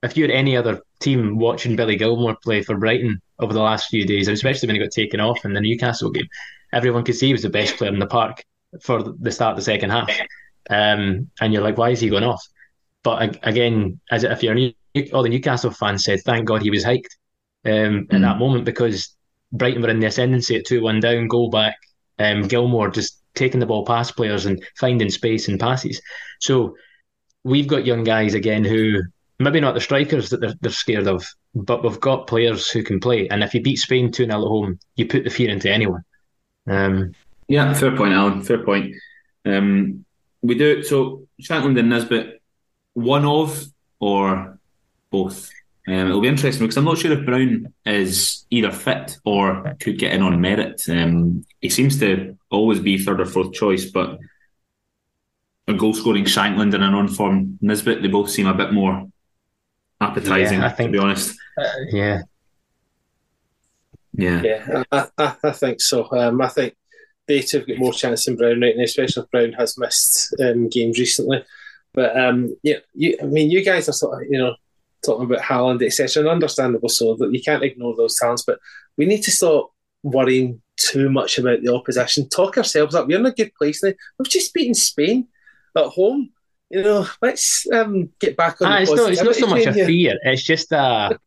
if 0.03 0.15
you're 0.15 0.31
any 0.31 0.55
other 0.55 0.81
team 0.99 1.37
watching 1.37 1.75
Billy 1.75 1.97
Gilmour 1.97 2.35
play 2.41 2.61
for 2.61 2.77
Brighton 2.77 3.19
over 3.39 3.53
the 3.53 3.61
last 3.61 3.89
few 3.89 4.05
days, 4.05 4.27
especially 4.27 4.67
when 4.67 4.75
he 4.75 4.81
got 4.81 4.91
taken 4.91 5.19
off 5.19 5.43
in 5.43 5.53
the 5.53 5.61
Newcastle 5.61 6.11
game, 6.11 6.27
everyone 6.73 7.03
could 7.03 7.15
see 7.15 7.27
he 7.27 7.33
was 7.33 7.41
the 7.41 7.49
best 7.49 7.75
player 7.75 7.91
in 7.91 7.99
the 7.99 8.07
park 8.07 8.43
for 8.81 9.03
the 9.19 9.31
start 9.31 9.51
of 9.51 9.57
the 9.57 9.63
second 9.63 9.89
half. 9.89 10.09
Um, 10.69 11.29
and 11.41 11.53
you're 11.53 11.63
like, 11.63 11.77
why 11.77 11.89
is 11.89 11.99
he 11.99 12.09
going 12.09 12.23
off? 12.23 12.43
But 13.03 13.37
again, 13.43 13.99
as 14.11 14.23
if 14.23 14.41
you're 14.43 14.55
new, 14.55 14.73
all 15.13 15.23
the 15.23 15.29
Newcastle 15.29 15.71
fans 15.71 16.03
said, 16.03 16.21
thank 16.21 16.45
God 16.45 16.61
he 16.61 16.71
was 16.71 16.83
hiked 16.83 17.17
um, 17.65 17.71
mm. 17.71 18.13
in 18.13 18.21
that 18.21 18.39
moment 18.39 18.65
because 18.65 19.15
Brighton 19.51 19.81
were 19.81 19.89
in 19.89 19.99
the 19.99 20.07
ascendancy 20.07 20.55
at 20.55 20.65
2 20.65 20.81
1 20.81 20.99
down, 20.99 21.27
goal 21.27 21.49
back. 21.49 21.77
Um, 22.17 22.47
Gilmour 22.47 22.91
just 22.91 23.21
taking 23.35 23.59
the 23.59 23.65
ball 23.65 23.85
past 23.85 24.15
players 24.15 24.45
and 24.45 24.63
finding 24.77 25.09
space 25.09 25.47
and 25.47 25.59
passes. 25.59 26.01
So 26.39 26.75
we've 27.43 27.67
got 27.67 27.85
young 27.85 28.03
guys 28.03 28.33
again 28.33 28.63
who 28.63 29.01
maybe 29.39 29.59
not 29.59 29.73
the 29.73 29.81
strikers 29.81 30.29
that 30.29 30.41
they're, 30.41 30.55
they're 30.61 30.71
scared 30.71 31.07
of, 31.07 31.25
but 31.53 31.83
we've 31.83 31.99
got 31.99 32.27
players 32.27 32.69
who 32.69 32.83
can 32.83 32.99
play. 32.99 33.27
And 33.27 33.43
if 33.43 33.53
you 33.53 33.61
beat 33.61 33.77
Spain 33.77 34.11
2 34.11 34.25
0 34.25 34.29
at 34.29 34.47
home, 34.47 34.79
you 34.95 35.07
put 35.07 35.23
the 35.23 35.29
fear 35.29 35.49
into 35.49 35.71
anyone. 35.71 36.03
Um, 36.67 37.13
yeah, 37.47 37.73
fair 37.73 37.95
point, 37.95 38.13
Alan. 38.13 38.41
Fair 38.41 38.63
point. 38.63 38.95
Um, 39.45 40.05
we 40.41 40.55
do 40.55 40.79
it. 40.79 40.85
so 40.85 41.27
Shankland 41.41 41.79
and 41.79 41.89
Nisbet, 41.89 42.41
one 42.93 43.25
of 43.25 43.65
or 43.99 44.59
both. 45.11 45.51
Um, 45.87 46.07
it'll 46.07 46.21
be 46.21 46.27
interesting 46.27 46.65
because 46.65 46.77
I'm 46.77 46.85
not 46.85 46.97
sure 46.97 47.11
if 47.11 47.25
Brown 47.25 47.71
is 47.85 48.45
either 48.49 48.71
fit 48.71 49.17
or 49.23 49.75
could 49.79 49.99
get 49.99 50.13
in 50.13 50.23
on 50.23 50.41
merit. 50.41 50.81
Um, 50.89 51.45
he 51.61 51.69
seems 51.69 51.99
to 51.99 52.37
always 52.49 52.79
be 52.79 52.97
third 52.97 53.21
or 53.21 53.25
fourth 53.25 53.53
choice, 53.53 53.85
but 53.85 54.17
a 55.67 55.73
goal 55.73 55.93
scoring 55.93 56.25
Shankland 56.25 56.73
and 56.73 56.83
an 56.83 56.93
on 56.93 57.07
form 57.07 57.59
Nisbet, 57.61 58.01
they 58.01 58.07
both 58.07 58.29
seem 58.29 58.47
a 58.47 58.53
bit 58.53 58.73
more 58.73 59.07
appetizing. 60.01 60.59
Yeah, 60.59 60.65
I 60.65 60.69
think, 60.69 60.89
to 60.89 60.91
be 60.91 60.99
honest. 60.99 61.37
Uh, 61.57 61.63
yeah. 61.91 62.21
Yeah. 64.13 64.41
Yeah, 64.43 64.83
I, 64.91 65.07
I, 65.17 65.35
I 65.43 65.51
think 65.51 65.81
so. 65.81 66.09
Um, 66.11 66.41
I 66.41 66.47
think 66.47 66.75
they 67.27 67.41
two 67.41 67.59
have 67.59 67.67
got 67.67 67.77
more 67.77 67.93
chance 67.93 68.25
than 68.25 68.37
Brown 68.37 68.61
right 68.61 68.77
now, 68.77 68.83
especially 68.83 69.23
if 69.23 69.31
Brown 69.31 69.53
has 69.53 69.77
missed 69.77 70.35
um, 70.39 70.69
games 70.69 70.97
recently. 70.97 71.43
But 71.93 72.17
um, 72.19 72.55
yeah, 72.63 72.77
you, 72.93 73.17
I 73.21 73.25
mean, 73.25 73.51
you 73.51 73.63
guys 73.63 73.89
are 73.89 73.93
sort 73.93 74.21
of, 74.21 74.27
you 74.29 74.37
know, 74.37 74.55
talking 75.05 75.25
about 75.25 75.41
Haaland, 75.43 75.83
etc., 75.85 76.21
and 76.21 76.29
understandable 76.29 76.89
so 76.89 77.15
that 77.15 77.31
you 77.33 77.41
can't 77.41 77.63
ignore 77.63 77.95
those 77.95 78.15
talents. 78.15 78.43
But 78.45 78.59
we 78.97 79.05
need 79.05 79.21
to 79.23 79.31
stop 79.31 79.71
worrying 80.03 80.61
too 80.77 81.09
much 81.09 81.37
about 81.37 81.61
the 81.61 81.73
opposition. 81.73 82.27
Talk 82.29 82.57
ourselves 82.57 82.95
up. 82.95 83.07
We're 83.07 83.19
in 83.19 83.25
a 83.25 83.31
good 83.31 83.53
place 83.55 83.83
now. 83.83 83.93
We've 84.19 84.29
just 84.29 84.53
beaten 84.53 84.73
Spain 84.73 85.27
at 85.77 85.85
home 85.85 86.29
you 86.71 86.81
know, 86.81 87.07
let's 87.21 87.65
um, 87.71 88.09
get 88.19 88.35
back 88.35 88.59
on. 88.61 88.67
Ah, 88.71 88.75
the 88.77 88.81
it's 88.81 88.91
not. 88.91 89.11
It's 89.11 89.21
not 89.21 89.35
so 89.35 89.47
much 89.47 89.65
a 89.65 89.71
here. 89.73 89.85
fear. 89.85 90.13
It's 90.23 90.43
just 90.43 90.71
a. 90.71 91.17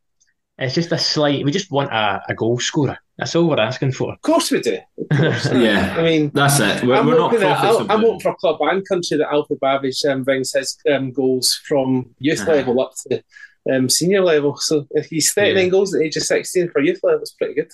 It's 0.57 0.75
just 0.75 0.91
a 0.91 0.97
slight. 0.97 1.45
We 1.45 1.51
just 1.51 1.71
want 1.71 1.91
a, 1.93 2.21
a 2.27 2.35
goal 2.35 2.59
scorer. 2.59 2.97
That's 3.17 3.35
all 3.35 3.47
we're 3.49 3.59
asking 3.59 3.93
for. 3.93 4.11
Of 4.13 4.21
course 4.21 4.51
we 4.51 4.59
do. 4.59 4.77
Course. 5.13 5.51
Yeah. 5.53 5.95
I 5.97 6.03
mean, 6.03 6.31
That's 6.33 6.59
it. 6.59 6.83
We're, 6.85 6.95
I'm, 6.95 7.05
we're 7.05 7.17
not 7.17 7.31
hoping 7.31 7.39
that, 7.39 7.59
I'll- 7.59 7.77
of 7.79 7.89
I'm 7.91 8.01
doom. 8.01 8.11
hoping 8.11 8.19
for 8.21 8.35
club 8.35 8.57
and 8.61 8.87
country 8.87 9.17
that 9.17 9.27
Alfred 9.31 9.59
Babbage 9.61 10.03
um, 10.05 10.23
brings 10.23 10.53
his 10.53 10.77
um, 10.89 11.11
goals 11.11 11.53
from 11.65 12.13
youth 12.19 12.41
Uh-huh. 12.41 12.51
level 12.51 12.81
up 12.81 12.91
to 13.07 13.23
um, 13.71 13.89
senior 13.89 14.21
level. 14.23 14.57
So 14.57 14.87
if 14.91 15.07
he's 15.07 15.31
39 15.33 15.65
Yeah. 15.65 15.69
goals 15.69 15.93
at 15.93 15.99
the 15.99 16.05
age 16.05 16.17
of 16.17 16.23
16 16.23 16.69
for 16.71 16.81
youth 16.81 16.99
level, 17.03 17.21
it's 17.21 17.31
pretty 17.31 17.53
good. 17.53 17.71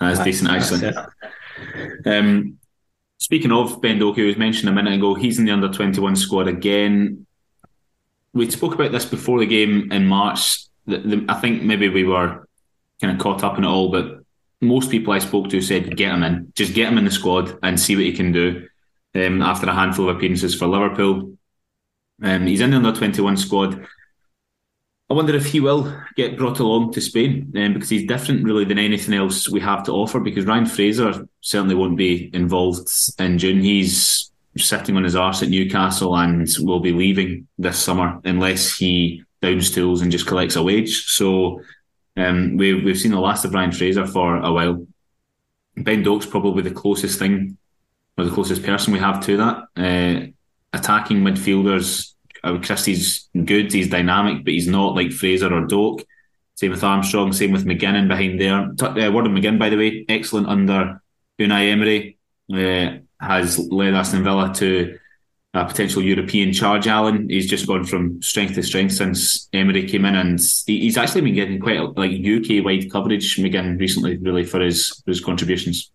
That's 0.00 0.22
decent, 0.22 0.50
That's 0.50 0.72
actually. 0.72 0.94
Um, 2.06 2.58
speaking 3.18 3.52
of 3.52 3.80
Ben 3.80 3.98
Doak, 3.98 4.16
who 4.16 4.26
was 4.26 4.36
mentioned 4.36 4.68
a 4.68 4.72
minute 4.72 4.94
ago, 4.94 5.14
he's 5.14 5.38
in 5.38 5.44
the 5.44 5.52
under 5.52 5.68
21 5.72 6.16
squad 6.16 6.48
again. 6.48 7.26
We 8.32 8.50
spoke 8.50 8.74
about 8.74 8.92
this 8.92 9.04
before 9.04 9.38
the 9.38 9.46
game 9.46 9.92
in 9.92 10.06
March. 10.06 10.64
The, 10.86 10.98
the, 10.98 11.24
I 11.28 11.34
think 11.40 11.62
maybe 11.62 11.88
we 11.88 12.04
were 12.04 12.46
kind 13.00 13.12
of 13.14 13.18
caught 13.22 13.44
up 13.44 13.56
in 13.58 13.64
it 13.64 13.68
all, 13.68 13.90
but 13.90 14.20
most 14.60 14.90
people 14.90 15.12
I 15.12 15.18
spoke 15.20 15.48
to 15.50 15.60
said, 15.60 15.96
get 15.96 16.12
him 16.12 16.22
in. 16.24 16.52
Just 16.54 16.74
get 16.74 16.88
him 16.90 16.98
in 16.98 17.04
the 17.04 17.10
squad 17.10 17.56
and 17.62 17.78
see 17.78 17.94
what 17.94 18.04
he 18.04 18.12
can 18.12 18.32
do 18.32 18.66
um, 19.14 19.42
after 19.42 19.66
a 19.68 19.74
handful 19.74 20.08
of 20.08 20.16
appearances 20.16 20.54
for 20.54 20.66
Liverpool. 20.66 21.36
Um, 22.22 22.46
he's 22.46 22.60
in 22.60 22.70
the 22.70 22.76
under 22.76 22.92
21 22.92 23.36
squad. 23.36 23.86
I 25.10 25.14
wonder 25.14 25.34
if 25.34 25.46
he 25.46 25.60
will 25.60 25.94
get 26.16 26.38
brought 26.38 26.60
along 26.60 26.92
to 26.94 27.00
Spain 27.00 27.52
um, 27.56 27.74
because 27.74 27.90
he's 27.90 28.06
different, 28.06 28.42
really, 28.44 28.64
than 28.64 28.78
anything 28.78 29.14
else 29.14 29.48
we 29.48 29.60
have 29.60 29.84
to 29.84 29.92
offer. 29.92 30.18
Because 30.18 30.46
Ryan 30.46 30.66
Fraser 30.66 31.28
certainly 31.40 31.74
won't 31.74 31.98
be 31.98 32.30
involved 32.32 32.88
in 33.18 33.38
June. 33.38 33.60
He's 33.60 34.30
sitting 34.56 34.96
on 34.96 35.04
his 35.04 35.16
arse 35.16 35.42
at 35.42 35.50
Newcastle 35.50 36.16
and 36.16 36.48
will 36.60 36.80
be 36.80 36.92
leaving 36.92 37.46
this 37.58 37.78
summer 37.78 38.20
unless 38.24 38.76
he 38.76 39.22
downs 39.42 39.70
tools 39.70 40.00
and 40.00 40.10
just 40.10 40.26
collects 40.26 40.56
a 40.56 40.62
wage. 40.62 41.04
So 41.06 41.60
um, 42.16 42.56
we, 42.56 42.82
we've 42.82 42.98
seen 42.98 43.12
the 43.12 43.20
last 43.20 43.44
of 43.44 43.52
Ryan 43.52 43.72
Fraser 43.72 44.06
for 44.06 44.36
a 44.36 44.52
while. 44.52 44.86
Ben 45.76 46.04
Doak's 46.04 46.26
probably 46.26 46.62
the 46.62 46.70
closest 46.70 47.18
thing 47.18 47.58
or 48.16 48.24
the 48.24 48.30
closest 48.30 48.62
person 48.62 48.92
we 48.92 49.00
have 49.00 49.24
to 49.26 49.36
that. 49.36 49.56
Uh, 49.76 50.26
attacking 50.72 51.18
midfielders, 51.18 52.13
Christie's 52.58 53.28
good, 53.44 53.72
he's 53.72 53.88
dynamic, 53.88 54.44
but 54.44 54.52
he's 54.52 54.68
not 54.68 54.94
like 54.94 55.12
Fraser 55.12 55.52
or 55.52 55.66
Doak. 55.66 56.04
Same 56.56 56.70
with 56.70 56.84
Armstrong, 56.84 57.32
same 57.32 57.52
with 57.52 57.66
McGinnon 57.66 58.06
behind 58.08 58.40
there. 58.40 58.70
T- 58.78 58.86
uh, 59.02 59.10
word 59.10 59.26
of 59.26 59.32
McGinn, 59.32 59.58
by 59.58 59.70
the 59.70 59.76
way, 59.76 60.04
excellent 60.08 60.46
under 60.46 61.02
Unai 61.40 61.70
Emery. 61.72 62.18
Uh, 62.52 62.98
has 63.20 63.58
led 63.58 63.94
Aston 63.94 64.22
Villa 64.22 64.52
to 64.54 64.98
a 65.54 65.64
potential 65.64 66.02
European 66.02 66.52
charge. 66.52 66.86
Alan, 66.86 67.28
he's 67.28 67.48
just 67.48 67.66
gone 67.66 67.84
from 67.84 68.20
strength 68.20 68.54
to 68.54 68.62
strength 68.62 68.92
since 68.92 69.48
Emery 69.52 69.88
came 69.88 70.04
in, 70.04 70.14
and 70.14 70.40
he- 70.66 70.80
he's 70.80 70.96
actually 70.98 71.22
been 71.22 71.34
getting 71.34 71.60
quite 71.60 71.80
like 71.96 72.10
UK 72.12 72.60
wide 72.60 72.90
coverage. 72.90 73.36
McGinn 73.36 73.78
recently, 73.80 74.18
really 74.18 74.44
for 74.44 74.60
his 74.60 74.90
for 75.04 75.10
his 75.10 75.20
contributions. 75.20 75.90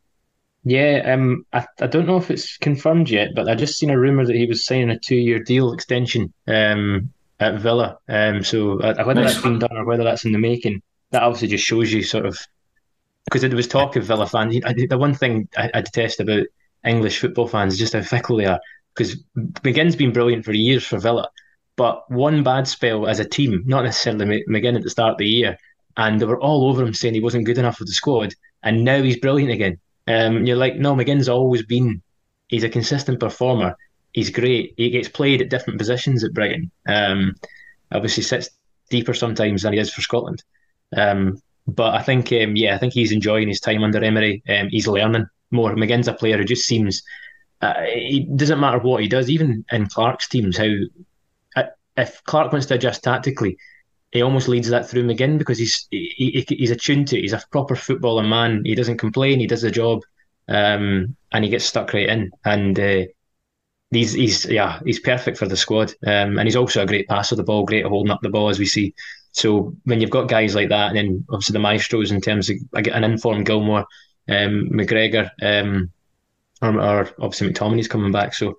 Yeah, 0.64 1.14
um, 1.14 1.46
I, 1.54 1.66
I 1.80 1.88
don't 1.88 2.06
know 2.06 2.18
if 2.18 2.30
it's 2.30 2.58
confirmed 2.58 3.10
yet, 3.10 3.30
but 3.34 3.48
I 3.48 3.56
just 3.56 3.78
seen 3.78 3.90
a 3.90 4.00
rumor 4.00 4.26
that 4.26 4.36
he 4.36 4.46
was 4.46 4.66
signing 4.66 4.90
a 4.90 5.00
two-year 5.00 5.40
deal 5.40 5.72
extension 5.72 6.34
um, 6.48 7.12
at 7.40 7.60
Villa. 7.60 7.98
Um, 8.10 8.44
so 8.44 8.80
uh, 8.80 9.04
whether 9.06 9.22
Nice. 9.22 9.34
that's 9.34 9.44
been 9.44 9.60
done 9.60 9.78
or 9.78 9.86
whether 9.86 10.04
that's 10.04 10.26
in 10.26 10.34
the 10.34 10.38
making, 10.38 10.82
that 11.12 11.24
obviously 11.24 11.48
just 11.48 11.66
shows 11.66 11.92
you 11.92 12.04
sort 12.04 12.26
of 12.26 12.38
because 13.26 13.42
there 13.42 13.56
was 13.56 13.68
talk 13.68 13.96
of 13.96 14.06
Villa 14.06 14.28
fans. 14.28 14.60
I, 14.66 14.74
the 14.74 14.98
one 14.98 15.14
thing 15.14 15.48
I, 15.56 15.70
I 15.74 15.82
detest 15.82 16.20
about 16.20 16.44
English 16.86 17.20
football 17.20 17.48
fans 17.48 17.74
is 17.74 17.80
just 17.80 17.94
how 17.94 18.02
fickle 18.02 18.38
they 18.38 18.46
are. 18.46 18.60
Because 18.96 19.24
McGinn's 19.38 19.96
been 19.96 20.12
brilliant 20.12 20.44
for 20.44 20.52
years 20.52 20.86
for 20.86 20.98
Villa, 20.98 21.30
but 21.76 22.10
one 22.12 22.44
bad 22.44 22.68
spell 22.68 23.08
as 23.08 23.20
a 23.20 23.26
team, 23.26 23.64
not 23.66 23.84
necessarily 23.86 24.44
McGinn 24.50 24.76
at 24.76 24.84
the 24.84 24.90
start 24.90 25.14
of 25.14 25.18
the 25.20 25.28
year, 25.28 25.58
and 25.96 26.20
they 26.20 26.26
were 26.26 26.40
all 26.40 26.68
over 26.68 26.84
him 26.84 26.94
saying 26.94 27.14
he 27.14 27.22
wasn't 27.22 27.46
good 27.46 27.58
enough 27.58 27.78
for 27.78 27.86
the 27.86 27.92
squad, 27.92 28.34
and 28.64 28.84
now 28.84 29.02
he's 29.02 29.20
brilliant 29.20 29.52
again. 29.52 29.80
Um, 30.10 30.46
you're 30.46 30.58
like, 30.58 30.76
no, 30.76 30.96
McGinn's 30.96 31.30
always 31.30 31.64
been. 31.64 32.02
He's 32.48 32.64
a 32.64 32.70
consistent 32.70 33.20
performer. 33.20 33.78
He's 34.12 34.32
great. 34.32 34.74
He 34.76 34.90
gets 34.90 35.08
played 35.08 35.42
at 35.42 35.50
different 35.50 35.78
positions 35.78 36.24
at 36.24 36.34
Brighton. 36.34 36.72
Um, 36.88 37.36
obviously 37.92 38.24
sits 38.24 38.50
deeper 38.90 39.14
sometimes 39.14 39.62
than 39.62 39.74
he 39.74 39.80
is 39.80 39.94
for 39.94 40.02
Scotland. 40.02 40.44
Um, 40.98 41.42
but 41.68 41.94
I 41.94 42.02
think, 42.02 42.32
um, 42.34 42.56
yeah, 42.56 42.74
I 42.74 42.80
think 42.80 42.94
he's 42.94 43.12
enjoying 43.12 43.48
his 43.48 43.60
time 43.60 43.84
under 43.84 44.04
Emery. 44.04 44.42
Um, 44.50 44.70
he's 44.70 44.88
learning 44.88 45.28
more. 45.52 45.76
McGinn's 45.76 46.08
a 46.08 46.14
player 46.14 46.38
who 46.38 46.44
just 46.44 46.66
seems. 46.66 47.04
Uh, 47.62 47.74
it 47.78 48.36
doesn't 48.36 48.60
matter 48.60 48.80
what 48.80 49.04
he 49.04 49.08
does, 49.08 49.30
even 49.30 49.64
in 49.72 49.88
Clarke's 49.88 50.28
teams. 50.28 50.58
How 50.58 50.72
uh, 51.56 51.64
if 51.98 52.24
Clark 52.24 52.52
wants 52.52 52.68
to 52.68 52.76
adjust 52.76 53.04
tactically, 53.04 53.58
he 54.12 54.22
almost 54.22 54.48
leads 54.48 54.70
that 54.70 54.90
through 54.90 55.06
McGinn 55.06 55.38
because 55.38 55.58
he's 55.58 55.88
he, 55.92 56.44
he, 56.48 56.56
he's 56.56 56.72
attuned 56.72 57.08
to 57.10 57.18
it. 57.18 57.22
He's 57.22 57.34
a 57.34 57.44
proper 57.52 57.76
footballer 57.76 58.24
man. 58.24 58.64
He 58.66 58.76
doesn't 58.76 58.98
complain. 58.98 59.40
He 59.40 59.48
does 59.48 59.62
the 59.62 59.72
job, 59.72 60.02
um, 60.48 61.16
and 61.32 61.44
he 61.44 61.50
gets 61.50 61.66
stuck 61.66 61.94
right 61.94 62.10
in. 62.10 62.32
And 62.44 62.80
uh, 62.80 63.04
he's 63.92 64.14
he's 64.14 64.46
yeah 64.46 64.80
he's 64.84 65.00
perfect 65.00 65.38
for 65.38 65.48
the 65.48 65.58
squad. 65.58 65.94
Um, 66.06 66.40
and 66.40 66.48
he's 66.48 66.56
also 66.56 66.82
a 66.82 66.88
great 66.88 67.08
passer 67.08 67.34
of 67.34 67.38
the 67.38 67.44
ball, 67.44 67.66
great 67.66 67.86
at 67.86 67.90
holding 67.90 68.12
up 68.12 68.22
the 68.22 68.30
ball 68.30 68.50
as 68.50 68.60
we 68.60 68.66
see. 68.66 68.94
So 69.32 69.76
when 69.86 70.02
you've 70.02 70.10
got 70.10 70.28
guys 70.28 70.56
like 70.56 70.70
that, 70.70 70.90
and 70.90 70.98
then 70.98 71.26
obviously 71.30 71.54
the 71.54 71.60
maestros 71.60 72.12
in 72.12 72.20
terms 72.20 72.50
of 72.50 72.58
an 72.74 73.04
informed 73.04 73.46
Gilmour, 73.46 73.86
um, 74.28 74.70
McGregor, 74.72 75.30
um, 75.44 75.92
or, 76.64 76.82
or 76.82 77.10
obviously 77.20 77.50
McTominay's 77.50 77.88
coming 77.88 78.12
back. 78.12 78.34
So 78.34 78.58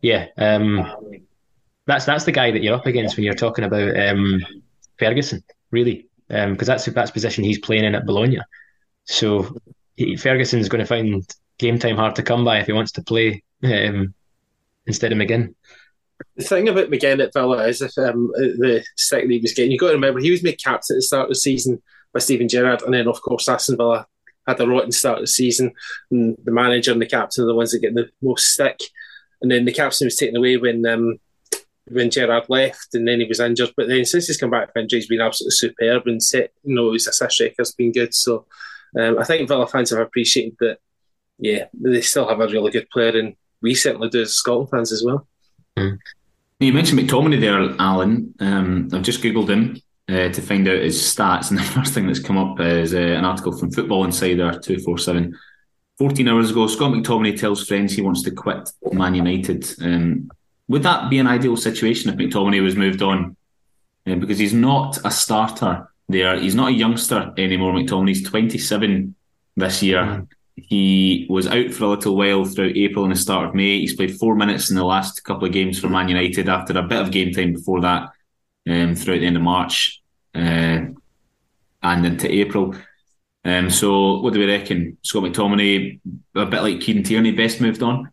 yeah, 0.00 0.28
um, 0.38 1.26
that's 1.86 2.04
that's 2.04 2.24
the 2.24 2.32
guy 2.32 2.52
that 2.52 2.62
you're 2.62 2.76
up 2.76 2.86
against 2.86 3.16
when 3.16 3.24
you're 3.24 3.34
talking 3.34 3.64
about 3.64 3.98
um, 3.98 4.40
Ferguson, 5.02 5.42
really, 5.70 6.06
because 6.28 6.44
um, 6.44 6.56
that's 6.56 6.86
that's 6.86 7.10
position 7.10 7.44
he's 7.44 7.58
playing 7.58 7.84
in 7.84 7.94
at 7.94 8.06
Bologna. 8.06 8.40
So 9.04 9.56
he, 9.96 10.16
Ferguson's 10.16 10.68
going 10.68 10.80
to 10.80 10.86
find 10.86 11.26
game 11.58 11.78
time 11.78 11.96
hard 11.96 12.16
to 12.16 12.22
come 12.22 12.44
by 12.44 12.58
if 12.58 12.66
he 12.66 12.72
wants 12.72 12.92
to 12.92 13.02
play 13.02 13.42
um, 13.64 14.14
instead 14.86 15.12
of 15.12 15.18
McGinn. 15.18 15.54
The 16.36 16.44
thing 16.44 16.68
about 16.68 16.90
McGinn 16.90 17.22
at 17.22 17.32
Villa 17.32 17.66
is 17.66 17.82
if 17.82 17.98
um, 17.98 18.28
the 18.34 18.84
that 19.10 19.28
he 19.28 19.38
was 19.38 19.52
getting, 19.52 19.72
you've 19.72 19.80
got 19.80 19.88
to 19.88 19.94
remember 19.94 20.20
he 20.20 20.30
was 20.30 20.42
made 20.42 20.62
captain 20.62 20.94
at 20.94 20.98
the 20.98 21.02
start 21.02 21.24
of 21.24 21.30
the 21.30 21.34
season 21.34 21.82
by 22.12 22.20
Steven 22.20 22.48
Gerrard, 22.48 22.82
and 22.82 22.94
then 22.94 23.08
of 23.08 23.20
course 23.20 23.48
Aston 23.48 23.76
Villa 23.76 24.06
had 24.46 24.60
a 24.60 24.66
rotten 24.66 24.92
start 24.92 25.18
of 25.18 25.24
the 25.24 25.28
season, 25.28 25.72
and 26.10 26.36
the 26.44 26.52
manager 26.52 26.92
and 26.92 27.02
the 27.02 27.06
captain 27.06 27.44
are 27.44 27.48
the 27.48 27.54
ones 27.54 27.72
that 27.72 27.80
get 27.80 27.94
the 27.94 28.08
most 28.20 28.52
stick. 28.52 28.80
And 29.40 29.50
then 29.50 29.64
the 29.64 29.72
captain 29.72 30.06
was 30.06 30.16
taken 30.16 30.36
away 30.36 30.56
when 30.56 30.86
um, 30.86 31.18
when 31.88 32.10
Gerrard 32.10 32.44
left, 32.48 32.94
and 32.94 33.06
then 33.06 33.20
he 33.20 33.26
was 33.26 33.40
injured. 33.40 33.72
But 33.76 33.88
then 33.88 34.04
since 34.04 34.26
he's 34.26 34.36
come 34.36 34.50
back 34.50 34.72
from 34.72 34.82
injury, 34.82 35.00
he's 35.00 35.08
been 35.08 35.20
absolutely 35.20 35.52
superb 35.52 36.06
and 36.06 36.22
set. 36.22 36.52
You 36.62 36.74
know, 36.74 36.92
his 36.92 37.06
assist 37.06 37.40
record's 37.40 37.72
been 37.72 37.92
good. 37.92 38.14
So 38.14 38.46
um, 38.98 39.18
I 39.18 39.24
think 39.24 39.48
Villa 39.48 39.66
fans 39.66 39.90
have 39.90 39.98
appreciated 39.98 40.56
that. 40.60 40.78
Yeah, 41.38 41.66
they 41.74 42.02
still 42.02 42.28
have 42.28 42.40
a 42.40 42.46
really 42.46 42.70
good 42.70 42.88
player, 42.90 43.18
and 43.18 43.34
we 43.60 43.74
certainly 43.74 44.08
do 44.08 44.22
as 44.22 44.34
Scotland 44.34 44.70
fans 44.70 44.92
as 44.92 45.02
well. 45.02 45.26
Mm. 45.76 45.98
You 46.60 46.72
mentioned 46.72 47.00
McTominay 47.00 47.40
there, 47.40 47.74
Alan. 47.80 48.34
Um, 48.38 48.88
I've 48.92 49.02
just 49.02 49.22
googled 49.22 49.48
him 49.48 49.80
uh, 50.08 50.28
to 50.32 50.40
find 50.40 50.68
out 50.68 50.82
his 50.82 51.00
stats, 51.00 51.50
and 51.50 51.58
the 51.58 51.64
first 51.64 51.94
thing 51.94 52.06
that's 52.06 52.20
come 52.20 52.38
up 52.38 52.60
is 52.60 52.94
uh, 52.94 52.98
an 52.98 53.24
article 53.24 53.56
from 53.56 53.72
Football 53.72 54.04
Insider 54.04 54.58
two 54.60 54.78
four 54.78 54.98
seven. 54.98 55.36
14 55.98 56.26
hours 56.26 56.50
ago, 56.50 56.66
Scott 56.66 56.92
McTominay 56.92 57.38
tells 57.38 57.66
friends 57.66 57.92
he 57.92 58.02
wants 58.02 58.22
to 58.22 58.30
quit 58.30 58.70
Man 58.92 59.14
United. 59.14 59.64
Um, 59.80 60.30
would 60.68 60.82
that 60.82 61.10
be 61.10 61.18
an 61.18 61.26
ideal 61.26 61.56
situation 61.56 62.10
if 62.10 62.16
McTominay 62.16 62.62
was 62.62 62.76
moved 62.76 63.02
on? 63.02 63.36
Uh, 64.06 64.16
because 64.16 64.38
he's 64.38 64.54
not 64.54 64.98
a 65.04 65.10
starter 65.10 65.88
there. 66.08 66.38
He's 66.38 66.54
not 66.54 66.70
a 66.70 66.74
youngster 66.74 67.32
anymore. 67.36 67.72
McTominay's 67.72 68.22
27 68.22 69.14
this 69.56 69.82
year. 69.82 70.02
Mm. 70.02 70.28
He 70.56 71.26
was 71.30 71.46
out 71.46 71.72
for 71.72 71.84
a 71.84 71.88
little 71.88 72.16
while 72.16 72.44
throughout 72.44 72.76
April 72.76 73.04
and 73.04 73.14
the 73.14 73.18
start 73.18 73.48
of 73.48 73.54
May. 73.54 73.80
He's 73.80 73.96
played 73.96 74.18
four 74.18 74.34
minutes 74.34 74.70
in 74.70 74.76
the 74.76 74.84
last 74.84 75.24
couple 75.24 75.46
of 75.46 75.52
games 75.52 75.78
for 75.78 75.88
Man 75.88 76.08
United 76.08 76.48
after 76.48 76.78
a 76.78 76.82
bit 76.82 77.00
of 77.00 77.10
game 77.10 77.32
time 77.32 77.54
before 77.54 77.80
that 77.80 78.10
um, 78.68 78.94
throughout 78.94 79.20
the 79.20 79.26
end 79.26 79.36
of 79.36 79.42
March 79.42 80.02
uh, 80.34 80.86
and 81.82 82.06
into 82.06 82.30
April. 82.30 82.74
Um, 83.44 83.70
so, 83.70 84.20
what 84.20 84.34
do 84.34 84.38
we 84.38 84.46
reckon? 84.46 84.98
Scott 85.02 85.24
McTominay, 85.24 86.00
a 86.36 86.46
bit 86.46 86.62
like 86.62 86.80
Kieran 86.80 87.02
Tierney, 87.02 87.32
best 87.32 87.60
moved 87.60 87.82
on. 87.82 88.10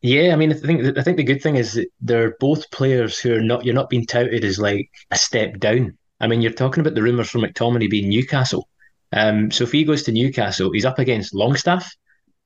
Yeah, 0.00 0.32
I 0.32 0.36
mean, 0.36 0.52
I 0.52 0.56
think 0.56 0.96
I 0.96 1.02
think 1.02 1.16
the 1.16 1.24
good 1.24 1.42
thing 1.42 1.56
is 1.56 1.74
that 1.74 1.88
they're 2.00 2.36
both 2.38 2.70
players 2.70 3.18
who 3.18 3.34
are 3.34 3.40
not 3.40 3.64
you're 3.64 3.74
not 3.74 3.90
being 3.90 4.06
touted 4.06 4.44
as 4.44 4.58
like 4.58 4.90
a 5.10 5.16
step 5.16 5.58
down. 5.58 5.98
I 6.20 6.28
mean, 6.28 6.40
you're 6.40 6.52
talking 6.52 6.80
about 6.80 6.94
the 6.94 7.02
rumours 7.02 7.30
for 7.30 7.38
McTominay 7.38 7.90
being 7.90 8.08
Newcastle. 8.08 8.68
Um, 9.12 9.50
so 9.50 9.64
if 9.64 9.72
he 9.72 9.84
goes 9.84 10.02
to 10.04 10.12
Newcastle, 10.12 10.72
he's 10.72 10.84
up 10.84 10.98
against 10.98 11.34
Longstaff 11.34 11.90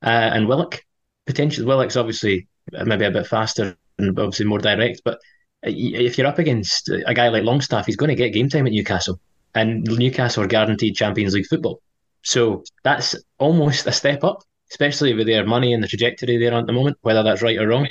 uh, 0.01 0.31
and 0.33 0.47
Willock. 0.47 0.81
Potentially, 1.25 1.65
Willock's 1.65 1.95
obviously 1.95 2.47
maybe 2.71 3.05
a 3.05 3.11
bit 3.11 3.27
faster 3.27 3.75
and 3.97 4.17
obviously 4.17 4.45
more 4.45 4.59
direct. 4.59 5.01
But 5.05 5.19
if 5.61 6.17
you're 6.17 6.27
up 6.27 6.39
against 6.39 6.89
a 6.89 7.13
guy 7.13 7.29
like 7.29 7.43
Longstaff, 7.43 7.85
he's 7.85 7.95
going 7.95 8.09
to 8.09 8.15
get 8.15 8.33
game 8.33 8.49
time 8.49 8.65
at 8.65 8.73
Newcastle, 8.73 9.19
and 9.53 9.83
Newcastle 9.83 10.43
are 10.43 10.47
guaranteed 10.47 10.95
Champions 10.95 11.33
League 11.33 11.47
football. 11.47 11.81
So 12.23 12.63
that's 12.83 13.15
almost 13.37 13.85
a 13.87 13.91
step 13.91 14.23
up, 14.23 14.43
especially 14.73 15.13
with 15.13 15.27
their 15.27 15.45
money 15.45 15.73
and 15.73 15.81
the 15.81 15.87
trajectory 15.87 16.37
they're 16.37 16.53
on 16.53 16.63
at 16.63 16.67
the 16.67 16.73
moment, 16.73 16.97
whether 17.01 17.23
that's 17.23 17.41
right 17.41 17.59
or 17.59 17.67
wrong. 17.67 17.87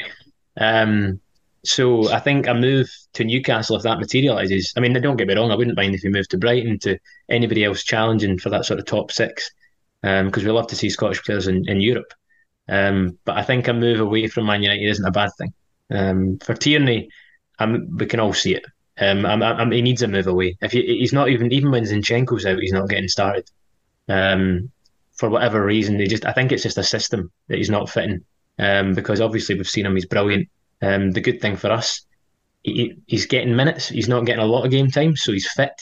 Um, 0.59 1.20
So 1.64 2.11
I 2.11 2.18
think 2.18 2.49
a 2.49 2.55
move 2.55 2.89
to 3.12 3.22
Newcastle, 3.22 3.76
if 3.76 3.85
that 3.85 4.01
materialises, 4.01 4.72
I 4.76 4.80
mean, 4.80 4.93
don't 4.95 5.16
get 5.16 5.28
me 5.28 5.37
wrong, 5.37 5.53
I 5.53 5.55
wouldn't 5.55 5.76
mind 5.76 5.95
if 5.95 6.03
we 6.03 6.11
moved 6.11 6.30
to 6.30 6.39
Brighton, 6.39 6.78
to 6.80 6.99
anybody 7.28 7.62
else 7.64 7.85
challenging 7.85 8.37
for 8.37 8.51
that 8.51 8.64
sort 8.64 8.80
of 8.80 8.87
top 8.87 9.12
six, 9.12 9.49
because 10.03 10.43
um, 10.43 10.45
we 10.45 10.51
love 10.51 10.66
to 10.66 10.76
see 10.76 10.91
Scottish 10.91 11.22
players 11.22 11.47
in, 11.47 11.62
in 11.68 11.80
Europe. 11.80 12.12
Um, 12.68 13.16
but 13.24 13.37
I 13.39 13.45
think 13.45 13.68
a 13.68 13.72
move 13.72 14.01
away 14.01 14.26
from 14.26 14.47
Man 14.47 14.62
United 14.62 14.89
isn't 14.91 15.07
a 15.07 15.12
bad 15.12 15.30
thing. 15.39 15.55
Um, 15.89 16.39
for 16.39 16.55
Tierney, 16.55 17.09
I'm, 17.61 17.97
we 17.97 18.07
can 18.07 18.18
all 18.18 18.35
see 18.35 18.57
it. 18.57 18.66
Um, 18.99 19.24
I'm, 19.24 19.41
I'm, 19.43 19.70
he 19.70 19.83
needs 19.83 20.03
a 20.03 20.09
move 20.09 20.26
away. 20.26 20.57
If 20.61 20.72
he, 20.72 20.83
he's 20.99 21.12
not 21.12 21.28
even 21.28 21.53
even 21.53 21.70
when 21.70 21.85
Zinchenko's 21.85 22.45
out, 22.45 22.59
he's 22.59 22.72
not 22.72 22.89
getting 22.89 23.09
started. 23.09 23.49
Um, 24.09 24.72
for 25.17 25.29
whatever 25.29 25.65
reason, 25.65 25.99
they 25.99 26.07
just 26.07 26.25
I 26.25 26.33
think 26.33 26.53
it's 26.53 26.63
just 26.63 26.79
a 26.79 26.83
system 26.83 27.31
that 27.49 27.59
he's 27.59 27.71
not 27.71 27.91
fitting. 27.91 28.25
Um, 28.59 28.95
because 28.95 29.21
obviously 29.21 29.55
we've 29.55 29.69
seen 29.69 29.87
him, 29.87 29.95
he's 29.95 30.07
brilliant. 30.07 30.49
Um, 30.83 31.13
the 31.13 31.21
good 31.21 31.41
thing 31.41 31.57
for 31.57 31.71
us, 31.71 32.05
he, 32.63 32.95
he's 33.07 33.27
getting 33.27 33.57
minutes. 33.57 33.89
He's 33.89 34.09
not 34.09 34.27
getting 34.27 34.43
a 34.43 34.47
lot 34.47 34.65
of 34.65 34.71
game 34.71 34.91
time, 34.91 35.17
so 35.17 35.33
he's 35.33 35.51
fit. 35.51 35.73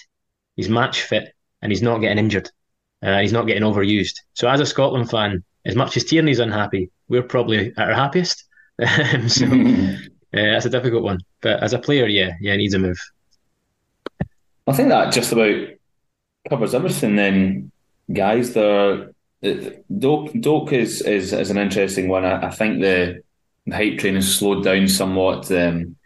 He's 0.56 0.68
match 0.68 1.02
fit, 1.02 1.34
and 1.62 1.72
he's 1.72 1.82
not 1.82 1.98
getting 1.98 2.18
injured. 2.18 2.50
Uh, 3.02 3.20
he's 3.20 3.32
not 3.32 3.46
getting 3.46 3.62
overused. 3.62 4.20
So 4.34 4.48
as 4.48 4.60
a 4.60 4.66
Scotland 4.66 5.10
fan, 5.10 5.42
as 5.64 5.74
much 5.74 5.96
as 5.96 6.04
Tierney's 6.04 6.38
unhappy, 6.38 6.90
we're 7.08 7.22
probably 7.22 7.72
at 7.76 7.78
our 7.78 7.94
happiest. 7.94 8.44
so 9.28 9.46
uh, 9.46 9.96
that's 10.32 10.66
a 10.66 10.70
difficult 10.70 11.02
one. 11.02 11.20
But 11.40 11.62
as 11.62 11.72
a 11.72 11.78
player, 11.78 12.06
yeah, 12.06 12.32
yeah, 12.40 12.56
needs 12.56 12.74
a 12.74 12.78
move. 12.78 13.00
I 14.66 14.72
think 14.72 14.90
that 14.90 15.12
just 15.12 15.32
about 15.32 15.68
covers 16.48 16.74
everything. 16.74 17.16
Then, 17.16 17.72
guys, 18.12 18.52
the 18.52 19.14
Doak 19.42 20.32
Doak 20.40 20.72
is, 20.72 21.00
is 21.02 21.32
is 21.32 21.50
an 21.50 21.58
interesting 21.58 22.08
one. 22.08 22.24
I, 22.24 22.48
I 22.48 22.50
think 22.50 22.80
the 22.80 23.22
the 23.66 23.74
hype 23.74 23.98
train 23.98 24.16
has 24.16 24.34
slowed 24.34 24.64
down 24.64 24.86
somewhat. 24.88 25.50
Um, 25.50 25.96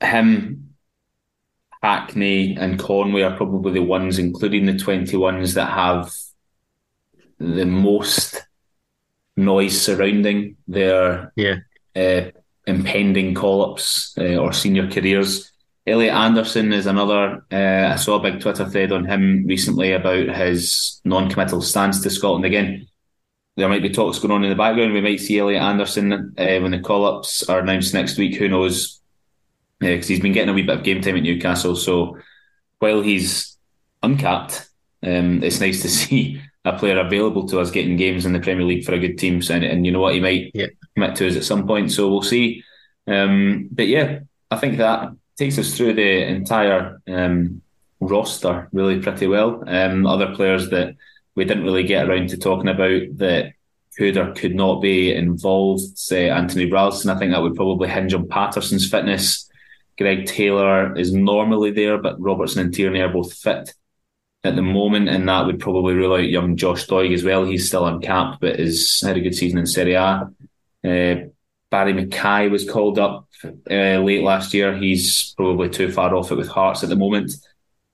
him, 0.00 0.74
Hackney, 1.82 2.56
and 2.56 2.78
Conway 2.78 3.22
are 3.22 3.36
probably 3.36 3.72
the 3.72 3.82
ones, 3.82 4.18
including 4.18 4.66
the 4.66 4.78
twenty 4.78 5.16
ones, 5.16 5.54
that 5.54 5.70
have 5.70 6.12
the 7.38 7.66
most 7.66 8.46
noise 9.36 9.80
surrounding 9.80 10.56
their 10.68 11.32
yeah. 11.36 11.56
uh, 11.96 12.30
impending 12.66 13.34
call 13.34 13.72
ups 13.72 14.14
uh, 14.18 14.36
or 14.36 14.52
senior 14.52 14.90
careers. 14.90 15.52
Elliot 15.86 16.14
Anderson 16.14 16.72
is 16.72 16.86
another. 16.86 17.44
Uh, 17.52 17.92
I 17.92 17.96
saw 17.96 18.16
a 18.16 18.22
big 18.22 18.40
Twitter 18.40 18.68
thread 18.68 18.90
on 18.90 19.04
him 19.04 19.44
recently 19.46 19.92
about 19.92 20.28
his 20.34 21.00
non 21.04 21.28
committal 21.28 21.60
stance 21.60 22.00
to 22.00 22.10
Scotland. 22.10 22.46
Again, 22.46 22.88
there 23.56 23.68
might 23.68 23.82
be 23.82 23.90
talks 23.90 24.18
going 24.18 24.32
on 24.32 24.44
in 24.44 24.50
the 24.50 24.56
background. 24.56 24.94
We 24.94 25.02
might 25.02 25.20
see 25.20 25.38
Elliot 25.38 25.62
Anderson 25.62 26.34
uh, 26.38 26.58
when 26.60 26.70
the 26.70 26.80
call 26.80 27.04
ups 27.04 27.48
are 27.48 27.60
announced 27.60 27.92
next 27.92 28.16
week. 28.16 28.36
Who 28.36 28.48
knows? 28.48 29.00
Because 29.78 30.06
uh, 30.06 30.08
he's 30.08 30.20
been 30.20 30.32
getting 30.32 30.48
a 30.48 30.54
wee 30.54 30.62
bit 30.62 30.78
of 30.78 30.84
game 30.84 31.02
time 31.02 31.16
at 31.16 31.22
Newcastle. 31.22 31.76
So 31.76 32.16
while 32.78 33.02
he's 33.02 33.56
uncapped, 34.02 34.68
um, 35.02 35.42
it's 35.42 35.60
nice 35.60 35.82
to 35.82 35.88
see 35.90 36.40
a 36.64 36.78
player 36.78 36.98
available 36.98 37.46
to 37.48 37.60
us 37.60 37.70
getting 37.70 37.96
games 37.96 38.24
in 38.24 38.32
the 38.32 38.40
Premier 38.40 38.64
League 38.64 38.86
for 38.86 38.94
a 38.94 38.98
good 38.98 39.18
team. 39.18 39.42
So, 39.42 39.54
and, 39.54 39.64
and 39.64 39.84
you 39.84 39.92
know 39.92 40.00
what, 40.00 40.14
he 40.14 40.20
might 40.20 40.50
yeah. 40.54 40.68
commit 40.94 41.14
to 41.16 41.28
us 41.28 41.36
at 41.36 41.44
some 41.44 41.66
point. 41.66 41.92
So 41.92 42.10
we'll 42.10 42.22
see. 42.22 42.64
Um, 43.06 43.68
but 43.70 43.86
yeah, 43.86 44.20
I 44.50 44.56
think 44.56 44.78
that 44.78 45.10
takes 45.36 45.58
us 45.58 45.76
through 45.76 45.94
the 45.94 46.26
entire 46.26 47.00
um, 47.08 47.62
roster 48.00 48.68
really 48.72 49.00
pretty 49.00 49.26
well. 49.26 49.62
Um, 49.66 50.06
other 50.06 50.34
players 50.34 50.70
that 50.70 50.96
we 51.34 51.44
didn't 51.44 51.64
really 51.64 51.84
get 51.84 52.08
around 52.08 52.28
to 52.30 52.36
talking 52.36 52.68
about 52.68 53.02
that 53.18 53.52
could 53.96 54.16
or 54.16 54.32
could 54.32 54.54
not 54.54 54.80
be 54.80 55.12
involved, 55.12 55.98
say 55.98 56.28
Anthony 56.28 56.70
Ralston. 56.70 57.10
I 57.10 57.18
think 57.18 57.32
that 57.32 57.42
would 57.42 57.54
probably 57.54 57.88
hinge 57.88 58.14
on 58.14 58.28
Patterson's 58.28 58.88
fitness. 58.90 59.48
Greg 59.96 60.26
Taylor 60.26 60.96
is 60.96 61.12
normally 61.12 61.70
there, 61.70 61.98
but 61.98 62.20
Robertson 62.20 62.62
and 62.62 62.74
Tierney 62.74 63.00
are 63.00 63.08
both 63.08 63.32
fit 63.32 63.72
at 64.42 64.56
the 64.56 64.62
moment, 64.62 65.08
and 65.08 65.28
that 65.28 65.46
would 65.46 65.60
probably 65.60 65.94
rule 65.94 66.14
out 66.14 66.28
young 66.28 66.56
Josh 66.56 66.86
Doig 66.86 67.14
as 67.14 67.24
well. 67.24 67.44
He's 67.44 67.66
still 67.66 67.86
uncapped, 67.86 68.40
but 68.40 68.58
has 68.58 69.00
had 69.00 69.16
a 69.16 69.20
good 69.20 69.34
season 69.34 69.58
in 69.58 69.66
Serie 69.66 69.94
A. 69.94 70.28
Uh, 70.84 71.28
Barrie 71.70 71.94
McKay 71.94 72.50
was 72.50 72.68
called 72.68 72.98
up 72.98 73.28
uh, 73.44 73.98
late 73.98 74.22
last 74.22 74.54
year. 74.54 74.76
He's 74.76 75.34
probably 75.36 75.68
too 75.68 75.90
far 75.90 76.14
off 76.14 76.30
it 76.30 76.36
with 76.36 76.48
Hearts 76.48 76.82
at 76.82 76.88
the 76.88 76.96
moment. 76.96 77.32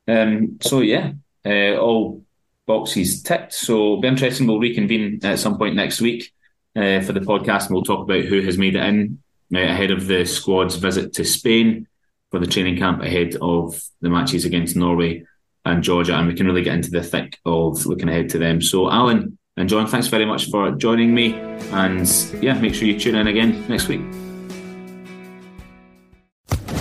Um, 0.06 0.58
so 0.60 0.80
yeah, 0.80 1.12
uh, 1.44 1.76
all 1.76 2.24
boxes 2.66 3.22
ticked. 3.22 3.52
So 3.52 3.74
it'll 3.74 4.00
be 4.00 4.08
interesting. 4.08 4.46
We'll 4.46 4.58
reconvene 4.60 5.20
at 5.22 5.38
some 5.38 5.58
point 5.58 5.76
next 5.76 6.00
week 6.00 6.32
uh, 6.76 7.00
for 7.00 7.12
the 7.12 7.20
podcast, 7.20 7.66
and 7.66 7.74
we'll 7.74 7.82
talk 7.82 8.04
about 8.04 8.24
who 8.24 8.42
has 8.42 8.58
made 8.58 8.76
it 8.76 8.84
in 8.84 9.18
uh, 9.54 9.60
ahead 9.60 9.90
of 9.90 10.06
the 10.06 10.24
squad's 10.24 10.76
visit 10.76 11.12
to 11.14 11.24
Spain 11.24 11.86
for 12.30 12.38
the 12.38 12.46
training 12.46 12.78
camp 12.78 13.02
ahead 13.02 13.36
of 13.40 13.82
the 14.00 14.08
matches 14.08 14.44
against 14.44 14.76
Norway 14.76 15.24
and 15.64 15.82
Georgia, 15.82 16.14
and 16.14 16.28
we 16.28 16.34
can 16.34 16.46
really 16.46 16.62
get 16.62 16.74
into 16.74 16.90
the 16.90 17.02
thick 17.02 17.38
of 17.44 17.84
looking 17.86 18.08
ahead 18.08 18.30
to 18.30 18.38
them. 18.38 18.62
So, 18.62 18.90
Alan 18.90 19.36
and 19.56 19.68
John, 19.68 19.86
thanks 19.86 20.06
very 20.08 20.24
much 20.24 20.50
for 20.50 20.70
joining 20.72 21.14
me, 21.14 21.34
and 21.72 22.08
yeah, 22.40 22.54
make 22.60 22.74
sure 22.74 22.86
you 22.88 22.98
tune 22.98 23.14
in 23.14 23.26
again 23.26 23.64
next 23.68 23.88
week. 23.88 24.00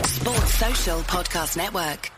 Sports 0.05 0.53
Social 0.53 0.99
Podcast 1.01 1.57
Network. 1.57 2.11